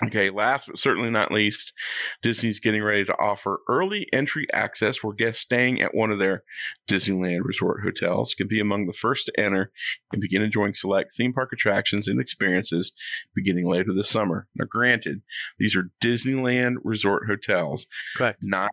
Okay, 0.02 0.30
last 0.30 0.66
but 0.66 0.78
certainly 0.78 1.10
not 1.10 1.30
least, 1.30 1.74
Disney's 2.22 2.58
getting 2.58 2.82
ready 2.82 3.04
to 3.04 3.12
offer 3.18 3.60
early 3.68 4.06
entry 4.14 4.46
access 4.52 5.02
where 5.02 5.12
guests 5.12 5.42
staying 5.42 5.82
at 5.82 5.94
one 5.94 6.10
of 6.10 6.18
their 6.18 6.42
Disneyland 6.88 7.40
resort 7.44 7.82
hotels 7.84 8.32
can 8.32 8.48
be 8.48 8.60
among 8.60 8.86
the 8.86 8.94
first 8.94 9.26
to 9.26 9.38
enter 9.38 9.70
and 10.12 10.22
begin 10.22 10.40
enjoying 10.40 10.72
select 10.72 11.14
theme 11.14 11.34
park 11.34 11.50
attractions 11.52 12.08
and 12.08 12.18
experiences 12.18 12.92
beginning 13.34 13.66
later 13.66 13.92
this 13.94 14.08
summer. 14.08 14.46
Now, 14.54 14.64
granted, 14.64 15.20
these 15.58 15.76
are 15.76 15.90
Disneyland 16.02 16.76
resort 16.82 17.24
hotels, 17.26 17.86
correct? 18.16 18.38
Not 18.42 18.70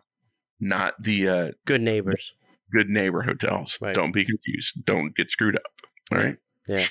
not 0.60 0.94
the 0.98 1.28
uh, 1.28 1.50
good 1.66 1.82
neighbors, 1.82 2.32
good 2.72 2.88
neighbor 2.88 3.22
hotels. 3.22 3.76
Right. 3.82 3.94
Don't 3.94 4.12
be 4.12 4.24
confused. 4.24 4.72
Don't 4.84 5.14
get 5.14 5.30
screwed 5.30 5.56
up. 5.56 5.72
All 6.10 6.18
right. 6.18 6.36
Yeah. 6.66 6.86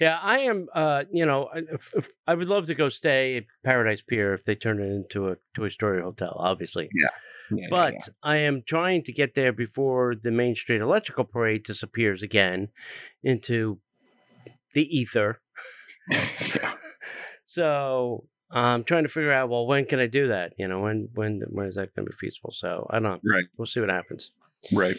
Yeah, 0.00 0.18
I 0.20 0.40
am. 0.40 0.66
Uh, 0.74 1.04
you 1.12 1.24
know, 1.24 1.48
if, 1.54 1.92
if, 1.94 2.08
I 2.26 2.34
would 2.34 2.48
love 2.48 2.66
to 2.66 2.74
go 2.74 2.88
stay 2.88 3.36
at 3.36 3.44
Paradise 3.64 4.02
Pier 4.02 4.34
if 4.34 4.44
they 4.44 4.54
turn 4.54 4.80
it 4.80 4.86
into 4.86 5.28
a 5.28 5.36
Toy 5.54 5.68
Story 5.68 6.02
hotel. 6.02 6.36
Obviously, 6.38 6.88
yeah. 6.92 7.08
yeah 7.56 7.66
but 7.70 7.94
yeah, 7.94 7.98
yeah. 8.00 8.12
I 8.22 8.36
am 8.38 8.62
trying 8.66 9.04
to 9.04 9.12
get 9.12 9.34
there 9.34 9.52
before 9.52 10.14
the 10.14 10.30
Main 10.30 10.56
Street 10.56 10.80
Electrical 10.80 11.24
Parade 11.24 11.64
disappears 11.64 12.22
again 12.22 12.68
into 13.22 13.78
the 14.72 14.82
ether. 14.82 15.40
so 17.44 18.24
I'm 18.50 18.84
trying 18.84 19.02
to 19.02 19.08
figure 19.08 19.32
out. 19.32 19.48
Well, 19.48 19.66
when 19.66 19.84
can 19.84 19.98
I 19.98 20.06
do 20.06 20.28
that? 20.28 20.52
You 20.58 20.68
know, 20.68 20.80
when 20.80 21.08
when 21.14 21.42
when 21.48 21.66
is 21.66 21.74
that 21.74 21.94
going 21.94 22.06
to 22.06 22.12
be 22.12 22.16
feasible? 22.16 22.52
So 22.52 22.86
I 22.90 22.94
don't 22.94 23.02
know. 23.02 23.32
Right. 23.32 23.44
We'll 23.56 23.66
see 23.66 23.80
what 23.80 23.90
happens. 23.90 24.30
Right. 24.72 24.96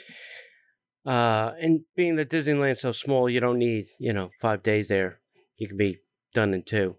Uh, 1.05 1.51
and 1.59 1.81
being 1.95 2.15
that 2.15 2.29
Disneyland's 2.29 2.81
so 2.81 2.91
small, 2.91 3.29
you 3.29 3.39
don't 3.39 3.59
need 3.59 3.87
you 3.99 4.13
know 4.13 4.31
five 4.41 4.63
days 4.63 4.87
there. 4.87 5.19
You 5.57 5.67
can 5.67 5.77
be 5.77 5.99
done 6.33 6.53
in 6.53 6.63
two. 6.63 6.95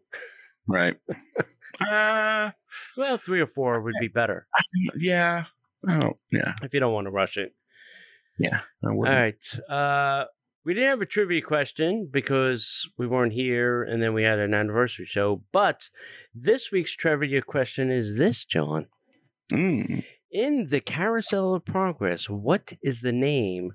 Right. 0.68 0.96
uh, 1.80 2.50
well, 2.96 3.18
three 3.18 3.40
or 3.40 3.46
four 3.46 3.80
would 3.80 3.94
be 4.00 4.08
better. 4.08 4.46
Yeah. 4.96 5.44
Oh, 5.88 6.18
yeah. 6.32 6.54
If 6.62 6.74
you 6.74 6.80
don't 6.80 6.92
want 6.92 7.06
to 7.06 7.10
rush 7.10 7.36
it. 7.36 7.54
Yeah. 8.38 8.60
All 8.84 8.96
right. 8.96 9.42
Uh, 9.68 10.24
we 10.64 10.74
didn't 10.74 10.90
have 10.90 11.00
a 11.00 11.06
trivia 11.06 11.42
question 11.42 12.08
because 12.10 12.88
we 12.98 13.06
weren't 13.06 13.32
here, 13.32 13.84
and 13.84 14.02
then 14.02 14.14
we 14.14 14.24
had 14.24 14.40
an 14.40 14.52
anniversary 14.52 15.06
show. 15.06 15.42
But 15.52 15.88
this 16.34 16.72
week's 16.72 16.96
trivia 16.96 17.40
question 17.42 17.90
is 17.90 18.18
this, 18.18 18.44
John. 18.44 18.86
Mm. 19.52 20.04
In 20.32 20.68
the 20.68 20.80
Carousel 20.80 21.54
of 21.54 21.64
Progress, 21.64 22.28
what 22.28 22.72
is 22.82 23.00
the 23.00 23.12
name 23.12 23.74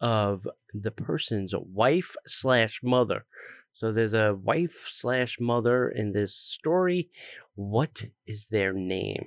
of 0.00 0.46
the 0.72 0.90
person's 0.90 1.54
wife 1.54 2.14
slash 2.26 2.80
mother. 2.82 3.24
So 3.72 3.92
there's 3.92 4.14
a 4.14 4.34
wife 4.34 4.88
slash 4.90 5.38
mother 5.38 5.88
in 5.88 6.12
this 6.12 6.34
story. 6.34 7.10
What 7.54 8.04
is 8.26 8.46
their 8.46 8.72
name? 8.72 9.26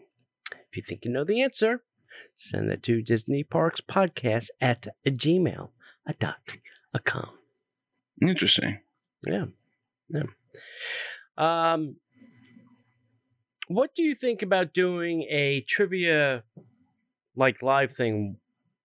If 0.52 0.78
you 0.78 0.84
think 0.84 1.06
you 1.06 1.12
know 1.12 1.24
the 1.24 1.42
answer, 1.42 1.84
send 2.36 2.72
it 2.72 2.84
to 2.84 3.02
Disney 3.02 3.44
Parks 3.44 3.82
Podcast 3.82 4.48
at 4.60 4.88
gmail.com. 5.06 5.70
Interesting. 8.22 8.80
Yeah. 9.26 9.46
Yeah. 10.10 10.24
Um, 11.38 11.96
what 13.68 13.94
do 13.96 14.02
you 14.02 14.16
think 14.16 14.42
about 14.42 14.74
doing 14.74 15.28
a 15.30 15.62
trivia 15.62 16.44
like 17.36 17.62
live 17.62 17.96
thing 17.96 18.38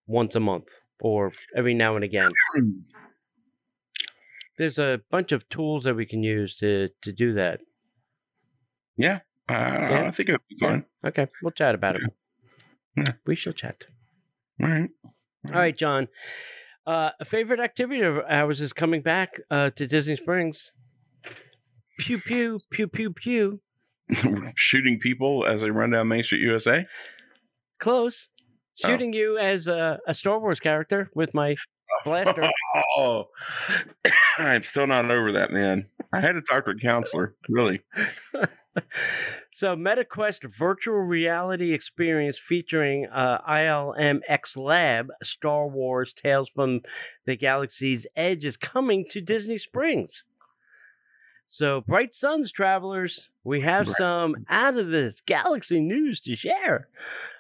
once 0.07 0.35
a 0.35 0.41
month? 0.41 0.69
Or 1.05 1.33
every 1.55 1.75
now 1.75 1.97
and 1.97 2.05
again. 2.05 2.33
There's 4.59 4.79
a 4.79 5.01
bunch 5.11 5.33
of 5.33 5.47
tools 5.51 5.85
that 5.85 5.95
we 5.95 6.07
can 6.07 6.23
use 6.23 6.57
to 6.57 6.89
to 7.03 7.13
do 7.13 7.35
that. 7.35 7.61
Yeah, 8.97 9.21
uh, 9.49 9.53
yeah. 9.53 10.05
I 10.07 10.11
think 10.11 10.31
it'll 10.31 10.41
be 10.49 10.57
fun. 10.57 10.85
Yeah. 11.03 11.09
Okay, 11.09 11.27
we'll 11.43 11.51
chat 11.51 11.75
about 11.75 11.97
it. 11.97 12.03
Yeah. 12.97 13.13
We 13.27 13.35
shall 13.35 13.53
chat. 13.53 13.87
All 14.63 14.69
right. 14.69 14.91
All 15.49 15.61
right, 15.61 15.77
John. 15.77 16.09
Uh, 16.87 17.11
a 17.21 17.25
favorite 17.25 17.61
activity 17.61 18.03
of 18.03 18.19
ours 18.29 18.61
is 18.61 18.73
coming 18.73 19.03
back 19.03 19.41
uh, 19.51 19.71
to 19.71 19.87
Disney 19.87 20.17
Springs. 20.17 20.73
Pew 21.99 22.19
pew 22.19 22.61
pew 22.71 22.87
pew 22.87 23.13
pew. 23.13 23.61
Shooting 24.57 25.01
people 25.01 25.45
as 25.47 25.61
they 25.61 25.71
run 25.71 25.91
down 25.91 26.09
Main 26.09 26.23
Street, 26.23 26.43
USA. 26.43 26.87
Close. 27.79 28.29
Oh. 28.83 28.89
shooting 28.89 29.15
oh. 29.15 29.19
you 29.19 29.39
as 29.39 29.67
a, 29.67 29.99
a, 30.07 30.15
Star 30.15 30.39
Wars 30.39 30.61
character 30.61 31.11
with 31.15 31.33
my 31.35 31.57
blaster. 32.05 32.51
oh, 32.97 33.29
I'm 34.39 34.63
still 34.63 34.87
not 34.87 35.11
over 35.11 35.33
that, 35.33 35.53
man. 35.53 35.87
I 36.13 36.21
had 36.21 36.33
to 36.33 36.43
talk 36.43 36.65
to 36.65 36.73
a 36.73 36.79
counselor. 36.79 37.35
Really. 37.49 37.83
so 39.53 39.77
MetaQuest 39.77 40.53
virtual 40.53 40.99
reality 40.99 41.73
experience 41.73 42.39
featuring 42.39 43.07
uh, 43.07 43.39
ILM 43.49 44.21
X 44.27 44.57
Lab 44.57 45.09
Star 45.23 45.69
Wars 45.69 46.13
Tales 46.13 46.51
from 46.55 46.81
the 47.27 47.37
Galaxy's 47.37 48.07
Edge 48.17 48.45
is 48.45 48.57
coming 48.57 49.05
to 49.11 49.21
Disney 49.21 49.59
Springs. 49.59 50.25
So, 51.47 51.83
Bright 51.83 52.15
Suns 52.15 52.51
travelers, 52.51 53.29
we 53.45 53.61
have 53.61 53.87
Bright 53.87 53.97
some 53.97 54.37
out 54.49 54.77
of 54.77 54.89
this 54.89 55.21
galaxy 55.21 55.81
news 55.81 56.21
to 56.21 56.35
share 56.35 56.89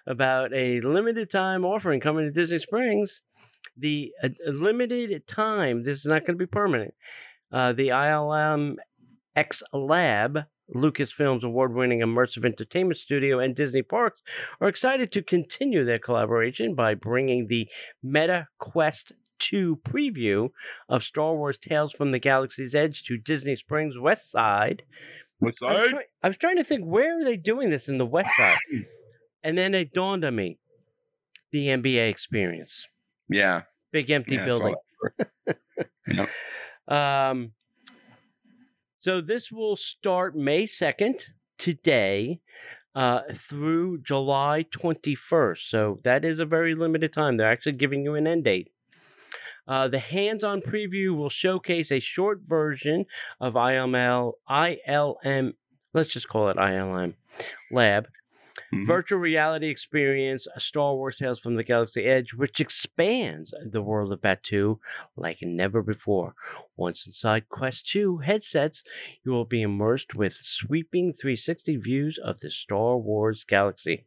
about 0.06 0.52
a 0.52 0.80
limited 0.82 1.30
time 1.30 1.64
offering 1.64 2.00
coming 2.00 2.24
to 2.24 2.30
Disney 2.30 2.58
Springs. 2.58 3.22
The 3.76 4.12
uh, 4.22 4.28
limited 4.46 5.26
time, 5.26 5.82
this 5.82 6.00
is 6.00 6.06
not 6.06 6.20
going 6.20 6.38
to 6.38 6.42
be 6.42 6.46
permanent. 6.46 6.94
Uh, 7.50 7.72
the 7.72 7.88
ILM 7.88 8.76
X 9.34 9.62
Lab 9.72 10.44
Lucasfilm's 10.74 11.44
award 11.44 11.74
winning 11.74 12.00
immersive 12.00 12.44
entertainment 12.44 12.98
studio 12.98 13.38
and 13.38 13.54
Disney 13.54 13.82
Parks 13.82 14.22
are 14.60 14.68
excited 14.68 15.12
to 15.12 15.22
continue 15.22 15.84
their 15.84 15.98
collaboration 15.98 16.74
by 16.74 16.94
bringing 16.94 17.46
the 17.46 17.68
Meta 18.02 18.48
Quest 18.58 19.12
2 19.44 19.76
preview 19.84 20.48
of 20.88 21.02
Star 21.02 21.34
Wars 21.34 21.58
Tales 21.58 21.92
from 21.92 22.12
the 22.12 22.18
Galaxy's 22.18 22.74
Edge 22.74 23.04
to 23.04 23.18
Disney 23.18 23.56
Springs 23.56 23.98
West 23.98 24.30
Side. 24.30 24.82
What's 25.38 25.62
I 25.62 25.72
was, 25.72 25.90
try- 25.90 26.04
I 26.22 26.28
was 26.28 26.36
trying 26.38 26.56
to 26.56 26.64
think, 26.64 26.84
where 26.84 27.18
are 27.18 27.24
they 27.24 27.36
doing 27.36 27.70
this 27.70 27.88
in 27.88 27.98
the 27.98 28.06
West 28.06 28.30
Side? 28.36 28.58
And 29.42 29.58
then 29.58 29.74
it 29.74 29.92
dawned 29.92 30.24
on 30.24 30.34
me 30.34 30.58
the 31.52 31.66
NBA 31.68 32.08
experience. 32.08 32.86
Yeah. 33.28 33.62
Big 33.92 34.10
empty 34.10 34.36
yeah, 34.36 34.44
building. 34.44 34.74
Yep. 36.08 36.28
Um, 36.86 37.52
so 38.98 39.22
this 39.22 39.50
will 39.50 39.74
start 39.74 40.36
May 40.36 40.64
2nd, 40.64 41.22
today, 41.56 42.40
uh, 42.94 43.20
through 43.32 44.02
July 44.02 44.66
21st. 44.70 45.68
So 45.68 46.00
that 46.04 46.26
is 46.26 46.38
a 46.38 46.44
very 46.44 46.74
limited 46.74 47.14
time. 47.14 47.38
They're 47.38 47.50
actually 47.50 47.72
giving 47.72 48.04
you 48.04 48.16
an 48.16 48.26
end 48.26 48.44
date. 48.44 48.70
Uh, 49.66 49.88
the 49.88 49.98
hands-on 49.98 50.60
preview 50.60 51.16
will 51.16 51.30
showcase 51.30 51.90
a 51.90 52.00
short 52.00 52.40
version 52.46 53.06
of 53.40 53.54
IML, 53.54 54.34
ILM, 54.48 55.54
let's 55.94 56.10
just 56.10 56.28
call 56.28 56.50
it 56.50 56.56
ILM 56.56 57.14
Lab, 57.70 58.06
Mhm. 58.72 58.84
virtual 58.86 59.18
reality 59.18 59.68
experience, 59.68 60.46
A 60.54 60.60
Star 60.60 60.94
Wars 60.94 61.16
Tales 61.18 61.40
from 61.40 61.54
the 61.56 61.64
Galaxy 61.64 62.04
Edge, 62.04 62.34
which 62.34 62.60
expands 62.60 63.54
the 63.64 63.82
world 63.82 64.12
of 64.12 64.20
Batuu 64.20 64.78
like 65.16 65.38
never 65.42 65.82
before. 65.82 66.34
Once 66.76 67.06
inside 67.06 67.48
Quest 67.48 67.86
2 67.88 68.18
headsets, 68.18 68.84
you 69.24 69.32
will 69.32 69.44
be 69.44 69.62
immersed 69.62 70.14
with 70.14 70.34
sweeping 70.34 71.12
360 71.12 71.76
views 71.76 72.18
of 72.18 72.40
the 72.40 72.50
Star 72.50 72.98
Wars 72.98 73.44
galaxy. 73.44 74.04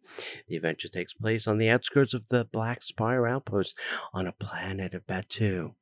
The 0.48 0.58
adventure 0.58 0.90
takes 0.90 1.14
place 1.14 1.48
on 1.48 1.58
the 1.58 1.70
outskirts 1.70 2.14
of 2.14 2.28
the 2.30 2.46
Black 2.46 2.84
Spire 2.84 3.28
Outpost 3.28 3.78
on 4.14 4.28
a 4.28 4.32
planet 4.34 4.94
of 4.94 5.08
Batuu, 5.08 5.76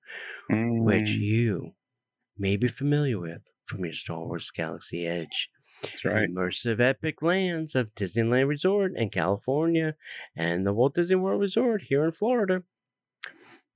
which 0.78 1.18
Mm, 1.18 1.22
you 1.22 1.76
may 2.38 2.58
be 2.58 2.68
familiar 2.68 3.20
with 3.20 3.48
from 3.66 3.86
your 3.86 3.94
Star 3.94 4.26
Wars 4.26 4.52
Galaxy 4.52 5.08
Edge 5.08 5.50
That's 5.82 6.04
right. 6.06 6.30
immersive 6.30 6.80
epic 6.80 7.22
lands 7.22 7.76
of 7.76 7.94
Disneyland 7.96 8.48
Resort 8.48 8.96
in 8.96 9.10
California 9.10 9.96
and 10.36 10.66
the 10.66 10.74
Walt 10.74 10.96
Disney 10.96 11.16
World 11.16 11.42
Resort 11.42 11.84
here 11.84 12.04
in 12.06 12.12
Florida. 12.12 12.64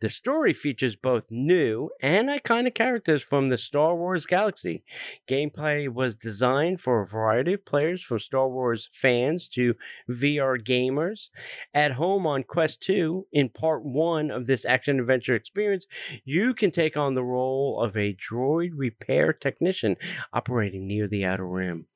The 0.01 0.09
story 0.09 0.53
features 0.53 0.95
both 0.95 1.29
new 1.29 1.89
and 2.01 2.29
iconic 2.29 2.73
characters 2.73 3.21
from 3.21 3.49
the 3.49 3.57
Star 3.57 3.97
Wars 3.97 4.25
galaxy. 4.25 4.85
Gameplay 5.27 5.89
was 5.89 6.15
designed 6.15 6.79
for 6.79 7.01
a 7.01 7.07
variety 7.07 7.51
of 7.53 7.65
players, 7.65 8.01
from 8.01 8.19
Star 8.19 8.47
Wars 8.47 8.89
fans 8.93 9.49
to 9.49 9.75
VR 10.09 10.57
gamers. 10.57 11.27
At 11.73 11.91
home 11.91 12.25
on 12.25 12.43
Quest 12.43 12.81
2, 12.83 13.27
in 13.33 13.49
part 13.49 13.83
one 13.83 14.31
of 14.31 14.47
this 14.47 14.63
action 14.63 15.01
adventure 15.01 15.35
experience, 15.35 15.85
you 16.23 16.53
can 16.53 16.71
take 16.71 16.95
on 16.95 17.13
the 17.13 17.23
role 17.23 17.81
of 17.83 17.97
a 17.97 18.15
droid 18.15 18.71
repair 18.77 19.33
technician 19.33 19.97
operating 20.31 20.87
near 20.87 21.09
the 21.09 21.25
Outer 21.25 21.45
Rim. 21.45 21.87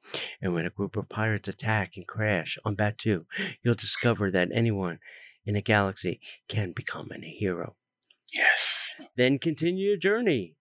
And 0.41 0.53
when 0.53 0.65
a 0.65 0.69
group 0.69 0.97
of 0.97 1.07
pirates 1.07 1.47
attack 1.47 1.93
and 1.95 2.05
crash 2.05 2.57
on 2.65 2.75
Batuu, 2.75 3.25
you'll 3.63 3.75
discover 3.75 4.29
that 4.31 4.49
anyone 4.53 4.99
in 5.45 5.55
a 5.55 5.61
galaxy 5.61 6.19
can 6.49 6.73
become 6.73 7.09
a 7.13 7.25
hero. 7.25 7.77
Then 9.15 9.39
continue 9.39 9.89
your 9.89 9.97
journey. 9.97 10.55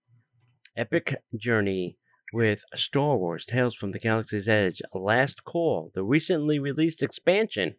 Epic 0.76 1.16
journey 1.36 1.94
with 2.32 2.64
Star 2.74 3.16
Wars 3.16 3.44
Tales 3.44 3.74
from 3.74 3.92
the 3.92 3.98
Galaxy's 3.98 4.48
Edge 4.48 4.80
Last 4.94 5.44
Call, 5.44 5.92
the 5.94 6.02
recently 6.02 6.58
released 6.58 7.02
expansion. 7.02 7.74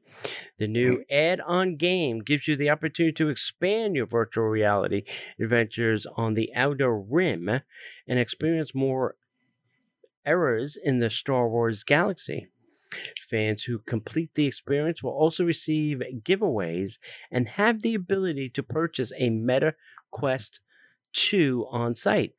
The 0.60 0.68
new 0.68 1.00
mm. 1.00 1.04
add 1.12 1.42
on 1.42 1.76
game 1.76 2.20
gives 2.20 2.48
you 2.48 2.56
the 2.56 2.70
opportunity 2.70 3.14
to 3.14 3.30
expand 3.30 3.96
your 3.96 4.06
virtual 4.06 4.46
reality 4.46 5.04
adventures 5.40 6.06
on 6.16 6.36
the 6.36 6.52
Outer 6.56 6.96
Rim 6.96 7.50
and 8.08 8.20
experience 8.20 8.76
more 8.76 9.16
errors 10.26 10.78
in 10.82 11.00
the 11.00 11.10
Star 11.10 11.50
Wars 11.50 11.84
galaxy. 11.84 12.48
Fans 13.28 13.64
who 13.64 13.80
complete 13.80 14.30
the 14.36 14.46
experience 14.46 15.02
will 15.02 15.14
also 15.14 15.44
receive 15.44 16.04
giveaways 16.24 17.00
and 17.32 17.48
have 17.48 17.82
the 17.82 17.96
ability 17.96 18.50
to 18.50 18.62
purchase 18.62 19.12
a 19.18 19.32
Meta 19.32 19.74
Quest 20.14 20.62
2 21.14 21.68
on 21.72 21.96
site. 21.96 22.36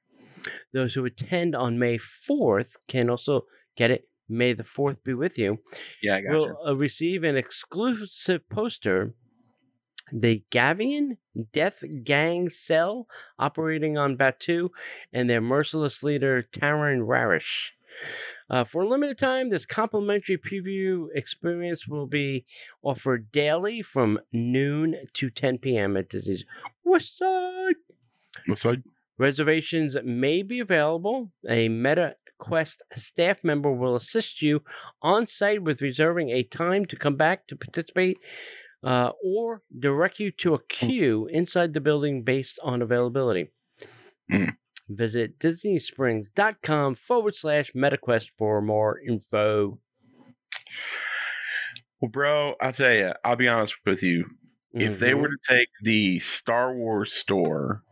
Those 0.73 0.95
who 0.95 1.05
attend 1.05 1.55
on 1.55 1.79
May 1.79 1.99
4th 1.99 2.77
can 2.89 3.11
also 3.11 3.47
get 3.77 3.91
it. 3.91 4.09
May 4.29 4.53
the 4.55 4.65
4th 4.65 5.03
be 5.05 5.15
with 5.15 5.39
you. 5.39 5.59
Yeah, 6.03 6.17
I 6.17 6.21
got 6.23 6.33
Will 6.33 6.47
you. 6.49 6.57
uh, 6.67 6.77
receive 6.77 7.25
an 7.25 7.37
exclusive 7.37 8.49
poster. 8.49 9.15
The 10.13 10.45
Guavian 10.51 11.17
Death 11.53 11.83
Gang 12.05 12.51
cell 12.51 13.07
operating 13.39 13.97
on 13.99 14.17
Batuu 14.19 14.69
and 15.13 15.29
their 15.31 15.41
merciless 15.41 16.03
leader 16.03 16.43
Taran 16.53 17.07
Rarish. 17.07 17.73
Uh, 18.51 18.65
for 18.65 18.83
a 18.83 18.89
limited 18.89 19.19
time, 19.19 19.51
this 19.51 19.65
complimentary 19.65 20.37
preview 20.37 21.07
experience 21.15 21.89
will 21.89 22.07
be 22.07 22.45
offered 22.83 23.33
daily 23.33 23.83
from 23.83 24.19
noon 24.33 24.97
to 25.15 25.31
10 25.31 25.59
p.m. 25.59 25.97
at 25.97 26.09
Disney's 26.09 26.45
West 26.85 27.17
Side. 27.19 27.75
What's 28.47 28.63
that? 28.63 28.83
Reservations 29.17 29.97
may 30.05 30.43
be 30.43 30.61
available. 30.61 31.31
A 31.49 31.69
Meta 31.69 32.17
Quest 32.39 32.83
staff 32.97 33.39
member 33.43 33.73
will 33.73 33.95
assist 33.95 34.43
you 34.43 34.63
on 35.01 35.27
site 35.27 35.63
with 35.63 35.81
reserving 35.81 36.31
a 36.31 36.43
time 36.43 36.85
to 36.87 36.97
come 36.97 37.17
back 37.17 37.47
to 37.47 37.57
participate 37.57 38.19
uh, 38.83 39.13
or 39.25 39.63
direct 39.79 40.19
you 40.19 40.31
to 40.31 40.55
a 40.55 40.63
queue 40.69 41.29
inside 41.33 41.73
the 41.73 41.81
building 41.81 42.23
based 42.23 42.59
on 42.63 42.83
availability. 42.83 43.51
Hmm. 44.31 44.51
Visit 44.89 45.39
DisneySprings.com 45.39 46.95
forward 46.97 47.35
slash 47.35 47.71
MetaQuest 47.75 48.29
for 48.37 48.61
more 48.61 48.99
info. 49.01 49.79
Well, 52.01 52.11
bro, 52.11 52.55
I'll 52.61 52.73
tell 52.73 52.93
you, 52.93 53.13
I'll 53.25 53.37
be 53.37 53.49
honest 53.49 53.77
with 53.87 54.03
you. 54.03 54.27
If 54.75 54.99
they 54.99 55.13
Mhm. 55.13 55.21
were 55.23 55.29
to 55.29 55.39
take 55.49 55.69
the 55.83 56.19
Star 56.19 56.75
Wars 56.75 57.13
store 57.13 57.83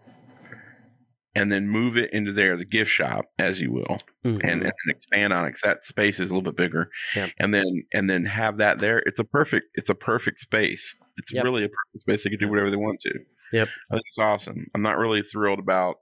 and 1.35 1.51
then 1.51 1.69
move 1.69 1.97
it 1.97 2.13
into 2.13 2.33
there, 2.33 2.57
the 2.59 2.65
gift 2.67 2.91
shop, 2.91 3.25
as 3.39 3.61
you 3.61 3.71
will, 3.73 3.99
Mhm. 4.25 4.41
and, 4.43 4.63
and 4.65 4.73
expand 4.89 5.33
on 5.33 5.47
it, 5.47 5.57
that 5.63 5.85
space 5.87 6.21
is 6.21 6.31
a 6.31 6.35
little 6.35 6.43
bit 6.53 6.57
bigger, 6.57 6.91
Yep. 7.15 7.31
and 7.39 7.55
then 7.55 7.85
and 7.95 8.11
then 8.11 8.27
have 8.27 8.59
that 8.59 8.81
there, 8.81 8.99
it's 9.07 9.19
a 9.21 9.25
perfect, 9.25 9.67
it's 9.75 9.89
a 9.89 9.95
perfect 9.95 10.41
space. 10.41 10.95
It's 11.17 11.33
Yep. 11.33 11.45
really 11.45 11.65
a 11.65 11.69
perfect 11.69 12.01
space. 12.03 12.25
They 12.25 12.31
can 12.31 12.39
do 12.41 12.49
whatever 12.49 12.71
they 12.71 12.77
want 12.77 13.01
to. 13.01 13.19
Yep. 13.53 13.69
I 13.91 13.95
think 13.95 14.05
it's 14.09 14.19
awesome. 14.19 14.67
I'm 14.75 14.83
not 14.83 14.99
really 14.99 15.23
thrilled 15.23 15.59
about 15.61 15.97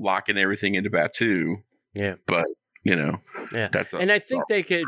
locking 0.00 0.38
everything 0.38 0.74
into 0.74 0.90
Batuu, 0.90 1.56
yeah. 1.94 2.14
but 2.26 2.46
you 2.82 2.96
know, 2.96 3.20
Yeah. 3.52 3.68
that's 3.70 3.92
a, 3.92 3.98
And 3.98 4.10
I 4.10 4.18
think 4.18 4.44
they 4.48 4.62
could 4.62 4.84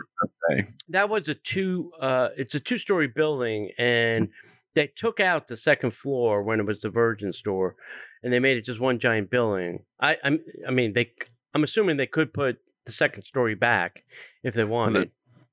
that 0.88 1.08
was 1.10 1.28
a 1.28 1.34
two 1.34 1.92
uh 2.00 2.30
it's 2.36 2.54
a 2.54 2.60
two 2.60 2.78
story 2.78 3.06
building 3.06 3.70
and 3.78 4.28
they 4.74 4.86
took 4.86 5.20
out 5.20 5.48
the 5.48 5.56
second 5.56 5.92
floor 5.92 6.42
when 6.42 6.58
it 6.58 6.66
was 6.66 6.80
the 6.80 6.88
virgin 6.88 7.32
store 7.32 7.76
and 8.22 8.32
they 8.32 8.40
made 8.40 8.56
it 8.56 8.64
just 8.64 8.80
one 8.80 8.98
giant 8.98 9.30
building 9.30 9.84
i 10.00 10.16
i'm 10.24 10.40
i 10.66 10.70
mean 10.70 10.94
they 10.94 11.12
i'm 11.54 11.62
assuming 11.64 11.96
they 11.98 12.06
could 12.06 12.32
put 12.32 12.58
the 12.86 12.92
second 12.92 13.24
story 13.24 13.54
back 13.54 14.04
if 14.42 14.54
they 14.54 14.64
wanted 14.64 15.10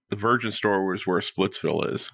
the 0.09 0.15
Virgin 0.15 0.51
store 0.51 0.85
was 0.87 1.05
where 1.05 1.19
Splitsville 1.19 1.93
is. 1.93 2.09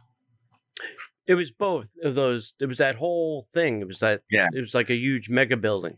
it 1.27 1.35
was 1.35 1.51
both 1.51 1.91
of 2.03 2.15
those 2.15 2.53
it 2.59 2.65
was 2.65 2.79
that 2.79 2.95
whole 2.95 3.45
thing 3.53 3.81
it 3.81 3.87
was 3.87 3.99
that 3.99 4.21
Yeah. 4.31 4.47
it 4.53 4.59
was 4.59 4.73
like 4.73 4.89
a 4.89 4.95
huge 4.95 5.29
mega 5.29 5.55
building 5.57 5.97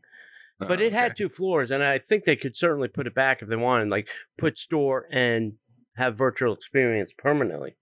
but 0.60 0.80
Oh, 0.80 0.84
it 0.84 0.93
had 0.93 1.12
okay. 1.12 1.16
two 1.24 1.30
floors 1.30 1.70
and 1.72 1.84
i 1.84 1.99
think 1.99 2.24
they 2.26 2.36
could 2.36 2.55
certainly 2.55 2.88
put 2.88 3.05
it 3.08 3.14
back 3.16 3.41
if 3.41 3.47
they 3.49 3.55
wanted 3.55 3.89
like 3.89 4.08
put 4.38 4.58
store 4.58 5.05
and 5.12 5.53
have 5.95 6.18
virtual 6.18 6.53
experience 6.53 7.14
permanently 7.18 7.76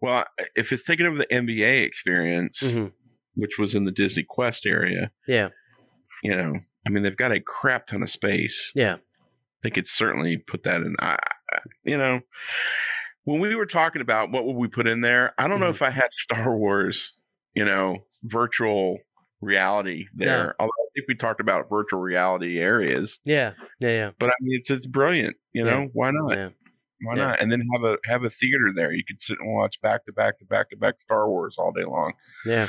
Well, 0.00 0.26
if 0.54 0.72
it's 0.72 0.82
taking 0.82 1.06
over 1.06 1.16
the 1.16 1.26
NBA 1.26 1.82
experience, 1.84 2.62
Mhm. 2.62 2.92
which 3.34 3.58
was 3.58 3.74
in 3.74 3.84
the 3.84 3.90
Disney 3.92 4.24
Quest 4.28 4.66
area, 4.66 5.10
yeah 5.26 5.48
you 6.22 6.34
know, 6.36 6.54
I 6.86 6.90
mean, 6.90 7.02
they've 7.02 7.16
got 7.16 7.32
a 7.32 7.40
crap 7.40 7.86
ton 7.86 8.02
of 8.02 8.10
space. 8.10 8.72
yeah 8.74 8.96
they 9.62 9.70
could 9.70 9.86
certainly 9.86 10.36
put 10.36 10.62
that 10.64 10.82
in. 10.82 10.94
I, 10.98 11.18
you 11.84 11.96
know, 11.96 12.20
when 13.24 13.40
we 13.40 13.54
were 13.54 13.64
talking 13.64 14.02
about 14.02 14.30
what 14.30 14.44
would 14.44 14.56
we 14.56 14.68
put 14.68 14.86
in 14.86 15.00
there, 15.00 15.32
I 15.38 15.48
don't 15.48 15.58
know 15.58 15.68
Mhm. 15.68 15.76
if 15.76 15.80
I 15.82 15.88
had 15.90 16.12
Star 16.12 16.54
Wars, 16.54 17.16
you 17.54 17.64
know, 17.64 18.06
virtual 18.24 18.98
reality 19.44 20.06
there. 20.14 20.54
Although 20.58 20.70
I 20.72 20.88
think 20.94 21.08
we 21.08 21.14
talked 21.14 21.40
about 21.40 21.68
virtual 21.68 22.00
reality 22.00 22.58
areas, 22.58 23.18
Yeah, 23.24 23.52
yeah, 23.80 23.88
yeah, 23.90 24.10
but 24.18 24.30
I 24.30 24.32
mean, 24.40 24.58
it's 24.58 24.70
it's 24.70 24.86
brilliant. 24.86 25.36
You 25.52 25.64
Yeah. 25.64 25.70
know, 25.70 25.88
why 25.92 26.10
not? 26.12 26.36
yeah. 26.36 26.48
Why 27.02 27.16
Yeah. 27.16 27.26
not? 27.28 27.40
And 27.40 27.52
then 27.52 27.62
have 27.74 27.84
a 27.84 27.98
have 28.06 28.24
a 28.24 28.30
theater 28.30 28.72
there. 28.74 28.92
You 28.92 29.04
could 29.06 29.20
sit 29.20 29.38
and 29.40 29.52
watch 29.54 29.80
back 29.80 30.04
to 30.06 30.12
back 30.12 30.38
to 30.38 30.44
back 30.44 30.70
to 30.70 30.76
back 30.76 30.98
Star 30.98 31.28
Wars 31.28 31.56
all 31.58 31.72
day 31.72 31.84
long. 31.84 32.14
Yeah, 32.46 32.68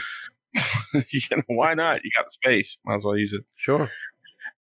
you 1.10 1.22
know, 1.32 1.42
why 1.48 1.74
not? 1.74 2.04
You 2.04 2.12
got 2.18 2.30
space. 2.32 2.78
Might 2.86 2.96
as 2.98 3.04
well 3.04 3.18
use 3.18 3.34
it. 3.34 3.44
sure. 3.56 3.90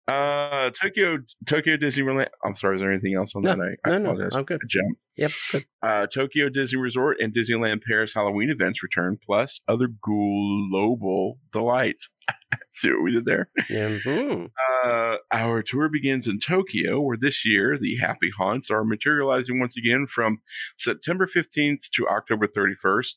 Uh, 0.07 0.71
Tokyo 0.71 1.19
Tokyo 1.47 1.77
Disneyland. 1.77 2.29
I'm 2.45 2.55
sorry. 2.55 2.77
Is 2.77 2.83
there 2.83 2.91
anything 2.91 3.15
else 3.17 3.35
on 3.35 3.43
No, 3.43 3.57
that? 3.57 3.77
I, 3.85 3.89
I 3.89 3.93
No, 3.93 3.99
no, 3.99 4.11
apologize. 4.11 4.31
I'm 4.37 4.45
good. 4.45 4.61
I 4.63 4.67
jumped. 4.69 5.01
Yep, 5.17 5.31
good. 5.53 5.65
Uh, 5.83 6.07
Tokyo 6.07 6.49
Disney 6.49 6.79
Resort 6.81 7.19
and 7.21 7.33
Disneyland 7.35 7.83
Paris 7.89 8.13
Halloween 8.15 8.51
events 8.51 8.83
return, 8.83 9.17
plus 9.25 9.61
other 9.69 9.89
global 10.03 11.39
delights. 11.53 12.11
See 12.71 12.91
what 12.91 13.03
we 13.03 13.13
did 13.13 13.25
there? 13.25 13.49
Yeah. 13.71 13.99
mhm. 14.05 14.51
Uh, 14.85 15.17
our 15.33 15.63
tour 15.63 15.89
begins 15.89 16.27
in 16.29 16.39
Tokyo, 16.41 17.01
where 17.01 17.17
this 17.17 17.45
year 17.47 17.79
the 17.79 17.97
Happy 17.97 18.31
Haunts 18.37 18.71
are 18.71 18.85
materializing 18.85 19.59
once 19.61 19.77
again 19.77 20.07
from 20.07 20.39
September 20.77 21.27
15th 21.27 21.89
to 21.95 22.09
October 22.09 22.47
31st, 22.47 23.15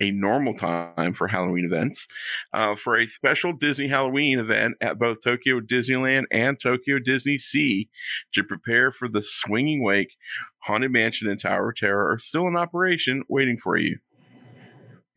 a 0.00 0.10
normal 0.10 0.54
time 0.54 1.12
for 1.12 1.26
Halloween 1.26 1.64
events, 1.64 2.06
uh, 2.52 2.74
for 2.76 2.96
a 2.96 3.06
special 3.06 3.52
Disney 3.52 3.88
Halloween 3.88 4.38
event 4.38 4.76
at 4.80 4.98
both 4.98 5.22
Tokyo 5.22 5.60
Disneyland 5.60 6.24
and 6.30 6.58
Tokyo 6.60 6.98
Disney 6.98 7.38
Sea 7.38 7.88
to 8.32 8.44
prepare 8.44 8.90
for 8.92 9.08
the 9.08 9.22
Swinging 9.22 9.82
Wake. 9.82 10.16
Haunted 10.60 10.92
Mansion 10.92 11.28
and 11.28 11.40
Tower 11.40 11.70
of 11.70 11.76
Terror 11.76 12.10
are 12.10 12.18
still 12.18 12.46
in 12.46 12.56
operation, 12.56 13.22
waiting 13.28 13.58
for 13.58 13.76
you. 13.76 13.98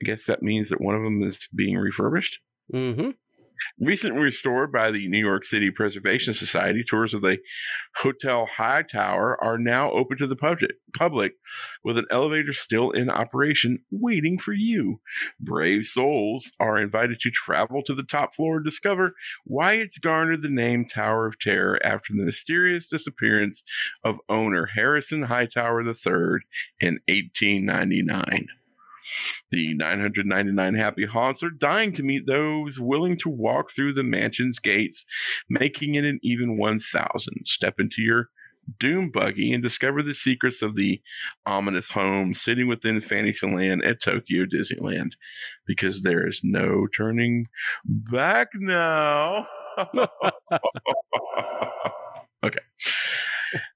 I 0.02 0.06
guess 0.06 0.26
that 0.26 0.42
means 0.42 0.70
that 0.70 0.82
one 0.82 0.96
of 0.96 1.04
them 1.04 1.22
is 1.22 1.48
being 1.54 1.78
refurbished. 1.78 2.40
Mhm. 2.74 3.16
Recently 3.80 4.22
restored 4.22 4.72
by 4.72 4.91
the 4.91 5.07
New 5.07 5.20
York 5.20 5.43
City 5.43 5.72
Preservation 5.72 6.34
Society, 6.34 6.84
tours 6.84 7.14
of 7.14 7.22
the 7.22 7.38
Hotel 7.97 8.47
Hightower 8.57 9.41
are 9.43 9.57
now 9.57 9.91
open 9.91 10.18
to 10.18 10.28
the 10.28 10.36
public, 10.36 10.72
public 10.97 11.34
with 11.84 11.97
an 11.97 12.05
elevator 12.12 12.53
still 12.53 12.91
in 12.91 13.09
operation 13.09 13.80
waiting 13.91 14.38
for 14.38 14.53
you. 14.53 14.99
Brave 15.39 15.86
souls 15.86 16.51
are 16.59 16.78
invited 16.78 17.20
to 17.22 17.32
travel 17.32 17.82
to 17.84 17.93
the 17.93 18.03
top 18.03 18.34
floor 18.34 18.57
and 18.57 18.66
discover 18.66 19.16
why 19.45 19.74
it's 19.74 19.97
garnered 19.97 20.41
the 20.41 20.49
name 20.49 20.86
Tower 20.86 21.26
of 21.26 21.39
Terror 21.39 21.80
after 21.84 22.14
the 22.14 22.24
mysterious 22.24 22.88
disappearance 22.88 23.64
of 24.03 24.20
owner 24.30 24.68
Harrison 24.76 25.24
Hightower 25.24 25.82
III 25.82 26.41
in 26.80 26.99
1899. 27.07 28.47
The 29.52 29.74
999 29.74 30.76
happy 30.76 31.06
haunts 31.06 31.43
are 31.43 31.49
dying 31.49 31.93
to 31.93 32.04
meet 32.04 32.28
those 32.28 32.80
willing 32.80 33.18
to 33.20 33.30
walk 33.30 33.72
through 33.72 33.93
the 33.93 34.04
mansion's 34.04 34.60
gates, 34.60 35.06
making 35.49 35.95
it 35.95 36.06
an 36.06 36.20
even 36.22 36.58
1,000. 36.58 37.45
Step 37.45 37.80
into 37.80 38.02
your 38.02 38.30
doom 38.80 39.10
buggy 39.12 39.52
and 39.52 39.64
discover 39.64 40.04
the 40.04 40.14
secrets 40.14 40.62
of 40.62 40.76
the 40.76 41.02
ominous 41.45 41.89
home 41.89 42.34
sitting 42.34 42.68
within 42.68 43.02
Fantasyland 43.02 43.84
at 43.84 44.02
Tokyo 44.02 44.45
Disneyland, 44.45 45.14
because 45.66 46.02
there 46.02 46.28
is 46.28 46.41
no 46.43 46.88
turning 46.95 47.47
back 47.86 48.49
now. 48.56 49.47
okay. 52.44 52.60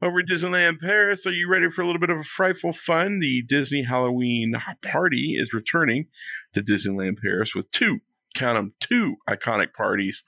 Over 0.01 0.19
at 0.19 0.27
Disneyland 0.27 0.79
Paris, 0.79 1.25
are 1.25 1.33
you 1.33 1.49
ready 1.49 1.69
for 1.69 1.81
a 1.81 1.85
little 1.85 1.99
bit 1.99 2.09
of 2.09 2.17
a 2.17 2.23
frightful 2.23 2.71
fun? 2.71 3.19
The 3.19 3.43
Disney 3.43 3.83
Halloween 3.83 4.55
party 4.81 5.35
is 5.37 5.53
returning 5.53 6.07
to 6.53 6.61
Disneyland 6.61 7.17
Paris 7.21 7.53
with 7.53 7.69
two, 7.71 7.99
count 8.33 8.55
them, 8.55 8.73
two 8.79 9.17
iconic 9.29 9.73
parties 9.73 10.23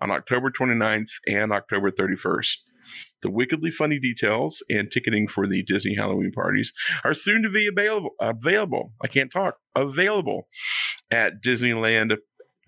on 0.00 0.10
October 0.10 0.50
29th 0.50 1.10
and 1.26 1.52
October 1.52 1.90
31st. 1.90 2.56
The 3.22 3.30
wickedly 3.30 3.70
funny 3.70 3.98
details 3.98 4.62
and 4.68 4.90
ticketing 4.90 5.28
for 5.28 5.46
the 5.46 5.62
Disney 5.62 5.94
Halloween 5.94 6.32
parties 6.32 6.72
are 7.04 7.14
soon 7.14 7.42
to 7.42 7.48
be 7.48 7.66
available. 7.66 8.10
Available. 8.20 8.92
I 9.00 9.06
can't 9.06 9.30
talk. 9.30 9.56
Available 9.74 10.48
at 11.10 11.40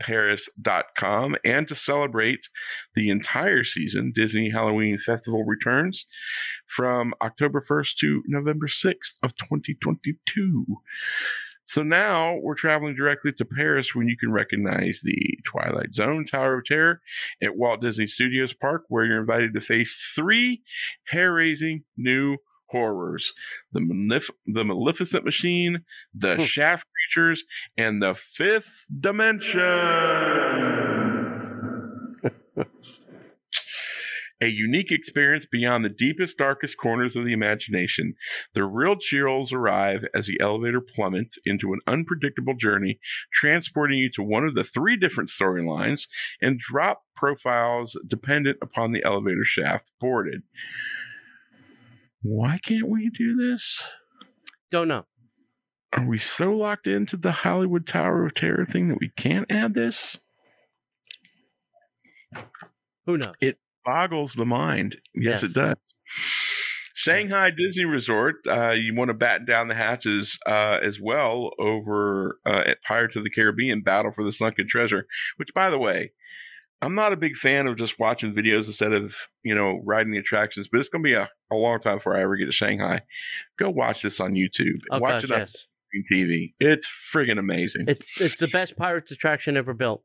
DisneylandParis.com. 0.05 1.37
And 1.45 1.69
to 1.69 1.75
celebrate 1.75 2.49
the 2.95 3.11
entire 3.11 3.65
season, 3.65 4.13
Disney 4.15 4.51
Halloween 4.51 4.99
Festival 4.99 5.45
returns 5.45 6.07
from 6.67 7.15
October 7.23 7.61
1st 7.61 7.97
to 7.97 8.23
November 8.27 8.67
6th 8.67 9.17
of 9.23 9.35
2022. 9.37 10.65
So 11.67 11.83
now 11.83 12.37
we're 12.43 12.55
traveling 12.55 12.95
directly 12.95 13.33
to 13.33 13.45
Paris 13.45 13.95
when 13.95 14.07
you 14.07 14.19
can 14.19 14.31
recognize 14.31 15.01
the 15.03 15.39
Twilight 15.47 15.95
Zone 15.95 16.27
Tower 16.27 16.59
of 16.59 16.67
Terror 16.67 17.01
at 17.43 17.57
Walt 17.57 17.81
Disney 17.81 18.07
Studios 18.07 18.53
Park, 18.53 18.85
where 18.89 19.07
you're 19.07 19.21
invited 19.21 19.55
to 19.55 19.61
face 19.63 20.13
three 20.15 20.63
hair 21.05 21.33
raising 21.33 21.85
new 21.97 22.37
horrors 22.71 23.33
the, 23.73 23.81
Malef- 23.81 24.31
the 24.47 24.65
Maleficent 24.65 25.25
Machine, 25.25 25.85
the 26.15 26.37
Hmm. 26.37 26.45
Shaft 26.45 26.87
Creatures, 27.11 27.45
and 27.77 28.03
the 28.03 28.15
Fifth 28.15 28.87
Dimension. 29.01 29.61
A 34.41 34.49
unique 34.49 34.91
experience 34.91 35.47
beyond 35.47 35.85
the 35.85 35.89
deepest, 35.89 36.37
darkest 36.37 36.77
corners 36.77 37.15
of 37.15 37.25
the 37.25 37.33
imagination. 37.33 38.15
The 38.53 38.65
real 38.65 38.97
chills 38.97 39.53
arrive 39.53 40.05
as 40.15 40.27
the 40.27 40.39
elevator 40.41 40.81
plummets 40.81 41.39
into 41.47 41.73
an 41.73 41.79
unpredictable 41.87 42.55
journey, 42.55 42.99
transporting 43.33 43.99
you 43.99 44.11
to 44.11 44.23
one 44.23 44.45
of 44.45 44.55
the 44.55 44.65
three 44.65 44.97
different 44.97 45.31
storylines 45.31 46.09
and 46.43 46.59
drop 46.59 47.03
profiles 47.17 47.97
dependent 48.07 48.59
upon 48.61 48.93
the 48.93 49.05
elevator 49.05 49.45
shaft 49.45 49.91
boarded. 50.01 50.43
Why 52.25 52.59
can't 52.65 52.89
we 52.89 53.11
do 53.11 53.37
this? 53.37 53.83
Don't 54.71 54.89
know. 54.89 55.05
Are 55.93 56.07
we 56.07 56.19
so 56.19 56.53
locked 56.53 56.89
into 56.89 57.17
the 57.19 57.31
Hollywood 57.31 57.87
Tower 57.87 58.25
of 58.25 58.35
Terror 58.35 58.65
thing 58.67 58.89
that 58.89 58.99
we 58.99 59.11
can't 59.17 59.47
add 59.51 59.75
this? 59.75 60.17
Who 63.07 63.19
knows? 63.19 63.35
It 63.41 63.59
boggles 63.85 64.33
the 64.33 64.47
mind. 64.47 64.97
Yes, 65.15 65.43
Yes. 65.43 65.51
it 65.51 65.53
does. 65.55 65.95
Shanghai 66.95 67.51
Disney 67.51 67.85
Resort, 67.85 68.37
uh, 68.49 68.71
you 68.71 68.95
want 68.95 69.09
to 69.09 69.15
batten 69.15 69.45
down 69.45 69.69
the 69.69 69.75
hatches 69.75 70.39
uh, 70.47 70.79
as 70.83 70.99
well 71.01 71.51
over 71.59 72.39
uh, 72.47 72.63
at 72.67 72.83
Pirates 72.83 73.17
of 73.17 73.25
the 73.25 73.31
Caribbean 73.31 73.83
Battle 73.83 74.13
for 74.13 74.25
the 74.25 74.33
Sunken 74.33 74.67
Treasure, 74.67 75.07
which, 75.37 75.53
by 75.55 75.69
the 75.69 75.79
way, 75.79 76.13
I'm 76.85 76.95
not 76.95 77.13
a 77.13 77.17
big 77.17 77.37
fan 77.37 77.67
of 77.67 77.77
just 77.77 77.99
watching 77.99 78.35
videos 78.35 78.67
instead 78.67 78.93
of, 78.93 79.17
you 79.43 79.55
know, 79.55 79.81
riding 79.85 80.13
the 80.13 80.19
attractions, 80.19 80.69
but 80.71 80.81
it's 80.81 80.89
going 80.89 81.03
to 81.03 81.07
be 81.09 81.15
a, 81.15 81.29
a 81.51 81.57
long 81.57 81.81
time 81.81 81.97
before 81.97 82.17
I 82.17 82.23
ever 82.23 82.37
get 82.37 82.47
to 82.47 82.53
Shanghai. 82.53 83.03
Go 83.59 83.71
watch 83.71 84.03
this 84.03 84.21
on 84.21 84.35
YouTube. 84.35 84.81
Oh 84.91 84.99
watch 84.99 85.23
gosh, 85.23 85.25
it 85.25 85.31
on 85.33 85.39
yes. 85.41 85.67
TV. 86.13 86.55
It's 86.61 86.89
friggin' 86.89 87.39
amazing. 87.39 87.85
It's 87.89 88.21
it's 88.21 88.39
the 88.39 88.49
best 88.49 88.77
pirates 88.77 89.11
attraction 89.13 89.57
ever 89.57 89.73
built. 89.75 90.03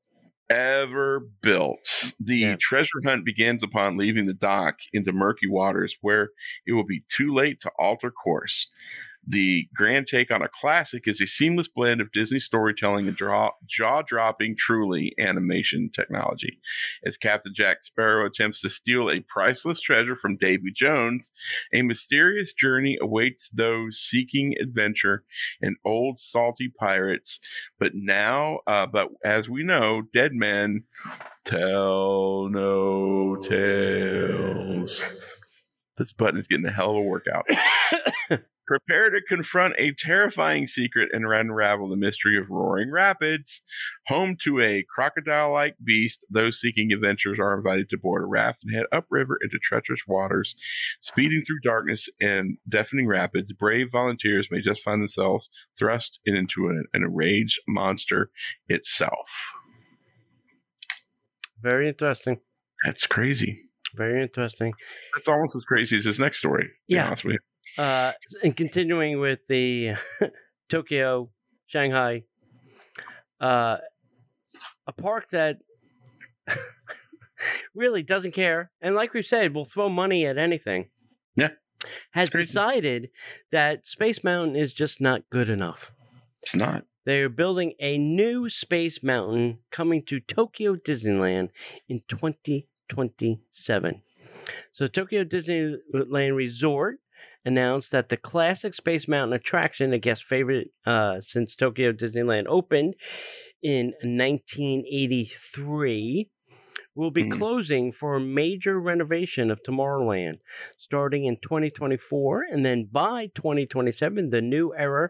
ever 0.51 1.27
built. 1.41 2.13
The 2.19 2.37
Yeah. 2.37 2.55
treasure 2.59 3.01
hunt 3.05 3.25
begins 3.25 3.63
upon 3.63 3.97
leaving 3.97 4.25
the 4.25 4.33
dock 4.33 4.77
into 4.93 5.11
murky 5.11 5.47
waters 5.47 5.95
where 6.01 6.29
it 6.65 6.73
will 6.73 6.85
be 6.85 7.03
too 7.07 7.33
late 7.33 7.59
to 7.61 7.71
alter 7.77 8.11
course. 8.11 8.71
The 9.29 9.67
grand 9.75 10.07
take 10.07 10.31
on 10.31 10.41
a 10.41 10.49
classic 10.49 11.07
is 11.07 11.21
a 11.21 11.27
seamless 11.27 11.67
blend 11.67 12.01
of 12.01 12.11
Disney 12.11 12.39
storytelling 12.39 13.07
and 13.07 13.15
jaw-dropping, 13.67 14.55
truly 14.57 15.13
animation 15.19 15.91
technology. 15.93 16.59
As 17.05 17.15
Captain 17.15 17.53
Jack 17.53 17.83
Sparrow 17.83 18.25
attempts 18.25 18.59
to 18.61 18.69
steal 18.69 19.07
a 19.07 19.19
priceless 19.19 19.81
treasure 19.81 20.15
from 20.15 20.35
Davy 20.35 20.71
Jones, 20.73 21.31
a 21.71 21.83
mysterious 21.83 22.53
journey 22.53 22.97
awaits 22.99 23.51
those 23.51 23.99
seeking 23.99 24.55
adventure 24.59 25.23
and 25.61 25.77
old 25.85 26.17
salty 26.17 26.67
pirates 26.67 27.39
but 27.77 27.91
now, 27.93 28.59
uh, 28.65 28.87
but 28.87 29.09
as 29.23 29.47
we 29.47 29.63
know, 29.63 30.01
dead 30.11 30.33
men 30.33 30.85
tell 31.45 32.49
no 32.49 33.35
tales. 33.43 35.03
This 35.97 36.13
button 36.13 36.39
is 36.39 36.47
getting 36.47 36.65
a 36.65 36.71
hell 36.71 36.91
of 36.91 36.97
a 36.97 37.01
workout. 37.01 37.45
Prepare 38.69 39.09
to 39.09 39.21
confront 39.23 39.73
a 39.79 39.93
terrifying 39.93 40.67
secret 40.67 41.09
and 41.11 41.25
unravel 41.25 41.89
the 41.89 41.95
mystery 41.95 42.37
of 42.37 42.51
Roaring 42.51 42.91
Rapids. 42.91 43.63
Home 44.05 44.37
to 44.43 44.61
a 44.61 44.85
crocodile 44.93 45.51
like 45.51 45.75
beast, 45.83 46.23
those 46.29 46.61
seeking 46.61 46.93
adventures 46.93 47.39
are 47.39 47.57
invited 47.57 47.89
to 47.89 47.97
board 47.97 48.21
a 48.21 48.27
raft 48.27 48.59
and 48.63 48.75
head 48.75 48.85
upriver 48.91 49.39
into 49.41 49.57
treacherous 49.63 50.01
waters. 50.07 50.53
Speeding 51.01 51.41
through 51.41 51.61
darkness 51.63 52.07
and 52.21 52.59
deafening 52.69 53.07
rapids, 53.07 53.51
brave 53.53 53.87
volunteers 53.91 54.49
may 54.51 54.61
just 54.61 54.83
find 54.83 55.01
themselves 55.01 55.49
thrust 55.75 56.19
into 56.23 56.67
an, 56.67 56.85
an 56.93 57.01
enraged 57.03 57.59
monster 57.67 58.29
itself. 58.67 59.51
Very 61.63 61.87
interesting. 61.87 62.39
That's 62.85 63.07
crazy. 63.07 63.63
Very 63.95 64.21
interesting. 64.21 64.73
That's 65.15 65.27
almost 65.27 65.55
as 65.55 65.65
crazy 65.65 65.95
as 65.95 66.05
his 66.05 66.19
next 66.19 66.37
story. 66.37 66.69
Yeah. 66.87 67.15
Honest 67.77 68.17
with 68.23 68.33
you. 68.33 68.39
Uh, 68.39 68.45
and 68.45 68.57
continuing 68.57 69.19
with 69.19 69.45
the 69.47 69.95
Tokyo, 70.69 71.29
Shanghai, 71.67 72.23
uh, 73.41 73.77
a 74.87 74.91
park 74.91 75.29
that 75.31 75.57
really 77.75 78.03
doesn't 78.03 78.33
care, 78.33 78.71
and 78.81 78.95
like 78.95 79.13
we've 79.13 79.25
said, 79.25 79.53
will 79.53 79.65
throw 79.65 79.89
money 79.89 80.25
at 80.25 80.37
anything. 80.37 80.89
Yeah, 81.35 81.49
has 82.11 82.29
decided 82.29 83.09
that 83.51 83.85
Space 83.85 84.23
Mountain 84.23 84.55
is 84.55 84.73
just 84.73 84.99
not 84.99 85.29
good 85.29 85.49
enough. 85.49 85.91
It's 86.41 86.55
not. 86.55 86.85
They 87.05 87.21
are 87.21 87.29
building 87.29 87.73
a 87.79 87.97
new 87.97 88.49
Space 88.49 89.01
Mountain 89.01 89.59
coming 89.71 90.03
to 90.05 90.19
Tokyo 90.19 90.75
Disneyland 90.75 91.49
in 91.87 92.01
2027. 92.07 94.01
So, 94.73 94.87
Tokyo 94.87 95.23
Disneyland 95.23 96.35
Resort 96.35 96.99
announced 97.45 97.91
that 97.91 98.09
the 98.09 98.17
classic 98.17 98.73
Space 98.73 99.07
Mountain 99.07 99.33
attraction, 99.33 99.93
a 99.93 99.99
guest 99.99 100.23
favorite 100.23 100.71
uh, 100.85 101.21
since 101.21 101.55
Tokyo 101.55 101.93
Disneyland 101.93 102.45
opened 102.47 102.95
in 103.61 103.93
1983, 104.03 106.29
will 106.95 107.11
be 107.11 107.21
Mhm. 107.21 107.23
closing 107.23 107.91
for 107.91 108.15
a 108.15 108.19
major 108.21 108.79
renovation 108.79 109.51
of 109.51 109.61
Tomorrowland 109.63 110.39
starting 110.77 111.25
in 111.25 111.37
2024. 111.37 112.45
And 112.51 112.65
then 112.65 112.85
by 112.85 113.27
2027, 113.35 114.29
the 114.31 114.41
new 114.41 114.73
era 114.75 115.09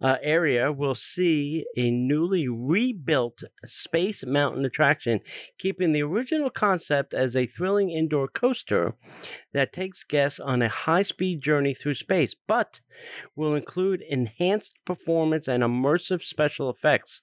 uh, 0.00 0.16
area 0.22 0.70
will 0.70 0.94
see 0.94 1.64
a 1.76 1.90
newly 1.90 2.48
rebuilt 2.48 3.42
Space 3.66 4.24
Mountain 4.24 4.64
attraction, 4.64 5.20
keeping 5.58 5.92
the 5.92 6.02
original 6.02 6.50
concept 6.50 7.14
as 7.14 7.34
a 7.34 7.46
thrilling 7.46 7.90
indoor 7.90 8.28
coaster 8.28 8.94
that 9.52 9.72
takes 9.72 10.04
guests 10.04 10.38
on 10.38 10.62
a 10.62 10.68
high 10.68 11.02
speed 11.02 11.42
journey 11.42 11.74
through 11.74 11.94
space, 11.94 12.34
but 12.46 12.80
will 13.34 13.54
include 13.54 14.02
enhanced 14.08 14.74
performance 14.84 15.48
and 15.48 15.62
immersive 15.62 16.22
special 16.22 16.70
effects. 16.70 17.22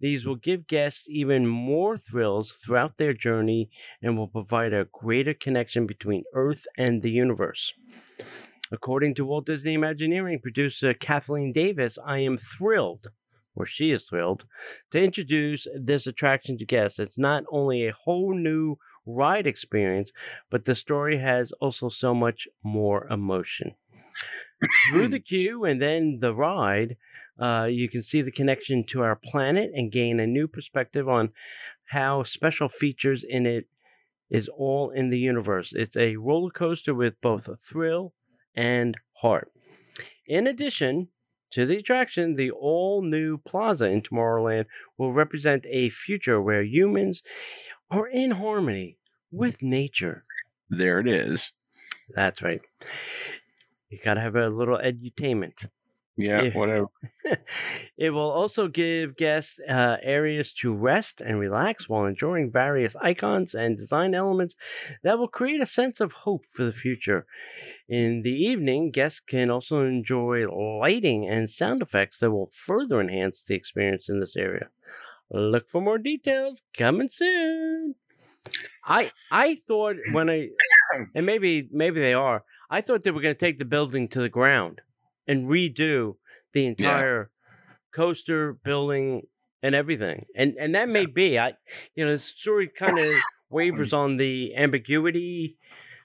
These 0.00 0.26
will 0.26 0.36
give 0.36 0.66
guests 0.66 1.08
even 1.08 1.46
more 1.46 1.96
thrills 1.96 2.50
throughout 2.50 2.98
their 2.98 3.14
journey 3.14 3.70
and 4.02 4.18
will 4.18 4.26
provide 4.26 4.72
a 4.72 4.88
greater 4.90 5.32
connection 5.32 5.86
between 5.86 6.24
Earth 6.34 6.66
and 6.76 7.02
the 7.02 7.10
universe. 7.10 7.72
According 8.72 9.16
to 9.16 9.26
Walt 9.26 9.44
Disney 9.44 9.74
Imagineering 9.74 10.40
producer 10.40 10.94
Kathleen 10.94 11.52
Davis, 11.52 11.98
I 12.06 12.20
am 12.20 12.38
thrilled, 12.38 13.08
or 13.54 13.66
she 13.66 13.90
is 13.90 14.08
thrilled, 14.08 14.46
to 14.92 15.02
introduce 15.02 15.66
this 15.78 16.06
attraction 16.06 16.56
to 16.56 16.64
guests. 16.64 16.98
It's 16.98 17.18
not 17.18 17.44
only 17.52 17.86
a 17.86 17.92
whole 17.92 18.34
new 18.34 18.76
ride 19.04 19.46
experience, 19.46 20.10
but 20.50 20.64
the 20.64 20.74
story 20.74 21.18
has 21.18 21.52
also 21.60 21.90
so 21.90 22.14
much 22.14 22.48
more 22.64 23.06
emotion. 23.08 23.74
Through 24.90 25.08
the 25.08 25.20
queue 25.30 25.64
and 25.64 25.82
then 25.82 26.20
the 26.22 26.34
ride, 26.34 26.96
uh, 27.38 27.68
you 27.70 27.90
can 27.90 28.00
see 28.00 28.22
the 28.22 28.32
connection 28.32 28.84
to 28.84 29.02
our 29.02 29.16
planet 29.16 29.70
and 29.74 29.92
gain 29.92 30.18
a 30.18 30.26
new 30.26 30.48
perspective 30.48 31.10
on 31.10 31.32
how 31.90 32.22
special 32.22 32.70
features 32.70 33.22
in 33.22 33.44
it 33.44 33.66
is 34.30 34.48
all 34.48 34.88
in 34.88 35.10
the 35.10 35.18
universe. 35.18 35.74
It's 35.74 35.96
a 35.96 36.16
roller 36.16 36.50
coaster 36.50 36.94
with 36.94 37.20
both 37.20 37.48
a 37.48 37.56
thrill 37.56 38.14
and 38.54 38.96
heart. 39.14 39.52
In 40.26 40.46
addition 40.46 41.08
to 41.50 41.66
the 41.66 41.76
attraction, 41.76 42.36
the 42.36 42.50
all 42.50 43.02
new 43.02 43.38
plaza 43.38 43.86
in 43.86 44.02
Tomorrowland 44.02 44.66
will 44.96 45.12
represent 45.12 45.64
a 45.68 45.90
future 45.90 46.40
where 46.40 46.62
humans 46.62 47.22
are 47.90 48.08
in 48.08 48.30
harmony 48.32 48.96
with 49.30 49.62
nature. 49.62 50.22
There 50.70 50.98
it 50.98 51.06
is. 51.06 51.52
That's 52.14 52.42
right. 52.42 52.62
You 53.90 53.98
gotta 54.02 54.20
have 54.20 54.36
a 54.36 54.48
little 54.48 54.78
edutainment. 54.78 55.68
Yeah, 56.16 56.42
Yeah. 56.42 56.50
whatever. 56.58 56.86
it 57.96 58.10
will 58.10 58.30
also 58.30 58.68
give 58.68 59.16
guests 59.16 59.58
uh, 59.68 59.96
areas 60.02 60.52
to 60.54 60.74
rest 60.74 61.20
and 61.20 61.38
relax 61.38 61.88
while 61.88 62.04
enjoying 62.04 62.50
various 62.52 62.94
icons 62.96 63.54
and 63.54 63.76
design 63.78 64.14
elements 64.14 64.54
that 65.02 65.18
will 65.18 65.28
create 65.28 65.60
a 65.60 65.66
sense 65.66 66.00
of 66.00 66.12
hope 66.12 66.44
for 66.46 66.64
the 66.64 66.72
future. 66.72 67.26
In 67.88 68.22
the 68.22 68.32
evening, 68.32 68.90
guests 68.90 69.20
can 69.20 69.50
also 69.50 69.84
enjoy 69.84 70.46
lighting 70.48 71.28
and 71.28 71.48
sound 71.50 71.82
effects 71.82 72.18
that 72.18 72.30
will 72.30 72.50
further 72.52 73.00
enhance 73.00 73.42
the 73.42 73.54
experience 73.54 74.08
in 74.08 74.20
this 74.20 74.36
area. 74.36 74.68
Look 75.30 75.70
for 75.70 75.80
more 75.80 75.98
details 75.98 76.62
coming 76.76 77.08
soon. 77.08 77.94
I 78.84 79.12
I 79.30 79.56
thought 79.56 79.96
when 80.12 80.28
I 80.30 80.48
and 81.14 81.26
maybe 81.26 81.68
maybe 81.72 82.00
they 82.00 82.14
are. 82.14 82.44
I 82.70 82.80
thought 82.80 83.02
they 83.02 83.10
were 83.10 83.20
going 83.20 83.34
to 83.34 83.38
take 83.46 83.58
the 83.58 83.64
building 83.66 84.08
to 84.08 84.20
the 84.20 84.28
ground 84.28 84.80
and 85.26 85.48
redo 85.48 86.16
the 86.52 86.66
entire 86.66 87.30
coaster 87.92 88.52
building 88.54 89.22
and 89.62 89.74
everything. 89.74 90.26
And 90.34 90.54
and 90.58 90.74
that 90.74 90.88
may 90.88 91.06
be 91.06 91.38
I 91.38 91.54
you 91.94 92.04
know 92.04 92.12
the 92.12 92.18
story 92.18 92.68
kind 92.76 92.98
of 92.98 93.14
wavers 93.50 93.92
on 93.92 94.16
the 94.16 94.54
ambiguity 94.56 95.58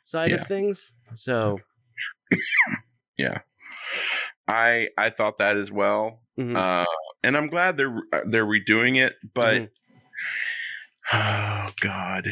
side 0.04 0.32
Yeah. 0.32 0.38
of 0.38 0.48
things. 0.48 0.94
So 1.16 1.60
yeah. 3.18 3.40
I 4.48 4.90
I 4.98 5.10
thought 5.10 5.40
that 5.40 5.58
as 5.58 5.72
well. 5.72 6.22
mhm, 6.40 6.56
Uh, 6.56 6.86
and 7.24 7.36
I'm 7.36 7.48
glad 7.48 7.78
they're 7.78 7.98
uh, 8.14 8.22
they're 8.26 8.46
redoing 8.46 8.98
it, 9.00 9.16
but 9.34 9.62
mhm. 9.62 9.70
oh 11.14 11.68
god, 11.82 12.28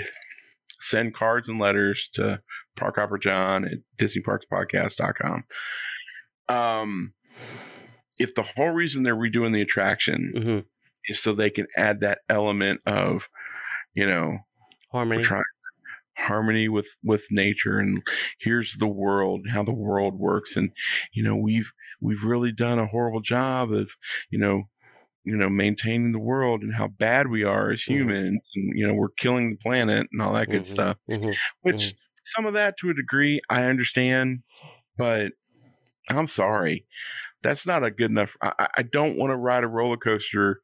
send 0.80 1.14
cards 1.16 1.50
and 1.50 1.60
letters 1.60 2.10
to 2.14 2.42
Park 2.76 2.96
Hopper 2.98 3.18
John 3.18 3.66
at 3.66 3.80
DisneyParksPodcast.com. 3.98 5.44
Um, 6.50 7.14
if 8.20 8.34
the 8.36 8.44
whole 8.44 8.70
reason 8.70 9.04
they're 9.04 9.16
redoing 9.16 9.54
the 9.54 9.62
attraction 9.62 10.34
Mhm. 10.34 10.66
is 11.08 11.22
so 11.22 11.34
they 11.34 11.50
can 11.52 11.68
add 11.78 12.02
that 12.02 12.22
element 12.30 12.82
of, 12.86 13.30
you 13.96 14.08
know, 14.08 14.40
harmony. 14.92 15.24
trying 15.24 15.44
harmony 16.18 16.70
with 16.70 16.88
with 17.04 17.28
nature 17.32 17.80
and 17.80 18.04
here's 18.40 18.76
the 18.78 18.88
world 18.88 19.48
how 19.50 19.64
the 19.64 19.74
world 19.74 20.16
works 20.20 20.58
and 20.58 20.72
you 21.14 21.24
know 21.24 21.36
we've 21.36 21.72
we've 22.02 22.24
really 22.24 22.52
done 22.52 22.80
a 22.80 22.88
horrible 22.88 23.22
job 23.22 23.72
of 23.72 23.92
you 24.32 24.38
know 24.40 24.64
you 25.26 25.36
know 25.36 25.50
maintaining 25.50 26.12
the 26.12 26.20
world 26.20 26.64
and 26.64 26.76
how 26.76 26.88
bad 26.88 27.28
we 27.30 27.44
are 27.44 27.72
as 27.72 27.84
Mhm. 27.88 28.16
humans 28.22 28.50
and 28.56 28.78
you 28.78 28.88
know 28.88 28.94
we're 28.94 29.10
killing 29.18 29.52
the 29.52 29.58
planet 29.58 30.08
and 30.12 30.22
all 30.22 30.34
that 30.34 30.50
good 30.50 30.66
Mhm. 30.66 30.66
stuff 30.66 30.98
Mhm. 31.08 31.40
which 31.62 31.96
some 32.22 32.46
of 32.46 32.54
that 32.54 32.78
to 32.78 32.90
a 32.90 32.94
degree 32.94 33.42
i 33.50 33.66
understand 33.66 34.40
but 34.98 35.34
i'm 36.10 36.28
sorry 36.28 36.86
that's 37.44 37.66
not 37.66 37.84
a 37.84 37.92
good 37.92 38.10
enough 38.12 38.36
i, 38.42 38.68
I- 38.78 38.84
don't 38.84 39.18
want 39.18 39.32
to 39.32 39.36
ride 39.38 39.64
a 39.64 39.68
roller 39.68 39.98
coaster 39.98 40.62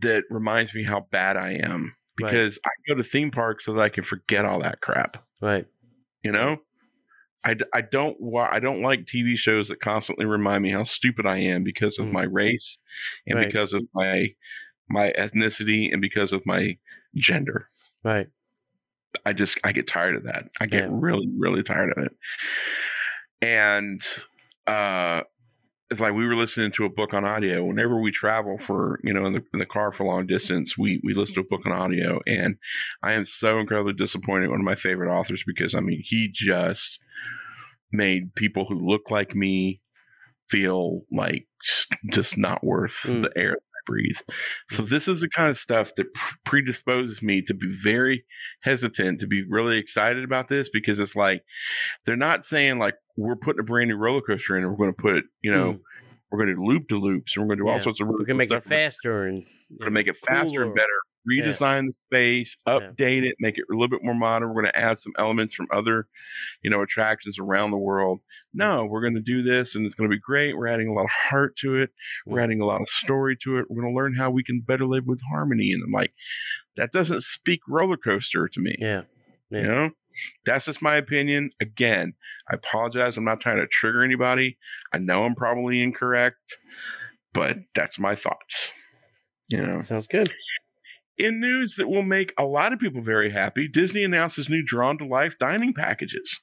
that 0.00 0.24
reminds 0.30 0.74
me 0.74 0.82
how 0.84 1.00
bad 1.10 1.36
i 1.36 1.52
am 1.52 1.94
Right. 2.20 2.30
because 2.30 2.58
i 2.64 2.70
go 2.88 2.94
to 2.94 3.02
theme 3.02 3.30
parks 3.30 3.64
so 3.64 3.72
that 3.74 3.82
i 3.82 3.88
can 3.88 4.04
forget 4.04 4.44
all 4.44 4.60
that 4.60 4.80
crap 4.80 5.24
Right. 5.40 5.66
you 6.22 6.32
know 6.32 6.58
I, 7.44 7.56
I 7.74 7.80
don't 7.80 8.16
I 8.36 8.60
don't 8.60 8.82
like 8.82 9.00
TV 9.04 9.36
shows 9.36 9.66
that 9.66 9.80
constantly 9.80 10.26
remind 10.26 10.62
me 10.62 10.70
how 10.70 10.84
stupid 10.84 11.26
I 11.26 11.38
am 11.38 11.64
because 11.64 11.98
of 11.98 12.06
Mm. 12.06 12.12
my 12.12 12.22
race 12.22 12.78
and 13.26 13.36
Right. 13.36 13.48
because 13.48 13.72
of 13.72 13.82
my 13.94 14.28
my 14.88 15.12
ethnicity 15.18 15.92
and 15.92 16.00
because 16.00 16.32
of 16.32 16.46
my 16.46 16.78
gender. 17.16 17.66
Right. 18.04 18.28
I 19.26 19.32
just 19.32 19.58
I 19.64 19.72
get 19.72 19.88
tired 19.88 20.14
of 20.14 20.22
that. 20.22 20.50
I 20.60 20.66
get 20.66 20.84
Yeah. 20.84 20.90
really 20.92 21.28
really 21.36 21.64
tired 21.64 21.92
of 21.96 22.04
it. 22.04 22.12
And 23.42 24.00
uh 24.66 25.22
it's 25.90 26.00
like 26.00 26.14
we 26.14 26.26
were 26.26 26.36
listening 26.36 26.72
to 26.72 26.86
a 26.86 26.88
book 26.88 27.12
on 27.12 27.22
audio. 27.26 27.62
Whenever 27.64 28.00
we 28.00 28.10
travel 28.10 28.56
for, 28.56 28.98
you 29.04 29.12
know, 29.12 29.26
in 29.26 29.34
the 29.34 29.42
in 29.52 29.58
the 29.58 29.66
car 29.66 29.92
for 29.92 30.04
long 30.04 30.26
distance, 30.26 30.78
we 30.78 31.00
we 31.04 31.12
listen 31.12 31.34
to 31.34 31.40
a 31.42 31.44
book 31.44 31.66
on 31.66 31.72
audio 31.72 32.20
and 32.26 32.56
I 33.02 33.12
am 33.12 33.26
so 33.26 33.58
incredibly 33.58 33.92
disappointed 33.92 34.48
one 34.48 34.60
of 34.60 34.64
my 34.64 34.74
favorite 34.76 35.12
authors 35.14 35.44
because 35.46 35.74
I 35.74 35.80
mean, 35.80 36.00
he 36.02 36.30
just 36.32 36.98
made 37.92 38.34
people 38.36 38.64
who 38.66 38.78
look 38.88 39.10
like 39.10 39.34
me 39.34 39.82
feel 40.48 41.02
like 41.12 41.46
just- 41.62 42.38
not 42.38 42.64
worth 42.64 43.04
Mm. 43.06 43.20
the 43.22 43.32
air 43.36 43.56
breathe. 43.86 44.16
So 44.70 44.82
this 44.82 45.08
is 45.08 45.20
the 45.20 45.28
kind 45.28 45.48
of 45.50 45.58
stuff 45.58 45.94
that 45.96 46.06
predisposes 46.44 47.22
me 47.22 47.42
to 47.42 47.54
be 47.54 47.66
very 47.82 48.24
hesitant 48.62 49.20
to 49.20 49.26
be 49.26 49.44
really 49.48 49.78
excited 49.78 50.24
about 50.24 50.48
this 50.48 50.68
because 50.68 50.98
it's 51.00 51.16
like 51.16 51.42
they're 52.06 52.16
not 52.16 52.44
saying 52.44 52.78
like 52.78 52.94
we're 53.16 53.36
putting 53.36 53.60
a 53.60 53.64
brand 53.64 53.88
new 53.90 53.96
roller 53.96 54.20
coaster 54.22 54.56
in 54.56 54.62
and 54.64 54.70
we're 54.72 54.78
going 54.78 54.94
to 54.94 55.02
put 55.02 55.24
you 55.42 55.50
know 55.52 55.74
Mm. 55.74 55.80
we're 56.30 56.44
going 56.44 56.56
to 56.56 56.62
loop 56.64 56.88
to 56.88 56.98
loops 56.98 57.36
and 57.36 57.44
we're 57.44 57.48
going 57.54 57.58
to 57.58 57.64
do 57.64 57.68
all 57.68 57.78
sorts 57.78 58.00
of 58.00 58.08
really 58.08 58.20
We 58.20 58.24
can 58.26 58.32
cool 58.34 58.38
make 58.38 58.48
stuff. 58.48 58.66
it 58.66 58.68
faster 58.68 59.26
and 59.26 59.44
We're 59.70 59.84
going 59.84 59.86
to 59.86 59.90
make 59.90 60.06
it 60.08 60.16
faster 60.16 60.62
and 60.62 60.74
better. 60.74 60.88
Redesign 61.30 61.86
the 61.86 61.92
space, 61.92 62.56
Yeah. 62.66 62.80
update 62.80 63.22
it, 63.24 63.36
make 63.38 63.56
it 63.58 63.64
a 63.70 63.74
little 63.74 63.88
bit 63.88 64.02
more 64.02 64.14
modern. 64.14 64.48
We're 64.48 64.62
going 64.62 64.72
to 64.72 64.78
add 64.78 64.98
some 64.98 65.12
elements 65.18 65.54
from 65.54 65.68
other, 65.72 66.08
you 66.62 66.70
know, 66.70 66.82
attractions 66.82 67.38
around 67.38 67.70
the 67.70 67.76
world. 67.78 68.20
No, 68.52 68.84
we're 68.84 69.00
going 69.00 69.14
to 69.14 69.20
do 69.20 69.40
this, 69.40 69.74
and 69.74 69.86
it's 69.86 69.94
going 69.94 70.10
to 70.10 70.14
be 70.16 70.20
great. 70.20 70.56
We're 70.56 70.66
adding 70.66 70.88
a 70.88 70.92
lot 70.92 71.04
of 71.04 71.10
heart 71.10 71.54
to 71.58 71.76
it. 71.76 71.90
We're 72.26 72.38
Mm. 72.40 72.44
adding 72.44 72.60
a 72.60 72.66
lot 72.66 72.80
of 72.82 72.88
story 72.88 73.36
to 73.42 73.58
it. 73.58 73.66
We're 73.70 73.82
going 73.82 73.92
to 73.94 73.96
learn 73.96 74.14
how 74.14 74.30
we 74.30 74.42
can 74.42 74.60
better 74.60 74.84
live 74.84 75.06
with 75.06 75.20
harmony. 75.30 75.72
And 75.72 75.82
I'm 75.84 75.92
like, 75.92 76.12
that 76.76 76.90
doesn't 76.92 77.22
speak 77.22 77.60
roller 77.68 77.96
coaster 77.96 78.48
to 78.48 78.60
me. 78.60 78.74
Yeah. 78.78 79.02
Yeah. 79.50 79.60
You 79.60 79.66
know, 79.66 79.90
that's 80.44 80.64
just 80.64 80.82
my 80.82 80.96
opinion. 80.96 81.50
Again, 81.60 82.14
I 82.50 82.54
apologize. 82.56 83.16
I'm 83.16 83.24
not 83.24 83.40
trying 83.40 83.58
to 83.58 83.66
trigger 83.68 84.02
anybody. 84.02 84.58
I 84.92 84.98
know 84.98 85.24
I'm 85.24 85.34
probably 85.34 85.82
incorrect, 85.82 86.58
but 87.32 87.58
that's 87.74 87.98
my 87.98 88.14
thoughts. 88.16 88.72
You 89.50 89.66
know, 89.66 89.82
Sounds 89.82 90.06
good. 90.06 90.32
In 91.22 91.40
news 91.40 91.76
that 91.76 91.88
will 91.88 92.02
make 92.02 92.34
a 92.36 92.44
lot 92.44 92.72
of 92.72 92.80
people 92.80 93.02
very 93.02 93.30
happy, 93.30 93.68
Disney 93.68 94.04
announces 94.04 94.48
new 94.48 94.62
Drawn 94.64 94.98
to 94.98 95.06
Life 95.06 95.38
dining 95.38 95.72
packages. 95.72 96.40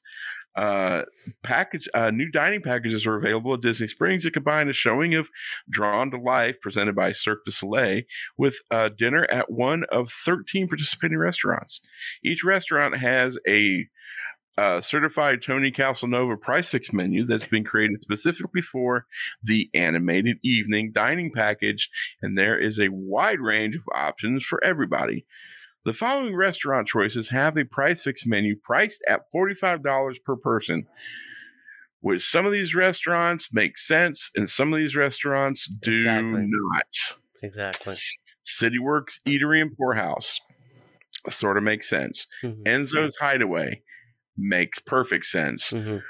Uh, 0.55 1.03
package 1.43 1.87
uh, 1.93 2.11
new 2.11 2.29
dining 2.31 2.61
packages 2.61 3.05
are 3.05 3.15
available 3.15 3.53
at 3.53 3.61
Disney 3.61 3.87
Springs 3.87 4.23
that 4.23 4.33
combine 4.33 4.67
a 4.67 4.73
showing 4.73 5.13
of 5.15 5.29
Drawn 5.69 6.11
to 6.11 6.17
Life 6.17 6.55
presented 6.61 6.95
by 6.95 7.11
Cirque 7.11 7.45
du 7.45 7.51
Soleil 7.51 8.01
with 8.37 8.57
a 8.71 8.89
dinner 8.89 9.27
at 9.29 9.51
one 9.51 9.83
of 9.91 10.09
13 10.09 10.67
participating 10.67 11.17
restaurants. 11.17 11.81
Each 12.23 12.43
restaurant 12.43 12.97
has 12.97 13.37
a 13.47 13.87
uh, 14.59 14.81
certified 14.81 15.41
Tony 15.41 15.71
Casanova 15.71 16.35
price 16.35 16.67
fix 16.67 16.91
menu 16.91 17.25
that's 17.25 17.47
been 17.47 17.63
created 17.63 17.97
specifically 18.01 18.61
for 18.61 19.05
the 19.41 19.69
animated 19.73 20.37
evening 20.43 20.91
dining 20.93 21.31
package, 21.31 21.89
and 22.21 22.37
there 22.37 22.59
is 22.59 22.77
a 22.77 22.89
wide 22.89 23.39
range 23.39 23.75
of 23.77 23.83
options 23.95 24.43
for 24.43 24.61
everybody. 24.61 25.25
The 25.85 25.93
following 25.93 26.35
restaurant 26.35 26.89
choices 26.89 27.29
have 27.29 27.55
a 27.57 27.63
price 27.63 28.03
fix 28.03 28.25
menu 28.25 28.57
priced 28.61 29.01
at 29.07 29.31
$45 29.33 30.23
per 30.25 30.35
person. 30.35 30.85
Which 32.01 32.21
some 32.21 32.45
of 32.45 32.51
these 32.51 32.75
restaurants 32.75 33.49
make 33.53 33.77
sense, 33.77 34.29
and 34.35 34.49
some 34.49 34.73
of 34.73 34.79
these 34.79 34.95
restaurants 34.95 35.67
do 35.67 35.91
Exactly. 35.93 36.47
not. 36.47 36.85
Exactly. 37.43 37.95
CityWorks 38.45 39.19
Eatery 39.25 39.61
and 39.61 39.75
Pour 39.75 39.93
House 39.95 40.39
sort 41.29 41.57
of 41.57 41.63
makes 41.63 41.89
sense. 41.89 42.25
Mhm, 42.43 42.63
Enzo's 42.65 43.17
Hideaway 43.17 43.83
makes 44.39 44.79
perfect 44.79 45.25
sense. 45.25 45.71
mhm. 45.71 46.01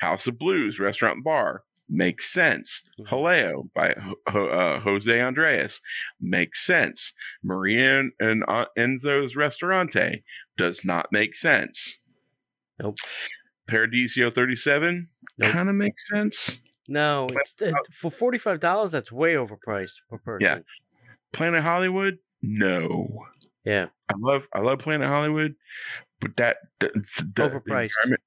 House 0.00 0.26
of 0.26 0.38
Blues 0.38 0.78
Restaurant 0.78 1.16
and 1.16 1.24
Bar 1.24 1.62
makes 1.88 2.30
sense. 2.32 2.82
Mhm. 3.00 3.06
Jaleo 3.08 3.68
by 3.74 3.92
uh, 4.26 4.80
Jose 4.80 5.20
Andreas 5.20 5.80
makes 6.20 6.66
sense. 6.66 7.12
Maria 7.42 8.02
and, 8.20 8.44
uh, 8.48 8.66
Enzo's 8.76 9.36
Ristorante 9.36 10.22
does 10.56 10.84
not 10.84 11.12
make 11.12 11.34
sense. 11.36 11.98
Nope. 12.78 12.98
Paradiso 13.68 14.30
37 14.30 15.08
Nope. 15.38 15.52
kind 15.52 15.68
of 15.68 15.74
makes 15.74 16.08
sense. 16.08 16.58
No, 16.88 17.28
it, 17.60 17.74
for 17.92 18.10
forty 18.12 18.38
five 18.38 18.60
dollars. 18.60 18.92
That's 18.92 19.10
way 19.10 19.34
overpriced 19.34 19.94
per 20.08 20.18
person. 20.18 20.46
Yeah. 20.46 20.58
Planet 21.32 21.62
Hollywood, 21.62 22.18
no. 22.42 23.24
Yeah. 23.64 23.86
I 24.08 24.14
love 24.18 24.46
I 24.52 24.60
love 24.60 24.78
Planet 24.78 25.08
Hollywood, 25.08 25.56
but 26.20 26.36
that 26.36 26.58
the, 26.80 26.88
the, 27.34 27.44
environment, 27.44 28.20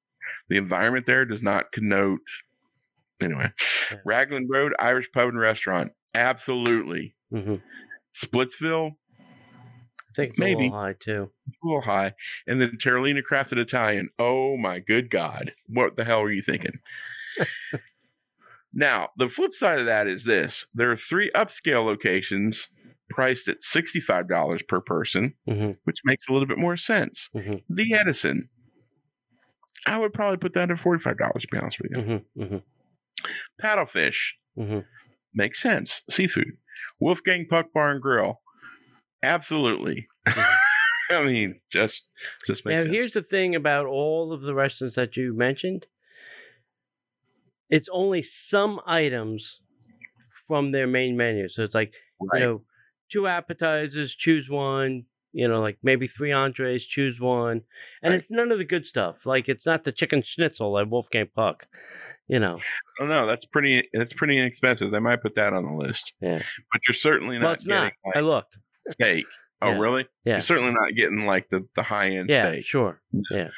the 0.49 0.57
environment 0.57 1.05
there 1.05 1.25
does 1.25 1.41
not 1.41 1.71
connote. 1.71 2.19
Anyway, 3.21 3.51
Yeah. 3.91 3.97
Raglan 4.05 4.47
Road 4.49 4.73
Irish 4.79 5.11
Pub 5.11 5.29
and 5.29 5.39
Restaurant, 5.39 5.91
absolutely. 6.15 7.15
hmm 7.31 7.55
Splitsville, 8.15 8.91
I 9.19 10.11
think 10.15 10.29
it's 10.31 10.39
a 10.39 10.41
Maybe. 10.41 10.63
little 10.63 10.77
high 10.79 10.95
too. 10.99 11.29
it's 11.47 11.59
a 11.63 11.65
little 11.67 11.81
high, 11.81 12.13
and 12.47 12.59
then 12.61 12.77
Terralina 12.77 13.21
Crafted 13.29 13.57
Italian. 13.57 14.09
Oh 14.17 14.57
my 14.57 14.79
good 14.79 15.09
God, 15.09 15.53
what 15.67 15.95
the 15.97 16.03
hell 16.05 16.21
are 16.21 16.31
you 16.31 16.41
thinking? 16.41 16.79
now, 18.73 19.09
the 19.17 19.27
flip 19.27 19.53
side 19.53 19.79
of 19.79 19.85
that 19.85 20.07
is 20.07 20.23
this: 20.23 20.65
there 20.73 20.91
are 20.91 20.95
three 20.95 21.31
upscale 21.35 21.85
locations 21.85 22.69
priced 23.09 23.47
at 23.47 23.63
sixty-five 23.63 24.27
dollars 24.27 24.61
per 24.63 24.81
person, 24.81 25.33
hmm 25.47 25.71
which 25.83 25.99
makes 26.05 26.27
a 26.27 26.33
little 26.33 26.47
bit 26.47 26.57
more 26.57 26.77
sense. 26.77 27.29
hmm 27.33 27.57
the 27.69 27.93
Edison. 27.93 28.49
I 29.87 29.97
would 29.97 30.13
probably 30.13 30.37
put 30.37 30.53
that 30.53 30.69
at 30.71 30.79
forty-five 30.79 31.17
dollars. 31.17 31.41
To 31.43 31.47
be 31.51 31.57
honest 31.57 31.79
with 31.81 31.91
you, 31.91 32.21
hmm 32.35 32.43
hmm 32.45 32.57
paddlefish 33.61 34.31
hmm 34.55 34.79
makes 35.33 35.61
sense. 35.61 36.01
Seafood, 36.09 36.57
Wolfgang 36.99 37.45
Puck 37.49 37.71
Bar 37.73 37.91
and 37.91 38.01
Grill, 38.01 38.41
absolutely. 39.23 40.07
Mhm. 40.27 40.55
I 41.11 41.23
mean, 41.23 41.59
just 41.71 42.07
just 42.45 42.65
makes 42.65 42.75
Now, 42.77 42.83
sense. 42.83 42.95
here's 42.95 43.11
the 43.13 43.23
thing 43.23 43.55
about 43.55 43.85
all 43.87 44.31
of 44.31 44.41
the 44.41 44.53
restaurants 44.53 44.95
that 44.95 45.17
you 45.17 45.33
mentioned. 45.33 45.87
It's 47.69 47.89
only 47.91 48.21
some 48.21 48.79
items 48.85 49.59
from 50.47 50.71
their 50.71 50.87
main 50.87 51.15
menu. 51.17 51.49
So 51.49 51.63
it's 51.63 51.75
like, 51.75 51.93
Right. 52.19 52.39
you 52.39 52.45
know, 52.45 52.61
two 53.09 53.27
appetizers, 53.27 54.15
choose 54.15 54.49
one, 54.49 55.05
you 55.33 55.47
know, 55.47 55.61
like 55.61 55.77
maybe 55.83 56.07
three 56.07 56.31
entrees, 56.31 56.85
choose 56.85 57.19
one. 57.19 57.61
And 58.01 58.11
Right. 58.11 58.19
it's 58.19 58.29
none 58.31 58.51
of 58.51 58.57
the 58.57 58.65
good 58.65 58.85
stuff. 58.85 59.25
Like 59.25 59.49
it's 59.49 59.65
not 59.65 59.83
the 59.83 59.91
chicken 59.91 60.21
schnitzel 60.23 60.77
at 60.79 60.89
Wolfgang 60.89 61.27
Puck, 61.35 61.67
you 62.27 62.39
know. 62.39 62.59
oh 62.99 63.05
no, 63.05 63.25
that's 63.27 63.45
pretty. 63.45 63.87
That's 63.93 64.13
pretty 64.13 64.37
inexpensive. 64.37 64.91
They 64.91 64.99
might 64.99 65.21
put 65.21 65.35
that 65.35 65.53
on 65.53 65.65
the 65.65 65.73
list. 65.73 66.13
Yeah. 66.21 66.41
but 66.71 66.81
you're 66.87 66.93
certainly 66.95 67.37
Well, 67.37 67.47
not 67.49 67.53
it's 67.55 67.65
getting 67.65 67.83
not. 67.83 67.93
like 68.05 68.15
I 68.17 68.19
looked. 68.21 68.57
steak. 68.83 69.25
Oh, 69.61 69.71
Yeah. 69.71 69.79
really? 69.79 70.07
Yeah. 70.25 70.33
You're 70.35 70.41
certainly 70.41 70.71
not 70.71 70.95
getting 70.95 71.25
like 71.25 71.49
the 71.49 71.67
the 71.75 71.83
high 71.83 72.11
end 72.11 72.29
Yeah, 72.29 72.51
steak. 72.51 72.65
sure. 72.65 73.01
Yeah. 73.31 73.49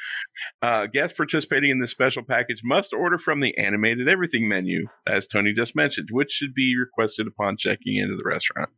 Uh, 0.60 0.86
guests 0.86 1.16
participating 1.16 1.70
in 1.70 1.78
this 1.80 1.92
special 1.92 2.24
package 2.24 2.62
must 2.64 2.92
order 2.92 3.16
from 3.18 3.38
the 3.40 3.56
animated 3.56 4.08
everything 4.08 4.48
menu, 4.48 4.86
as 5.06 5.26
Tony 5.28 5.52
just 5.52 5.76
mentioned, 5.76 6.08
which 6.10 6.32
should 6.32 6.52
be 6.54 6.76
requested 6.76 7.28
upon 7.28 7.56
checking 7.56 7.96
into 7.96 8.16
the 8.16 8.24
restaurant. 8.28 8.70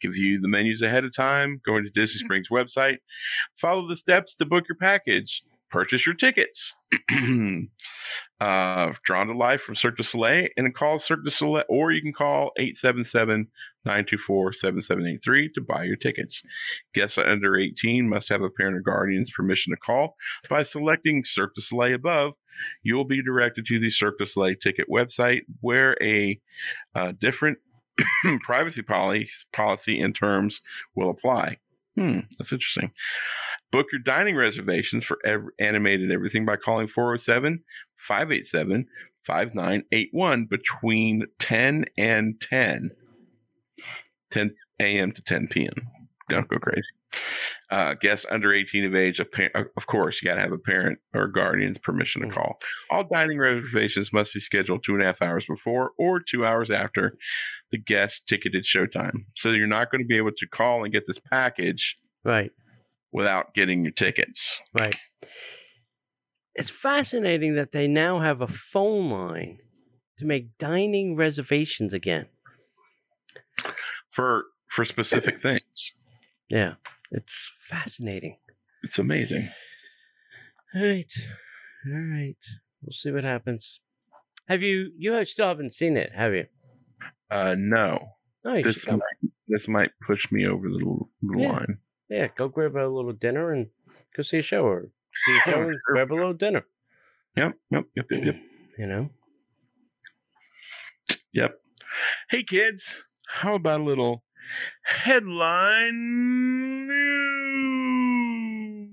Give 0.00 0.16
you 0.16 0.40
the 0.40 0.46
menus 0.48 0.80
ahead 0.82 1.04
of 1.04 1.14
time, 1.14 1.60
go 1.66 1.76
into 1.76 1.90
Disney 1.90 2.20
Springs 2.20 2.48
website, 2.52 2.98
follow 3.56 3.88
the 3.88 3.96
steps 3.96 4.36
to 4.36 4.44
book 4.46 4.64
your 4.68 4.76
package, 4.76 5.42
purchase 5.70 6.06
your 6.06 6.14
tickets. 6.14 6.74
uh, 8.40 8.92
drawn 9.04 9.26
to 9.26 9.32
life 9.36 9.60
from 9.62 9.74
Cirque 9.74 9.96
du 9.96 10.02
Soleil 10.04 10.48
and 10.56 10.74
call 10.74 10.98
Cirque 10.98 11.24
du 11.24 11.30
Soleil, 11.30 11.64
or 11.68 11.90
you 11.90 12.00
can 12.02 12.12
call 12.12 12.52
877 12.56 13.48
924 13.88 14.52
7783 14.52 15.48
to 15.54 15.60
buy 15.62 15.84
your 15.84 15.96
tickets. 15.96 16.42
Guests 16.94 17.16
under 17.16 17.56
18 17.56 18.08
must 18.08 18.28
have 18.28 18.42
a 18.42 18.50
parent 18.50 18.76
or 18.76 18.80
guardian's 18.80 19.30
permission 19.30 19.72
to 19.72 19.76
call. 19.78 20.16
By 20.50 20.62
selecting 20.62 21.24
Cirque 21.24 21.54
du 21.54 21.62
Soleil 21.62 21.94
above, 21.94 22.34
you 22.82 22.94
will 22.96 23.06
be 23.06 23.22
directed 23.22 23.64
to 23.66 23.78
the 23.78 23.90
Cirque 23.90 24.18
du 24.18 24.26
Soleil 24.26 24.56
ticket 24.60 24.86
website 24.92 25.42
where 25.60 25.96
a 26.02 26.38
uh, 26.94 27.12
different 27.18 27.58
privacy 28.42 28.82
policy, 28.82 29.30
policy 29.54 30.00
and 30.00 30.14
terms 30.14 30.60
will 30.94 31.08
apply. 31.08 31.56
Hmm, 31.96 32.20
that's 32.38 32.52
interesting. 32.52 32.92
Book 33.72 33.86
your 33.90 34.00
dining 34.00 34.36
reservations 34.36 35.04
for 35.04 35.18
animated 35.58 36.12
everything 36.12 36.44
by 36.44 36.56
calling 36.56 36.86
407 36.86 37.64
587 37.96 38.86
5981 39.22 40.46
between 40.46 41.24
10 41.38 41.86
and 41.96 42.40
10. 42.40 42.90
10 44.30 44.54
a.m. 44.80 45.12
to 45.12 45.22
10 45.22 45.48
p.m. 45.48 45.72
Don't 46.28 46.48
go 46.48 46.58
crazy. 46.58 46.82
Uh, 47.70 47.94
guests 47.94 48.26
under 48.30 48.52
18 48.52 48.84
of 48.84 48.94
age, 48.94 49.18
of 49.18 49.28
of 49.76 49.86
course, 49.86 50.20
you 50.20 50.28
got 50.28 50.34
to 50.34 50.42
have 50.42 50.52
a 50.52 50.58
parent 50.58 50.98
or 51.14 51.26
guardian's 51.26 51.78
permission 51.78 52.20
to 52.20 52.28
Mm. 52.28 52.34
call. 52.34 52.58
All 52.90 53.04
dining 53.04 53.38
reservations 53.38 54.12
must 54.12 54.34
be 54.34 54.40
scheduled 54.40 54.84
two 54.84 54.92
and 54.92 55.02
a 55.02 55.06
half 55.06 55.22
hours 55.22 55.46
before 55.46 55.92
or 55.98 56.20
two 56.20 56.44
hours 56.44 56.70
after 56.70 57.14
the 57.70 57.78
guest 57.78 58.26
ticketed 58.28 58.64
showtime. 58.64 59.24
So 59.36 59.48
you're 59.50 59.66
not 59.66 59.90
going 59.90 60.02
to 60.02 60.06
be 60.06 60.18
able 60.18 60.32
to 60.36 60.46
call 60.46 60.84
and 60.84 60.92
get 60.92 61.04
this 61.06 61.18
package 61.18 61.96
Right. 62.24 62.50
without 63.10 63.54
getting 63.54 63.84
your 63.84 63.92
tickets. 63.92 64.60
Right. 64.78 64.96
It's 66.54 66.70
fascinating 66.70 67.54
that 67.54 67.72
they 67.72 67.86
now 67.86 68.18
have 68.18 68.42
a 68.42 68.48
phone 68.48 69.08
line 69.08 69.58
to 70.18 70.26
make 70.26 70.58
dining 70.58 71.16
reservations 71.16 71.94
again. 71.94 72.26
For 74.10 74.44
for 74.68 74.84
specific 74.84 75.38
things. 75.38 75.94
Yeah. 76.48 76.74
It's 77.10 77.50
fascinating. 77.58 78.36
It's 78.82 78.98
amazing. 78.98 79.48
All 80.74 80.82
right. 80.82 81.12
All 81.86 81.92
right. 82.00 82.36
We'll 82.82 82.92
see 82.92 83.10
what 83.10 83.24
happens. 83.24 83.80
Have 84.46 84.62
you 84.62 84.92
you 84.98 85.12
have 85.12 85.28
still 85.28 85.48
haven't 85.48 85.74
seen 85.74 85.96
it, 85.96 86.12
have 86.14 86.34
you? 86.34 86.46
Uh, 87.30 87.54
no, 87.58 88.10
Oh, 88.44 88.54
you 88.54 88.62
this 88.64 88.86
might, 88.86 89.00
this 89.48 89.68
might 89.68 89.90
push 90.06 90.30
me 90.32 90.46
over 90.46 90.68
the 90.68 90.74
little, 90.74 91.10
little 91.22 91.42
Yeah. 91.42 91.52
line. 91.52 91.78
Yeah, 92.08 92.28
go 92.34 92.48
grab 92.48 92.76
a 92.76 92.86
little 92.86 93.12
dinner 93.12 93.52
and 93.52 93.66
go 94.16 94.22
see 94.22 94.38
a 94.38 94.42
show 94.42 94.64
or 94.64 94.90
see 95.26 95.36
a 95.36 95.40
show 95.50 95.62
and 95.62 95.76
grab 95.86 96.10
a 96.10 96.14
little 96.14 96.32
dinner. 96.32 96.64
Yep, 97.36 97.54
yep, 97.70 97.84
yep, 97.94 98.06
yep, 98.10 98.24
yep, 98.24 98.36
You 98.78 98.86
know? 98.86 99.10
yep. 101.32 101.60
Hey 102.30 102.42
kids, 102.42 103.04
how 103.28 103.54
about 103.54 103.80
a 103.80 103.84
little 103.84 104.22
headline 104.82 106.86
news? 106.86 108.88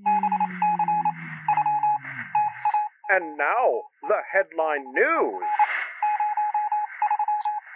And 3.09 3.37
now, 3.37 3.81
the 4.03 4.17
headline 4.31 4.93
news. 4.93 5.43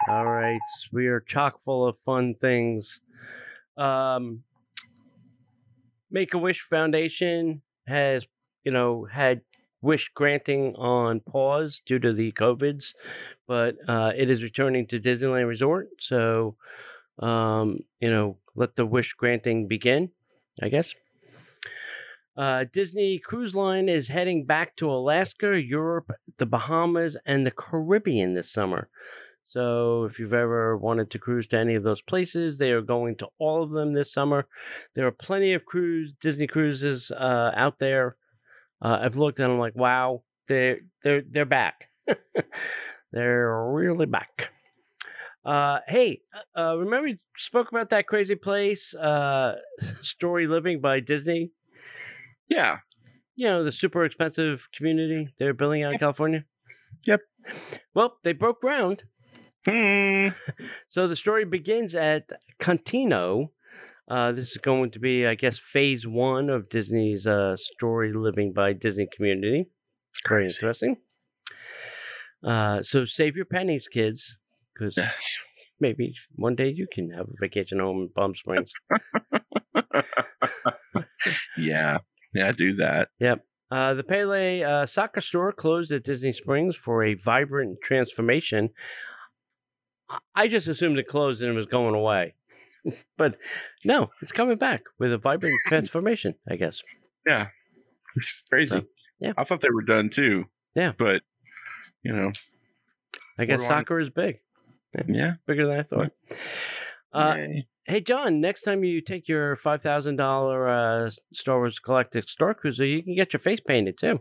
All 0.08 0.26
right, 0.26 0.58
we 0.92 1.06
are 1.06 1.20
chock 1.20 1.62
full 1.64 1.86
of 1.86 1.98
fun 1.98 2.34
things. 2.34 3.00
Um, 3.76 4.42
Make 6.10 6.34
a 6.34 6.38
Wish 6.38 6.62
Foundation 6.62 7.62
has 7.86 8.26
you 8.64 8.72
know, 8.72 9.06
had 9.10 9.42
wish 9.82 10.10
granting 10.14 10.74
on 10.76 11.20
pause 11.20 11.80
due 11.84 11.98
to 11.98 12.12
the 12.12 12.32
COVIDs, 12.32 12.94
but 13.46 13.76
uh, 13.88 14.12
it 14.16 14.30
is 14.30 14.42
returning 14.42 14.86
to 14.88 15.00
Disneyland 15.00 15.48
Resort. 15.48 15.88
So, 15.98 16.56
um, 17.18 17.80
you 18.00 18.10
know, 18.10 18.38
let 18.54 18.76
the 18.76 18.86
wish 18.86 19.14
granting 19.14 19.68
begin, 19.68 20.10
I 20.62 20.68
guess. 20.68 20.94
Uh, 22.36 22.64
Disney 22.72 23.18
Cruise 23.18 23.54
Line 23.54 23.88
is 23.88 24.08
heading 24.08 24.46
back 24.46 24.76
to 24.76 24.90
Alaska, 24.90 25.60
Europe, 25.60 26.12
the 26.38 26.46
Bahamas, 26.46 27.16
and 27.26 27.46
the 27.46 27.50
Caribbean 27.50 28.34
this 28.34 28.50
summer. 28.50 28.88
So, 29.44 30.04
if 30.04 30.20
you've 30.20 30.32
ever 30.32 30.76
wanted 30.76 31.10
to 31.10 31.18
cruise 31.18 31.48
to 31.48 31.58
any 31.58 31.74
of 31.74 31.82
those 31.82 32.00
places, 32.00 32.56
they 32.56 32.70
are 32.70 32.82
going 32.82 33.16
to 33.16 33.28
all 33.38 33.64
of 33.64 33.70
them 33.70 33.92
this 33.92 34.12
summer. 34.12 34.46
There 34.94 35.06
are 35.06 35.12
plenty 35.12 35.54
of 35.54 35.64
cruise 35.64 36.12
Disney 36.20 36.46
cruises 36.46 37.10
uh, 37.10 37.50
out 37.56 37.80
there. 37.80 38.16
Uh, 38.82 38.98
I've 39.02 39.16
looked 39.16 39.38
and 39.40 39.52
I'm 39.52 39.58
like, 39.58 39.76
wow, 39.76 40.22
they're 40.48 40.78
they're 41.02 41.22
they're 41.28 41.44
back. 41.44 41.88
they're 43.12 43.64
really 43.72 44.06
back. 44.06 44.50
Uh, 45.44 45.78
hey, 45.88 46.20
uh, 46.56 46.76
remember 46.76 47.08
we 47.08 47.18
spoke 47.36 47.70
about 47.70 47.90
that 47.90 48.06
crazy 48.06 48.34
place, 48.34 48.94
uh, 48.94 49.56
Story 50.02 50.46
Living 50.46 50.80
by 50.80 51.00
Disney? 51.00 51.50
Yeah. 52.48 52.78
You 53.36 53.46
know, 53.46 53.64
the 53.64 53.72
super 53.72 54.04
expensive 54.04 54.68
community 54.74 55.32
they're 55.38 55.54
building 55.54 55.82
out 55.82 55.94
in 55.94 55.98
California? 55.98 56.44
Yep. 57.06 57.22
Well, 57.94 58.18
they 58.22 58.32
broke 58.32 58.60
ground. 58.60 59.04
Hmm. 59.66 60.28
So 60.88 61.06
the 61.06 61.16
story 61.16 61.44
begins 61.44 61.94
at 61.94 62.30
Cotino. 62.60 63.50
Uh, 64.10 64.32
this 64.32 64.50
is 64.50 64.56
going 64.56 64.90
to 64.90 64.98
be, 64.98 65.24
I 65.24 65.36
guess, 65.36 65.58
phase 65.58 66.04
one 66.06 66.50
of 66.50 66.68
Disney's 66.68 67.26
uh, 67.28 67.54
story 67.56 68.12
living 68.12 68.52
by 68.52 68.72
Disney 68.72 69.06
community. 69.14 69.66
It's 70.10 70.20
very 70.28 70.46
interesting. 70.46 70.96
Uh, 72.44 72.82
so 72.82 73.04
save 73.04 73.36
your 73.36 73.44
pennies, 73.44 73.86
kids, 73.86 74.36
because 74.74 74.98
maybe 75.80 76.12
one 76.34 76.56
day 76.56 76.68
you 76.74 76.88
can 76.92 77.10
have 77.10 77.26
a 77.26 77.32
vacation 77.40 77.78
home 77.78 78.02
in 78.02 78.08
Palm 78.08 78.34
Springs. 78.34 78.72
yeah. 81.56 81.98
Yeah, 82.34 82.52
do 82.52 82.74
that. 82.76 83.08
Yep. 83.20 83.44
Uh, 83.70 83.94
the 83.94 84.02
Pele 84.02 84.62
uh, 84.64 84.86
soccer 84.86 85.20
store 85.20 85.52
closed 85.52 85.92
at 85.92 86.02
Disney 86.02 86.32
Springs 86.32 86.74
for 86.76 87.04
a 87.04 87.14
vibrant 87.14 87.78
transformation. 87.84 88.70
I- 90.08 90.18
I 90.34 90.48
just 90.48 90.66
assumed 90.66 90.98
it 90.98 91.06
closed 91.06 91.42
and 91.42 91.52
it 91.52 91.56
was 91.56 91.66
going 91.66 91.94
away. 91.94 92.34
but 93.18 93.36
no, 93.84 94.10
it's 94.22 94.32
coming 94.32 94.56
back 94.56 94.82
with 94.98 95.12
a 95.12 95.18
vibrant 95.18 95.58
transformation, 95.66 96.34
I 96.48 96.56
guess. 96.56 96.82
Yeah. 97.26 97.48
It's 98.16 98.42
crazy. 98.50 98.70
So, 98.70 98.84
yeah. 99.20 99.34
I 99.38 99.44
thought 99.44 99.60
they 99.60 99.70
were 99.72 99.84
done 99.84 100.10
too. 100.10 100.46
Yeah. 100.74 100.90
But, 100.98 101.22
you 102.02 102.12
know, 102.12 102.32
I 103.38 103.44
guess 103.44 103.64
soccer 103.64 104.00
is 104.00 104.10
big, 104.10 104.40
yeah. 105.06 105.34
bigger 105.46 105.68
than 105.68 105.78
I 105.78 105.82
thought. 105.84 106.10
Uh, 107.12 107.36
hey, 107.84 108.00
John, 108.00 108.40
next 108.40 108.62
time 108.62 108.82
you 108.82 109.00
take 109.00 109.28
your 109.28 109.56
$5,000 109.56 111.06
uh, 111.06 111.10
Star 111.32 111.58
Wars 111.58 111.78
Galactic 111.78 112.28
Star 112.28 112.52
Cruiser, 112.52 112.84
you 112.84 113.00
can 113.00 113.14
get 113.14 113.32
your 113.32 113.40
face 113.40 113.60
painted 113.60 113.96
too. 113.96 114.20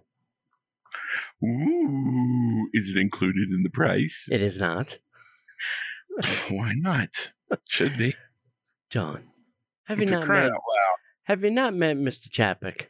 Ooh. 1.44 2.70
Is 2.74 2.92
it 2.92 2.98
included 2.98 3.50
in 3.50 3.64
the 3.64 3.72
price? 3.72 4.28
It 4.32 4.44
is 4.44 4.58
not. 4.60 5.00
Why 6.50 6.74
not? 6.76 7.10
Should 7.68 7.98
be. 7.98 8.16
John, 8.90 9.24
have 9.86 10.00
you 10.00 10.06
not 10.06 10.28
met, 10.28 10.52
have 11.24 11.44
you 11.44 11.52
not 11.52 11.74
met 11.74 11.98
Mr. 11.98 12.30
Chapek? 12.30 12.88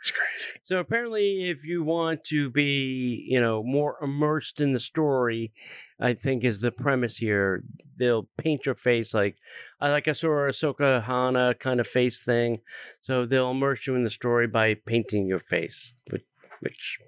It's 0.00 0.10
crazy. 0.10 0.60
So 0.64 0.78
apparently, 0.78 1.50
if 1.50 1.64
you 1.64 1.82
want 1.82 2.24
to 2.24 2.50
be, 2.50 3.26
you 3.28 3.40
know, 3.40 3.62
more 3.62 3.96
immersed 4.02 4.60
in 4.60 4.72
the 4.72 4.80
story, 4.80 5.52
I 6.00 6.14
think 6.14 6.44
is 6.44 6.60
the 6.60 6.72
premise 6.72 7.16
here. 7.16 7.64
They'll 7.98 8.28
paint 8.38 8.64
your 8.64 8.74
face 8.74 9.12
like, 9.12 9.36
I 9.80 9.90
like 9.90 10.08
I 10.08 10.12
saw 10.12 10.28
a 10.28 10.50
Ahsoka 10.50 11.02
Hana 11.04 11.54
kind 11.54 11.80
of 11.80 11.86
face 11.86 12.22
thing. 12.22 12.60
So 13.00 13.26
they'll 13.26 13.50
immerse 13.50 13.86
you 13.86 13.94
in 13.94 14.04
the 14.04 14.10
story 14.10 14.46
by 14.46 14.74
painting 14.86 15.26
your 15.26 15.40
face, 15.40 15.94
which, 16.10 16.24
which 16.60 16.98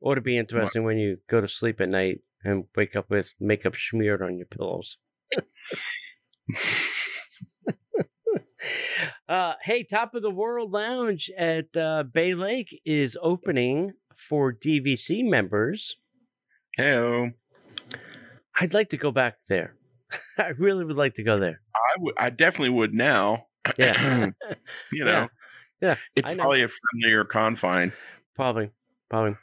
ought 0.00 0.14
to 0.14 0.20
be 0.20 0.38
interesting 0.38 0.84
when 0.84 0.98
you 0.98 1.18
go 1.28 1.40
to 1.40 1.48
sleep 1.48 1.80
at 1.80 1.88
night 1.88 2.20
and 2.42 2.64
wake 2.74 2.96
up 2.96 3.10
with 3.10 3.32
makeup 3.38 3.74
smeared 3.76 4.22
on 4.22 4.36
your 4.38 4.46
pillows. 4.46 4.96
Uh, 9.28 9.54
hey, 9.62 9.84
Top 9.84 10.14
of 10.14 10.22
the 10.22 10.30
World 10.30 10.72
Lounge 10.72 11.30
at 11.38 11.74
uh, 11.76 12.02
Bay 12.02 12.34
Lake 12.34 12.80
is 12.84 13.16
opening 13.22 13.92
for 14.14 14.52
DVC 14.52 15.24
members. 15.24 15.96
Hello. 16.76 17.30
I'd 18.58 18.74
like 18.74 18.90
to 18.90 18.96
go 18.98 19.10
back 19.12 19.36
there. 19.48 19.76
I 20.38 20.48
really 20.58 20.84
would 20.84 20.96
like 20.98 21.14
to 21.14 21.22
go 21.22 21.38
there. 21.38 21.60
I 21.74 21.94
would. 22.00 22.14
I 22.18 22.28
definitely 22.30 22.70
would 22.70 22.92
now. 22.92 23.46
Yeah. 23.78 24.30
you 24.92 25.04
know. 25.04 25.28
Yeah, 25.82 25.96
It's 26.14 26.28
I 26.28 26.34
know. 26.34 26.42
probably 26.42 26.62
a 26.62 26.68
friendlier 26.68 27.24
confine. 27.24 27.94
Probably. 28.36 28.68
Probably. 29.08 29.34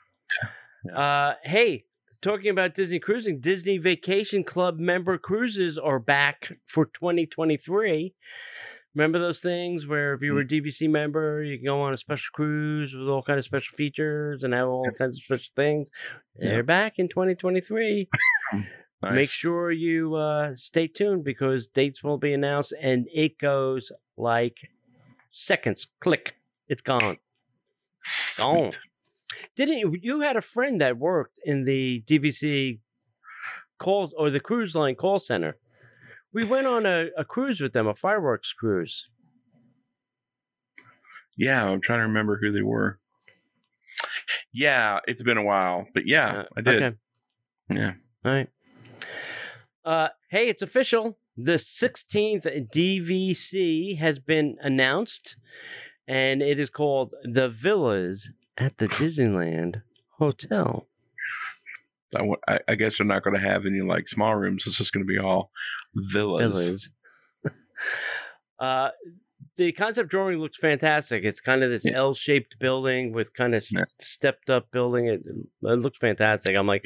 Uh, 0.95 1.33
hey, 1.43 1.85
talking 2.21 2.49
about 2.49 2.73
Disney 2.73 2.99
cruising, 2.99 3.39
Disney 3.39 3.77
Vacation 3.77 4.43
Club 4.43 4.79
member 4.79 5.17
cruises 5.17 5.77
are 5.77 5.99
back 5.99 6.51
for 6.67 6.85
2023. 6.85 8.13
Remember 8.95 9.19
those 9.19 9.39
things 9.39 9.85
where 9.85 10.13
if 10.15 10.21
you 10.23 10.33
were 10.33 10.41
a 10.41 10.47
DVC 10.47 10.89
member, 10.89 11.43
you 11.43 11.57
can 11.57 11.65
go 11.65 11.81
on 11.81 11.93
a 11.93 11.97
special 11.97 12.29
cruise 12.33 12.95
with 12.95 13.07
all 13.07 13.21
kinds 13.21 13.39
of 13.39 13.45
special 13.45 13.75
features 13.75 14.43
and 14.43 14.53
have 14.53 14.67
all 14.67 14.89
kinds 14.97 15.17
of 15.17 15.23
special 15.23 15.51
things. 15.55 15.89
Yeah. 16.39 16.49
They're 16.49 16.63
back 16.63 16.93
in 16.97 17.07
2023. 17.07 18.09
Nice. 19.03 19.13
Make 19.13 19.29
sure 19.29 19.71
you 19.71 20.15
uh, 20.15 20.55
stay 20.55 20.87
tuned 20.87 21.23
because 21.23 21.67
dates 21.67 22.03
will 22.03 22.17
be 22.17 22.33
announced 22.33 22.73
and 22.81 23.07
it 23.13 23.37
goes 23.37 23.91
like 24.17 24.57
seconds. 25.29 25.85
Click. 25.99 26.33
It's 26.67 26.81
gone. 26.81 27.17
Gone. 28.39 28.71
Didn't 29.57 29.79
you? 29.79 29.95
You 30.01 30.21
had 30.21 30.37
a 30.37 30.41
friend 30.41 30.79
that 30.81 30.97
worked 30.97 31.39
in 31.43 31.63
the 31.65 32.03
DVC 32.07 32.79
call 33.79 34.11
or 34.17 34.29
the 34.29 34.39
cruise 34.39 34.75
line 34.75 34.95
call 34.95 35.19
center. 35.19 35.57
We 36.31 36.45
went 36.45 36.67
on 36.67 36.85
a, 36.85 37.07
a 37.17 37.25
cruise 37.25 37.59
with 37.59 37.73
them, 37.73 37.87
a 37.87 37.95
fireworks 37.95 38.53
cruise. 38.53 39.07
Yeah, 41.35 41.67
I'm 41.67 41.81
trying 41.81 41.99
to 41.99 42.03
remember 42.07 42.37
who 42.41 42.51
they 42.51 42.61
were. 42.61 42.99
Yeah, 44.53 44.99
it's 45.07 45.21
been 45.23 45.37
a 45.37 45.43
while, 45.43 45.87
but 45.93 46.07
yeah, 46.07 46.27
Uh, 46.39 46.43
I 46.55 46.61
did. 46.61 46.83
Okay. 46.83 46.95
Yeah. 47.71 47.93
All 48.25 48.31
right. 48.31 48.49
Uh, 49.83 50.09
hey, 50.29 50.49
it's 50.49 50.61
official. 50.61 51.17
The 51.37 51.53
16th 51.53 52.69
DVC 52.71 53.97
has 53.97 54.19
been 54.19 54.57
announced, 54.61 55.37
and 56.07 56.41
it 56.41 56.59
is 56.59 56.69
called 56.69 57.13
The 57.23 57.49
Villas 57.49 58.29
at 58.57 58.77
the 58.77 58.87
Disneyland 58.87 59.81
Hotel. 60.17 60.87
I, 62.47 62.59
I- 62.67 62.75
guess 62.75 62.97
they're 62.97 63.05
not 63.07 63.23
going 63.23 63.35
to 63.35 63.41
have 63.41 63.65
any 63.65 63.81
like 63.81 64.07
small 64.07 64.35
rooms. 64.35 64.65
It's 64.65 64.77
just 64.77 64.93
going 64.93 65.05
to 65.05 65.07
be 65.07 65.19
all 65.19 65.51
villas. 65.93 66.55
Villas. 66.55 66.89
uh, 68.59 68.89
the 69.57 69.71
concept 69.73 70.09
drawing 70.09 70.37
looks 70.39 70.57
fantastic. 70.57 71.23
It's 71.25 71.41
kind 71.41 71.63
of 71.63 71.69
this 71.69 71.83
Yeah. 71.85 71.97
L-shaped 71.97 72.57
building 72.59 73.11
with 73.11 73.33
kind 73.33 73.53
of 73.55 73.65
Yeah. 73.71 73.83
stepped 73.99 74.49
up 74.49 74.71
building. 74.71 75.07
It, 75.07 75.21
it 75.25 75.79
looks 75.79 75.97
fantastic. 75.97 76.55
I'm 76.55 76.67
like, 76.67 76.83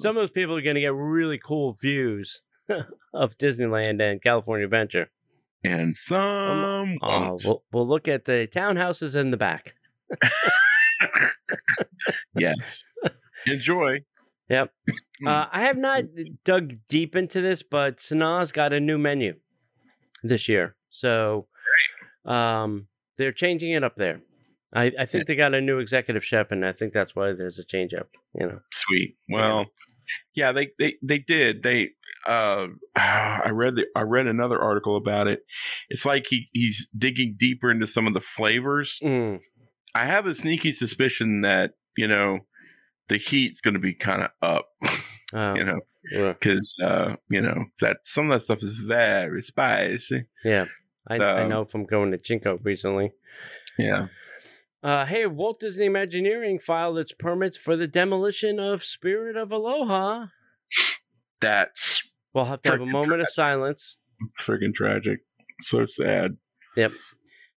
some 0.00 0.16
of 0.16 0.22
those 0.22 0.30
people 0.30 0.56
are 0.56 0.62
going 0.62 0.76
to 0.76 0.80
get 0.80 0.94
really 0.94 1.38
cool 1.38 1.76
views 1.80 2.40
of 3.14 3.36
Disneyland 3.38 4.00
and 4.00 4.22
California 4.22 4.64
Adventure. 4.64 5.10
And 5.64 5.94
some. 5.96 6.98
Uh, 7.02 7.36
we'll, 7.44 7.62
we'll 7.72 7.88
look 7.88 8.08
at 8.08 8.24
the 8.24 8.48
townhouses 8.52 9.14
in 9.14 9.30
the 9.30 9.36
back. 9.36 9.74
yes. 12.36 12.84
Enjoy. 13.46 13.98
Yep. 14.48 14.70
Hmm. 15.20 15.28
Uh, 15.28 15.46
I 15.50 15.62
have 15.62 15.76
not 15.76 16.04
dug 16.44 16.74
deep 16.88 17.16
into 17.16 17.40
this, 17.40 17.62
but 17.62 17.98
Sanaa's 17.98 18.52
got 18.52 18.72
a 18.72 18.80
new 18.80 18.98
menu 18.98 19.34
this 20.22 20.48
year, 20.48 20.76
so 20.90 21.46
um, 22.24 22.86
they're 23.16 23.32
changing 23.32 23.72
it 23.72 23.84
up 23.84 23.96
there. 23.96 24.20
I, 24.74 24.90
I 24.98 25.06
think 25.06 25.26
they 25.26 25.34
got 25.34 25.54
a 25.54 25.60
new 25.60 25.78
executive 25.78 26.24
chef, 26.24 26.50
and 26.50 26.64
I 26.64 26.72
think 26.72 26.94
that's 26.94 27.14
why 27.14 27.32
there's 27.32 27.58
a 27.58 27.64
change 27.64 27.92
up. 27.92 28.08
You 28.34 28.46
know, 28.46 28.58
Sweet. 28.72 29.16
Well, 29.28 29.66
yeah, 30.34 30.52
they 30.52 30.70
they 30.78 30.94
they 31.02 31.18
did. 31.18 31.62
They 31.62 31.90
uh 32.26 32.68
I 32.96 33.50
read 33.50 33.76
the 33.76 33.86
I 33.94 34.02
read 34.02 34.26
another 34.26 34.60
article 34.60 34.96
about 34.96 35.28
it. 35.28 35.40
It's 35.90 36.06
like 36.06 36.26
he 36.28 36.48
he's 36.52 36.88
digging 36.96 37.36
deeper 37.38 37.70
into 37.70 37.86
some 37.86 38.06
of 38.06 38.14
the 38.14 38.20
flavors. 38.20 38.98
Mm, 39.02 39.40
I 39.94 40.06
have 40.06 40.26
a 40.26 40.34
sneaky 40.34 40.72
suspicion 40.72 41.42
that, 41.42 41.72
you 41.96 42.08
know, 42.08 42.40
the 43.08 43.18
heat's 43.18 43.60
going 43.60 43.74
to 43.74 43.80
be 43.80 43.92
kind 43.94 44.22
of 44.22 44.30
up, 44.42 44.66
um, 45.32 45.56
you 45.56 45.64
know, 45.64 45.80
yeah, 46.10 46.32
cuz 46.34 46.74
uh, 46.82 47.16
you 47.28 47.40
know, 47.40 47.64
that 47.80 47.98
some 48.04 48.30
of 48.30 48.38
that 48.38 48.44
stuff 48.44 48.62
is 48.62 48.76
very 48.78 49.42
spicy. 49.42 50.24
yeah. 50.44 50.66
I, 51.08 51.16
I 51.16 51.42
Um, 51.42 51.48
know 51.48 51.64
from 51.64 51.84
going 51.84 52.12
to 52.12 52.18
Chinko 52.18 52.64
recently. 52.64 53.10
Yeah. 53.76 54.06
Uh, 54.84 55.04
hey, 55.04 55.26
Walt 55.26 55.58
Disney 55.60 55.86
Imagineering 55.86 56.58
filed 56.60 56.98
its 56.98 57.12
permits 57.12 57.56
for 57.58 57.76
the 57.76 57.86
demolition 57.88 58.58
of 58.60 58.84
Spirit 58.84 59.36
of 59.36 59.50
Aloha. 59.52 60.26
That's 61.40 62.08
We'll 62.34 62.46
have 62.46 62.62
to 62.62 62.70
have 62.72 62.80
a 62.80 62.86
moment 62.86 63.20
of 63.20 63.28
silence. 63.28 63.96
freaking 64.40 64.72
tragic. 64.74 65.18
So 65.60 65.84
sad. 65.86 66.36
Yep. 66.76 66.92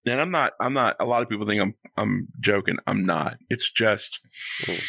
And 0.05 0.21
I'm 0.21 0.31
not. 0.31 0.53
I'm 0.59 0.73
not. 0.73 0.95
A 0.99 1.05
lot 1.05 1.23
of 1.23 1.29
people 1.29 1.47
think 1.47 1.61
I'm. 1.61 1.73
I'm 1.97 2.27
joking. 2.39 2.77
I'm 2.87 3.05
not. 3.05 3.37
It's 3.49 3.71
just, 3.71 4.19
Mm. 4.63 4.83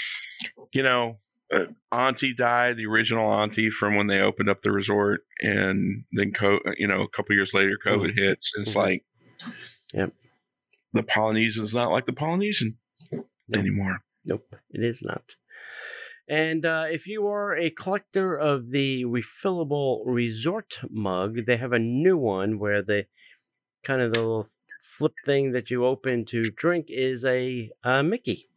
you 0.72 0.82
know, 0.82 1.18
uh, 1.52 1.66
Auntie 1.92 2.34
died, 2.34 2.76
the 2.76 2.86
original 2.86 3.30
Auntie 3.30 3.70
from 3.70 3.94
when 3.96 4.08
they 4.08 4.20
opened 4.20 4.48
up 4.50 4.62
the 4.62 4.72
resort, 4.72 5.20
and 5.40 6.04
then 6.12 6.32
co- 6.32 6.60
You 6.76 6.86
know, 6.88 7.02
a 7.02 7.08
couple 7.08 7.34
years 7.34 7.54
later, 7.54 7.78
COVID 7.84 8.12
hits. 8.18 8.52
And 8.54 8.66
it's 8.66 8.74
Mhm. 8.74 8.82
like, 8.82 9.04
Yep. 9.94 10.12
the 10.92 11.02
Polynesian's 11.04 11.72
not 11.74 11.90
like 11.92 12.06
the 12.06 12.12
Polynesian 12.12 12.78
Nope. 13.12 13.30
anymore. 13.54 13.98
Nope, 14.24 14.54
it 14.70 14.82
is 14.82 15.02
not. 15.02 15.36
And 16.28 16.66
uh, 16.66 16.86
if 16.90 17.06
you 17.06 17.28
are 17.28 17.56
a 17.56 17.70
collector 17.70 18.36
of 18.36 18.70
the 18.72 19.04
refillable 19.04 20.02
resort 20.04 20.80
mug, 20.90 21.46
they 21.46 21.56
have 21.56 21.72
a 21.72 21.78
new 21.78 22.16
one 22.18 22.58
where 22.58 22.82
the 22.82 23.06
kind 23.84 24.02
of 24.02 24.12
the 24.12 24.18
little 24.18 24.48
flip 24.99 25.12
thing 25.24 25.53
that 25.53 25.70
you 25.70 25.84
open 25.84 26.24
to 26.26 26.51
drink 26.51 26.87
is 26.89 27.24
a, 27.24 27.70
uh 27.84 28.03
Mickey. 28.03 28.49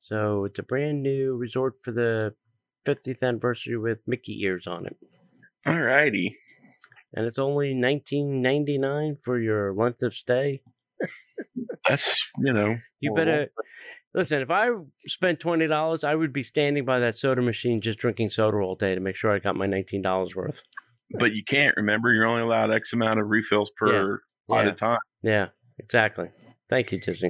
So 0.00 0.44
it's 0.44 0.58
a 0.58 0.62
brand 0.62 1.02
new 1.02 1.36
resort 1.36 1.74
for 1.82 1.92
the 1.92 2.34
50th 2.86 3.22
anniversary 3.22 3.78
with 3.78 3.98
Mickey 4.06 4.42
ears 4.42 4.66
on 4.66 4.86
it. 4.86 4.96
All 5.64 5.80
righty. 5.80 6.36
And 7.14 7.26
it's 7.26 7.38
only 7.38 7.74
19.99 7.74 9.18
for 9.22 9.38
your 9.38 9.72
length 9.74 10.02
of 10.02 10.14
stay. 10.14 10.62
That's 11.88 12.24
you 12.38 12.52
know. 12.52 12.76
You 13.00 13.14
better 13.14 13.48
listen. 14.14 14.40
If 14.40 14.50
I 14.50 14.68
spent 15.06 15.40
twenty 15.40 15.66
dollars, 15.66 16.04
I 16.04 16.14
would 16.14 16.32
be 16.32 16.42
standing 16.42 16.84
by 16.84 17.00
that 17.00 17.18
soda 17.18 17.42
machine 17.42 17.80
just 17.80 17.98
drinking 17.98 18.30
soda 18.30 18.58
all 18.58 18.76
day 18.76 18.94
to 18.94 19.00
make 19.00 19.16
sure 19.16 19.30
I 19.32 19.38
got 19.40 19.56
my 19.56 19.66
nineteen 19.66 20.02
dollars 20.02 20.34
worth. 20.34 20.62
But 21.18 21.32
you 21.32 21.42
can't 21.44 21.76
remember. 21.76 22.12
You're 22.12 22.26
only 22.26 22.42
allowed 22.42 22.70
X 22.72 22.92
amount 22.92 23.20
of 23.20 23.28
refills 23.28 23.70
per 23.76 24.14
at 24.14 24.20
Yeah, 24.48 24.70
a 24.70 24.74
time. 24.74 24.98
Yeah, 25.22 25.48
exactly. 25.78 26.28
Thank 26.70 26.92
you. 26.92 27.00
It's 27.06 27.22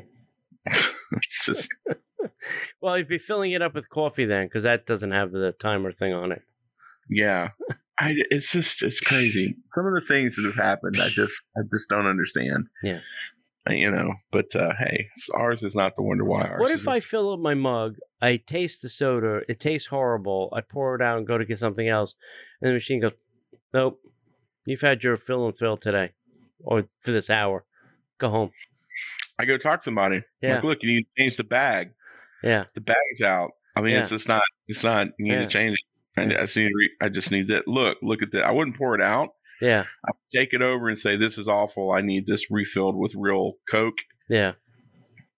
just 1.46 1.68
Well, 2.80 2.98
you'd 2.98 3.08
be 3.08 3.18
filling 3.18 3.52
it 3.52 3.62
up 3.62 3.74
with 3.74 3.88
coffee 3.88 4.24
then, 4.24 4.46
because 4.46 4.64
that 4.64 4.86
doesn't 4.86 5.10
have 5.12 5.32
the 5.32 5.52
timer 5.60 5.92
thing 5.92 6.12
on 6.12 6.32
it. 6.32 6.42
yeah. 7.08 7.50
I, 7.98 8.14
it's 8.30 8.50
just 8.50 8.82
it's 8.82 9.00
crazy. 9.00 9.54
Some 9.72 9.86
of 9.86 9.92
the 9.94 10.00
things 10.00 10.34
that 10.34 10.44
have 10.46 10.56
happened, 10.56 10.96
I 11.00 11.08
just 11.10 11.40
I 11.56 11.60
just 11.72 11.88
don't 11.88 12.06
understand. 12.06 12.66
Yeah. 12.82 13.00
Uh, 13.68 13.74
You 13.74 13.90
know, 13.92 14.14
but 14.32 14.46
uh, 14.56 14.72
hey, 14.78 15.08
ours 15.34 15.62
is 15.62 15.76
not 15.76 15.94
the 15.94 16.02
wonder 16.02 16.24
why. 16.24 16.42
Ours 16.42 16.58
What 16.60 16.70
if 16.72 16.88
I 16.88 16.96
just- 16.96 17.06
fill 17.08 17.32
up 17.32 17.38
my 17.38 17.54
mug, 17.54 17.96
I 18.20 18.38
taste 18.38 18.82
the 18.82 18.88
soda, 18.88 19.42
it 19.46 19.60
tastes 19.60 19.86
horrible, 19.88 20.48
I 20.56 20.62
pour 20.62 20.96
it 20.96 21.02
out 21.02 21.18
and 21.18 21.26
go 21.26 21.38
to 21.38 21.44
get 21.44 21.58
something 21.60 21.86
else, 21.86 22.16
and 22.60 22.70
the 22.70 22.74
machine 22.74 23.00
goes, 23.02 23.12
"Nope, 23.72 24.00
you've 24.64 24.80
had 24.80 25.04
your 25.04 25.16
fill 25.18 25.46
and 25.46 25.56
fill 25.56 25.76
today, 25.76 26.12
or 26.60 26.88
for 27.02 27.12
this 27.12 27.30
hour. 27.30 27.64
Go 28.22 28.30
home." 28.30 28.50
I 29.38 29.44
go 29.44 29.56
talk 29.58 29.80
to 29.80 29.84
somebody? 29.84 30.22
Yeah. 30.40 30.54
Like, 30.56 30.64
look, 30.64 30.78
you 30.82 30.92
need 30.94 31.08
to 31.08 31.14
change 31.18 31.36
the 31.36 31.44
bag. 31.44 31.90
Yeah, 32.42 32.64
The 32.74 32.80
bag's 32.80 33.20
out. 33.22 33.50
I 33.76 33.80
mean, 33.80 33.94
Yeah. 33.94 34.00
it's 34.00 34.10
just 34.10 34.28
not. 34.28 34.42
It's 34.68 34.82
not. 34.84 35.08
You 35.18 35.24
need 35.26 35.32
Yeah. 35.32 35.40
to 35.40 35.46
change 35.48 35.76
it. 36.16 36.20
I, 36.20 36.22
I 36.24 36.40
just 36.44 36.56
need. 36.56 36.70
Re, 36.74 36.90
I 37.00 37.08
just 37.08 37.30
need 37.30 37.48
that. 37.48 37.66
Look, 37.66 37.98
look 38.02 38.22
at 38.22 38.32
that. 38.32 38.44
I 38.44 38.50
wouldn't 38.50 38.76
pour 38.76 38.94
it 38.94 39.00
out. 39.02 39.30
yeah, 39.60 39.84
I 40.04 40.10
would 40.10 40.30
take 40.40 40.52
it 40.52 40.60
over 40.62 40.88
and 40.88 40.98
say, 40.98 41.16
"This 41.16 41.38
is 41.38 41.48
awful. 41.48 41.90
I 41.92 42.00
need 42.02 42.26
this 42.26 42.50
refilled 42.50 42.96
with 42.96 43.14
real 43.14 43.54
Coke." 43.70 43.98
yeah. 44.28 44.52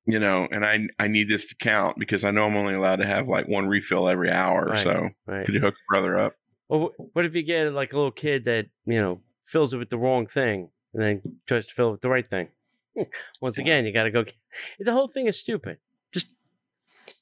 you 0.07 0.19
know, 0.19 0.49
and 0.51 0.65
I 0.65 0.89
I 0.99 1.07
need 1.09 1.29
this 1.29 1.47
to 1.49 1.55
count 1.57 1.97
because 1.99 2.25
I 2.25 2.31
know 2.33 2.45
I'm 2.47 2.57
only 2.57 2.75
allowed 2.75 2.97
to 2.97 3.07
have 3.07 3.29
like 3.29 3.47
one 3.47 3.69
refill 3.69 4.09
every 4.09 4.31
hour. 4.33 4.67
Right. 4.67 4.79
So 4.83 5.11
Right. 5.27 5.45
could 5.47 5.55
you 5.55 5.61
hook 5.61 5.75
your 5.75 5.87
brother 6.01 6.19
up? 6.19 6.35
Wh- 6.69 7.15
what 7.15 7.25
if 7.25 7.35
you 7.37 7.43
get 7.45 7.73
like 7.73 7.93
a 7.93 7.97
little 7.97 8.11
kid 8.11 8.45
that 8.47 8.67
you 8.87 9.01
know 9.01 9.21
fills 9.45 9.73
it 9.75 9.79
with 9.79 9.91
the 9.91 9.99
wrong 9.99 10.27
thing 10.27 10.71
and 10.95 11.03
then 11.03 11.23
tries 11.47 11.67
to 11.67 11.75
fill 11.75 11.89
it 11.89 11.93
with 11.93 12.01
the 12.01 12.09
right 12.11 12.29
thing? 12.29 12.49
Once 13.41 13.59
again, 13.59 13.85
you 13.87 13.93
got 13.93 14.05
to 14.05 14.11
go. 14.11 14.25
Get, 14.25 14.35
the 14.81 14.93
whole 14.93 15.09
thing 15.09 15.27
is 15.27 15.39
stupid. 15.39 15.79
Just 16.13 16.27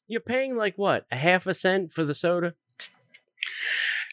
you're 0.09 0.21
paying 0.21 0.57
like 0.57 0.77
what 0.77 1.07
a 1.11 1.17
half 1.17 1.47
a 1.47 1.55
cent 1.55 1.93
for 1.93 2.05
the 2.05 2.15
soda. 2.15 2.55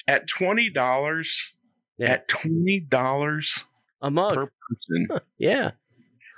At 0.07 0.27
twenty 0.27 0.69
dollars, 0.69 1.53
Yeah, 1.97 2.11
at 2.11 2.27
twenty 2.27 2.79
dollars 2.79 3.63
a 4.01 4.09
mug. 4.09 4.35
per 4.35 4.51
person, 4.69 5.07
yeah, 5.37 5.71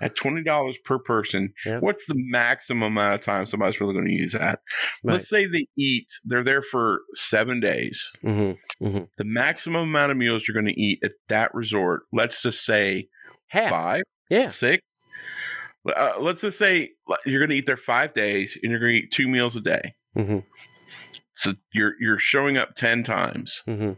at 0.01 0.15
twenty 0.15 0.41
dollars 0.43 0.77
per 0.85 0.97
person, 0.97 1.53
Yep. 1.65 1.83
what's 1.83 2.07
the 2.07 2.15
maximum 2.17 2.93
amount 2.97 3.15
of 3.19 3.21
time 3.25 3.45
somebody's 3.45 3.79
really 3.79 3.93
going 3.93 4.07
to 4.07 4.11
use 4.13 4.31
that? 4.33 4.61
right. 5.03 5.13
Let's 5.13 5.29
say 5.29 5.45
they 5.45 5.67
eat, 5.77 6.07
they're 6.25 6.43
there 6.43 6.63
for 6.63 7.01
seven 7.13 7.59
days. 7.59 8.11
mm-hmm. 8.23 9.03
The 9.17 9.23
maximum 9.23 9.81
amount 9.89 10.11
of 10.11 10.17
meals 10.17 10.47
you're 10.47 10.59
going 10.59 10.73
to 10.73 10.81
eat 10.81 10.99
at 11.03 11.11
that 11.27 11.53
resort, 11.53 12.03
let's 12.11 12.41
just 12.41 12.65
say 12.65 13.07
Half. 13.49 13.69
five, 13.69 14.03
Yeah, 14.29 14.47
six. 14.47 15.01
Uh, 15.95 16.13
let's 16.19 16.41
just 16.41 16.57
say 16.57 16.91
you're 17.25 17.39
going 17.39 17.49
to 17.49 17.55
eat 17.55 17.65
there 17.65 17.77
five 17.77 18.13
days 18.13 18.57
and 18.61 18.69
you're 18.71 18.79
going 18.79 18.93
to 18.93 18.97
eat 18.99 19.11
two 19.11 19.27
meals 19.27 19.55
a 19.55 19.61
day. 19.61 19.95
mm-hmm. 20.17 20.39
So 21.33 21.53
you're 21.73 21.93
you're 22.01 22.19
showing 22.19 22.57
up 22.57 22.75
ten 22.75 23.03
times, 23.03 23.63
Mm-hmm. 23.67 23.93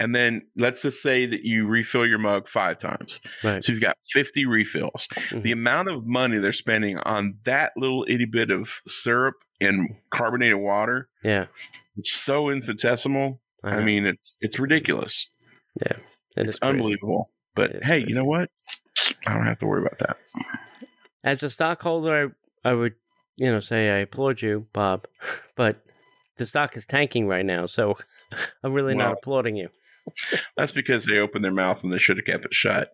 and 0.00 0.14
then 0.14 0.42
let's 0.56 0.82
just 0.82 1.02
say 1.02 1.24
that 1.26 1.42
you 1.44 1.66
refill 1.66 2.04
your 2.06 2.18
mug 2.18 2.48
five 2.48 2.78
times. 2.78 3.20
right. 3.44 3.62
So 3.62 3.70
you've 3.72 3.80
got 3.80 3.96
fifty 4.10 4.44
refills. 4.44 5.06
The 5.32 5.52
amount 5.52 5.88
of 5.88 6.04
money 6.06 6.38
they're 6.38 6.52
spending 6.52 6.98
on 6.98 7.36
that 7.44 7.72
little 7.76 8.04
itty 8.08 8.24
bit 8.24 8.50
of 8.50 8.80
syrup 8.86 9.36
and 9.60 9.94
carbonated 10.10 10.56
water, 10.56 11.08
Yeah, 11.22 11.46
it's 11.96 12.12
so 12.12 12.48
infinitesimal. 12.50 13.40
I, 13.62 13.80
mean, 13.80 14.04
it's 14.04 14.36
it's 14.40 14.58
ridiculous. 14.58 15.30
It 15.80 15.96
It's 16.36 16.58
crazy. 16.58 16.72
unbelievable. 16.74 17.30
But 17.54 17.70
It 17.70 17.84
hey, 17.84 18.00
crazy. 18.00 18.08
you 18.08 18.14
know 18.16 18.24
what? 18.24 18.50
I 19.26 19.34
don't 19.34 19.46
have 19.46 19.58
to 19.58 19.66
worry 19.66 19.82
about 19.82 19.98
that. 19.98 20.16
As 21.22 21.42
a 21.42 21.50
stockholder, 21.50 22.32
I, 22.64 22.70
I 22.70 22.74
would, 22.74 22.94
you 23.36 23.50
know, 23.50 23.60
say 23.60 23.90
I 23.90 23.98
applaud 23.98 24.42
you, 24.42 24.66
Bob, 24.72 25.06
but 25.56 25.82
the 26.36 26.46
stock 26.46 26.76
is 26.76 26.86
tanking 26.86 27.26
right 27.26 27.44
now, 27.46 27.66
so 27.66 27.96
I'm 28.64 28.72
really 28.72 28.94
not 28.94 29.12
applauding 29.12 29.56
you. 29.56 29.68
That's 30.56 30.72
because 30.72 31.04
they 31.06 31.18
opened 31.18 31.44
their 31.44 31.52
mouth 31.52 31.82
and 31.82 31.92
they 31.92 31.98
should 31.98 32.18
have 32.18 32.26
kept 32.26 32.44
it 32.44 32.52
shut. 32.54 32.90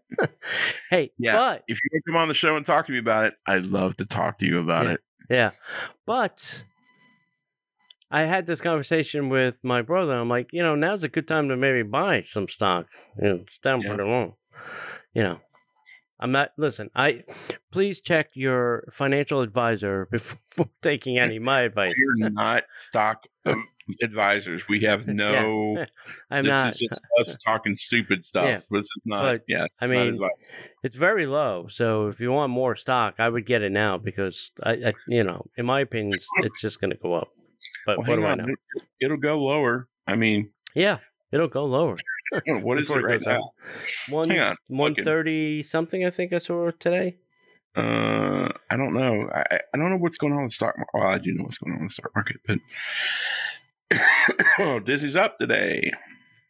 Hey, 0.90 1.10
Yeah. 1.18 1.32
but 1.36 1.64
If 1.66 1.80
you 1.82 2.00
come 2.06 2.16
on 2.16 2.28
the 2.28 2.34
show 2.34 2.56
and 2.56 2.64
talk 2.64 2.86
to 2.86 2.92
me 2.92 2.98
about 2.98 3.26
it, 3.26 3.34
I'd 3.46 3.66
love 3.66 3.96
to 3.96 4.04
talk 4.06 4.38
to 4.38 4.46
you 4.46 4.60
about 4.60 4.84
Yeah. 4.84 4.92
it. 4.92 5.00
yeah, 5.28 5.50
but 6.06 6.64
I 8.12 8.22
had 8.22 8.46
this 8.46 8.60
conversation 8.60 9.28
with 9.28 9.58
my 9.64 9.82
brother. 9.82 10.12
I'm 10.14 10.28
like, 10.28 10.48
you 10.52 10.62
know, 10.62 10.74
now's 10.76 11.02
a 11.04 11.08
good 11.08 11.26
time 11.28 11.48
to 11.48 11.56
maybe 11.56 11.82
buy 11.82 12.22
some 12.28 12.48
stock. 12.48 12.86
You 13.20 13.28
know, 13.28 13.34
it's 13.46 13.58
down 13.58 13.82
Yeah. 13.82 13.88
pretty 13.88 14.04
low. 14.04 14.36
You 15.14 15.22
know, 15.24 15.40
I'm 16.20 16.32
not. 16.32 16.50
Listen, 16.58 16.90
I 16.94 17.24
please 17.72 18.00
check 18.00 18.30
your 18.34 18.84
financial 18.92 19.40
advisor 19.40 20.06
before 20.10 20.68
taking 20.82 21.18
any 21.18 21.36
of 21.36 21.42
my 21.42 21.60
advice. 21.62 21.94
We're 22.18 22.28
not 22.28 22.64
stock 22.76 23.26
um, 23.46 23.66
advisors. 24.02 24.62
We 24.68 24.82
have 24.84 25.06
no. 25.08 25.84
I'm 26.30 26.44
this 26.44 26.50
not. 26.50 26.68
is 26.72 26.76
just 26.78 27.00
us 27.18 27.36
talking 27.44 27.74
stupid 27.74 28.22
stuff. 28.24 28.44
Yeah. 28.44 28.60
This 28.70 28.86
is 28.86 29.02
not. 29.06 29.22
But, 29.22 29.42
yeah, 29.48 29.64
it's 29.64 29.82
I 29.82 29.86
mean, 29.86 30.14
advice. 30.14 30.50
It's 30.82 30.96
very 30.96 31.26
low. 31.26 31.66
So 31.70 32.08
if 32.08 32.20
you 32.20 32.30
want 32.32 32.52
more 32.52 32.76
stock, 32.76 33.14
I 33.18 33.28
would 33.28 33.46
get 33.46 33.62
it 33.62 33.72
now 33.72 33.96
because 33.98 34.50
I, 34.62 34.72
I 34.72 34.92
you 35.08 35.24
know, 35.24 35.46
in 35.56 35.66
my 35.66 35.80
opinion, 35.80 36.14
it's, 36.14 36.28
it's 36.38 36.60
just 36.60 36.80
going 36.80 36.90
to 36.90 36.98
go 36.98 37.14
up. 37.14 37.28
But 37.86 37.98
Well, 37.98 38.08
what 38.08 38.16
do 38.16 38.24
I 38.24 38.32
on. 38.32 38.38
know? 38.38 38.46
It'll 39.00 39.16
go 39.16 39.42
lower. 39.42 39.88
I 40.06 40.16
mean, 40.16 40.50
Yeah, 40.74 40.98
it'll 41.32 41.48
go 41.48 41.64
lower. 41.64 41.96
what 42.46 42.80
is 42.80 42.90
it 42.90 42.94
right 42.94 43.20
now? 43.24 43.52
One 44.08 44.30
Hang 44.30 44.40
on. 44.40 44.56
one 44.68 44.94
looking. 44.94 45.62
something. 45.62 46.04
I 46.04 46.10
think 46.10 46.32
I 46.32 46.38
saw 46.38 46.70
today. 46.70 47.16
Uh, 47.76 48.48
I 48.70 48.76
don't 48.76 48.94
know. 48.94 49.28
I, 49.32 49.44
I- 49.72 49.76
don't 49.78 49.90
know 49.90 49.96
what's 49.98 50.16
going 50.16 50.32
on 50.32 50.40
in 50.40 50.44
the 50.46 50.50
stock 50.50 50.74
market. 50.76 50.90
Well, 50.94 51.06
I 51.08 51.18
do 51.18 51.32
know 51.32 51.44
what's 51.44 51.58
going 51.58 51.72
on 51.74 51.80
in 51.80 51.86
the 51.86 51.90
stock 51.92 52.10
market, 52.14 52.36
but 52.46 52.58
oh, 54.58 54.78
Disney's 54.80 55.16
up 55.16 55.38
today. 55.38 55.92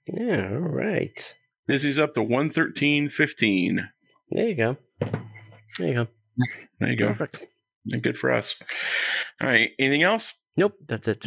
Yeah. 0.06 0.48
All 0.52 0.58
right. 0.58 1.34
Disney's 1.68 1.98
up 1.98 2.14
to 2.14 2.22
one 2.22 2.50
thirteen 2.50 3.08
fifteen. 3.08 3.88
There 4.30 4.48
you 4.48 4.54
go. 4.54 4.76
There 5.78 5.88
you 5.88 5.94
go. 5.94 6.06
There 6.80 6.88
you 6.90 6.96
go. 6.96 7.08
Perfect. 7.08 7.46
Good 8.00 8.16
for 8.16 8.32
us. 8.32 8.54
All 9.42 9.46
right. 9.48 9.72
Anything 9.78 10.02
else? 10.02 10.32
Nope. 10.56 10.72
That's 10.88 11.08
it. 11.08 11.26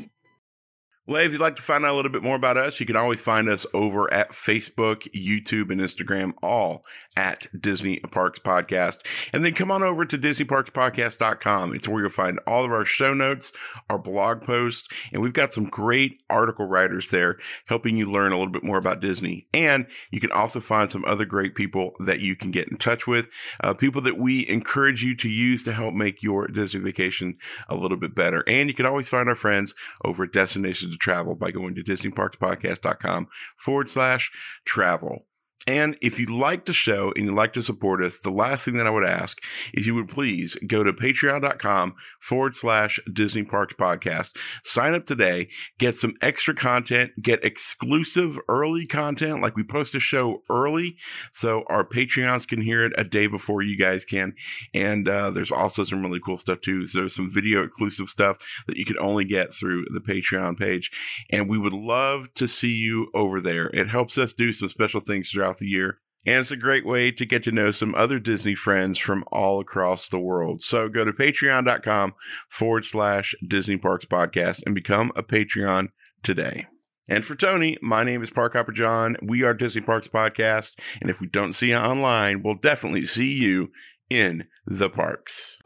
Well, 1.06 1.22
if 1.22 1.34
you'd 1.34 1.42
like 1.42 1.58
to 1.58 1.62
find 1.62 1.84
out 1.84 1.92
a 1.92 1.98
little 1.98 2.12
bit 2.12 2.24
more 2.24 2.38
about 2.38 2.56
us, 2.56 2.80
you 2.80 2.86
can 2.86 2.96
always 2.96 3.20
find 3.20 3.50
us 3.50 3.66
over 3.74 4.12
at 4.14 4.32
Facebook, 4.32 5.06
YouTube, 5.14 5.70
and 5.70 5.82
Instagram, 5.82 6.32
all 6.42 6.86
at 7.18 7.46
Disney 7.60 8.00
Parks 8.00 8.40
Podcast. 8.40 9.00
And 9.34 9.44
then 9.44 9.54
come 9.54 9.70
on 9.70 9.84
over 9.84 10.06
to 10.06 10.18
DisneyParksPodcast.com. 10.18 11.76
It's 11.76 11.90
where 11.90 12.02
you'll 12.02 12.10
find 12.10 12.40
all 12.48 12.64
of 12.64 12.72
our 12.72 12.86
show 12.86 13.14
notes, 13.14 13.52
our 13.90 14.00
blog 14.00 14.44
posts, 14.44 14.88
and 15.12 15.22
we've 15.22 15.34
got 15.34 15.52
some 15.52 15.66
great 15.66 16.22
article 16.30 16.66
writers 16.66 17.10
there 17.10 17.38
helping 17.66 17.98
you 17.98 18.10
learn 18.10 18.32
a 18.32 18.38
little 18.38 18.54
bit 18.54 18.64
more 18.64 18.78
about 18.78 19.02
Disney. 19.02 19.46
And 19.54 19.86
you 20.10 20.22
can 20.22 20.32
also 20.32 20.62
find 20.62 20.90
some 20.90 21.04
other 21.04 21.26
great 21.26 21.54
people 21.54 21.96
that 22.00 22.22
you 22.22 22.38
can 22.38 22.52
get 22.52 22.70
in 22.70 22.78
touch 22.78 23.08
with, 23.08 23.28
uh, 23.62 23.74
people 23.74 24.02
that 24.04 24.18
we 24.18 24.48
encourage 24.48 25.04
you 25.04 25.18
to 25.18 25.28
use 25.28 25.66
to 25.66 25.74
help 25.74 25.94
make 25.94 26.24
your 26.24 26.48
Disney 26.48 26.80
vacation 26.80 27.38
a 27.68 27.76
little 27.76 27.98
bit 27.98 28.16
better. 28.16 28.46
And 28.48 28.70
you 28.70 28.74
can 28.74 28.86
always 28.86 29.10
find 29.10 29.28
our 29.28 29.36
friends 29.36 29.74
over 30.06 30.24
at 30.24 30.32
Destinations 30.32 30.93
to 30.94 30.98
Travel 31.00 31.36
by 31.36 31.52
going 31.52 31.76
to 31.76 31.84
DisneyParksPodcast.com 31.84 33.28
forward 33.58 33.90
slash 33.90 34.32
travel. 34.66 35.26
And 35.66 35.98
if 36.02 36.20
you 36.20 36.26
like 36.26 36.66
the 36.66 36.74
show 36.74 37.14
and 37.16 37.26
you'd 37.26 37.36
like 37.36 37.54
to 37.54 37.64
support 37.64 38.04
us, 38.04 38.20
the 38.20 38.32
last 38.32 38.66
thing 38.66 38.76
that 38.78 38.88
I 38.88 38.90
would 38.90 39.06
ask 39.06 39.42
is 39.74 39.88
you 39.88 39.96
would 39.96 40.10
please 40.10 40.58
go 40.68 40.84
to 40.84 40.92
patreon.com 40.92 41.96
forward 42.20 42.56
slash 42.56 43.00
Disney 43.12 43.44
Parks 43.44 43.74
Podcast. 43.74 44.36
Sign 44.64 44.94
up 44.94 45.06
today, 45.06 45.48
get 45.80 45.96
some 45.96 46.16
extra 46.22 46.54
content, 46.54 47.12
get 47.22 47.44
exclusive 47.46 48.38
early 48.50 48.86
content. 48.86 49.42
Like 49.42 49.56
we 49.56 49.64
post 49.64 49.96
a 49.96 50.02
show 50.02 50.44
early, 50.50 50.98
so 51.32 51.64
our 51.68 51.86
Patreons 51.86 52.46
can 52.46 52.62
hear 52.62 52.86
it 52.86 52.94
a 52.98 53.06
day 53.06 53.28
before 53.28 53.62
you 53.62 53.78
guys 53.78 54.04
can. 54.04 54.34
And 54.74 55.08
uh, 55.08 55.32
there's 55.32 55.52
also 55.52 55.86
some 55.86 56.02
really 56.02 56.20
cool 56.20 56.38
stuff 56.38 56.60
too. 56.60 56.88
So 56.88 57.00
there's 57.00 57.16
some 57.16 57.34
video 57.34 57.64
exclusive 57.64 58.10
stuff 58.10 58.38
that 58.68 58.76
you 58.76 58.86
can 58.86 59.00
only 59.00 59.24
get 59.24 59.54
through 59.54 59.86
the 59.94 60.02
Patreon 60.02 60.58
page. 60.58 60.92
And 61.30 61.50
we 61.50 61.58
would 61.58 61.74
love 61.74 62.34
to 62.36 62.48
see 62.48 62.74
you 62.74 63.08
over 63.14 63.40
there. 63.40 63.68
It 63.68 63.88
helps 63.88 64.18
us 64.18 64.34
do 64.34 64.52
some 64.52 64.68
special 64.68 65.00
things 65.00 65.30
throughout 65.30 65.53
the 65.58 65.68
year. 65.68 66.00
And 66.26 66.40
it's 66.40 66.52
a 66.52 66.58
great 66.58 66.86
way 66.86 67.12
to 67.12 67.26
get 67.26 67.44
to 67.44 67.52
know 67.52 67.72
some 67.72 67.94
other 67.96 68.18
Disney 68.18 68.56
friends 68.56 68.98
from 68.98 69.26
all 69.32 69.60
across 69.60 70.08
the 70.08 70.20
world. 70.20 70.62
So 70.62 70.88
go 70.88 71.04
to 71.04 71.12
patreon.com 71.12 72.14
forward 72.50 72.86
slash 72.86 73.36
Disney 73.46 73.78
Parks 73.78 74.06
Podcast 74.06 74.62
and 74.66 74.74
become 74.74 75.12
a 75.18 75.24
Patreon 75.24 75.90
today. 76.24 76.68
And 77.10 77.26
for 77.26 77.36
Tony, 77.36 77.78
my 77.82 78.06
name 78.06 78.24
is 78.24 78.30
Park 78.30 78.54
Hopper 78.54 78.72
John. 78.72 79.18
We 79.22 79.44
are 79.44 79.54
Disney 79.54 79.82
Parks 79.82 80.08
Podcast. 80.08 80.72
And 81.02 81.10
if 81.10 81.20
we 81.20 81.28
don't 81.28 81.52
see 81.52 81.70
you 81.70 81.76
online, 81.76 82.42
we'll 82.42 82.56
definitely 82.56 83.06
see 83.06 83.34
you 83.34 83.68
in 84.10 84.46
the 84.66 84.90
parks. 84.90 85.58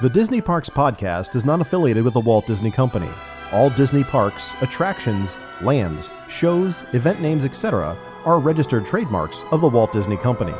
The 0.00 0.10
Disney 0.12 0.40
Parks 0.40 0.68
Podcast 0.68 1.34
is 1.34 1.44
not 1.44 1.60
affiliated 1.60 2.04
with 2.04 2.14
the 2.14 2.20
Walt 2.20 2.46
Disney 2.46 2.70
Company. 2.70 3.10
All 3.52 3.68
Disney 3.70 4.02
parks, 4.02 4.54
attractions, 4.62 5.36
lands, 5.60 6.10
shows, 6.28 6.84
event 6.92 7.20
names, 7.20 7.44
etc., 7.44 7.96
are 8.24 8.38
registered 8.38 8.86
trademarks 8.86 9.44
of 9.52 9.60
the 9.60 9.68
Walt 9.68 9.92
Disney 9.92 10.16
Company. 10.16 10.54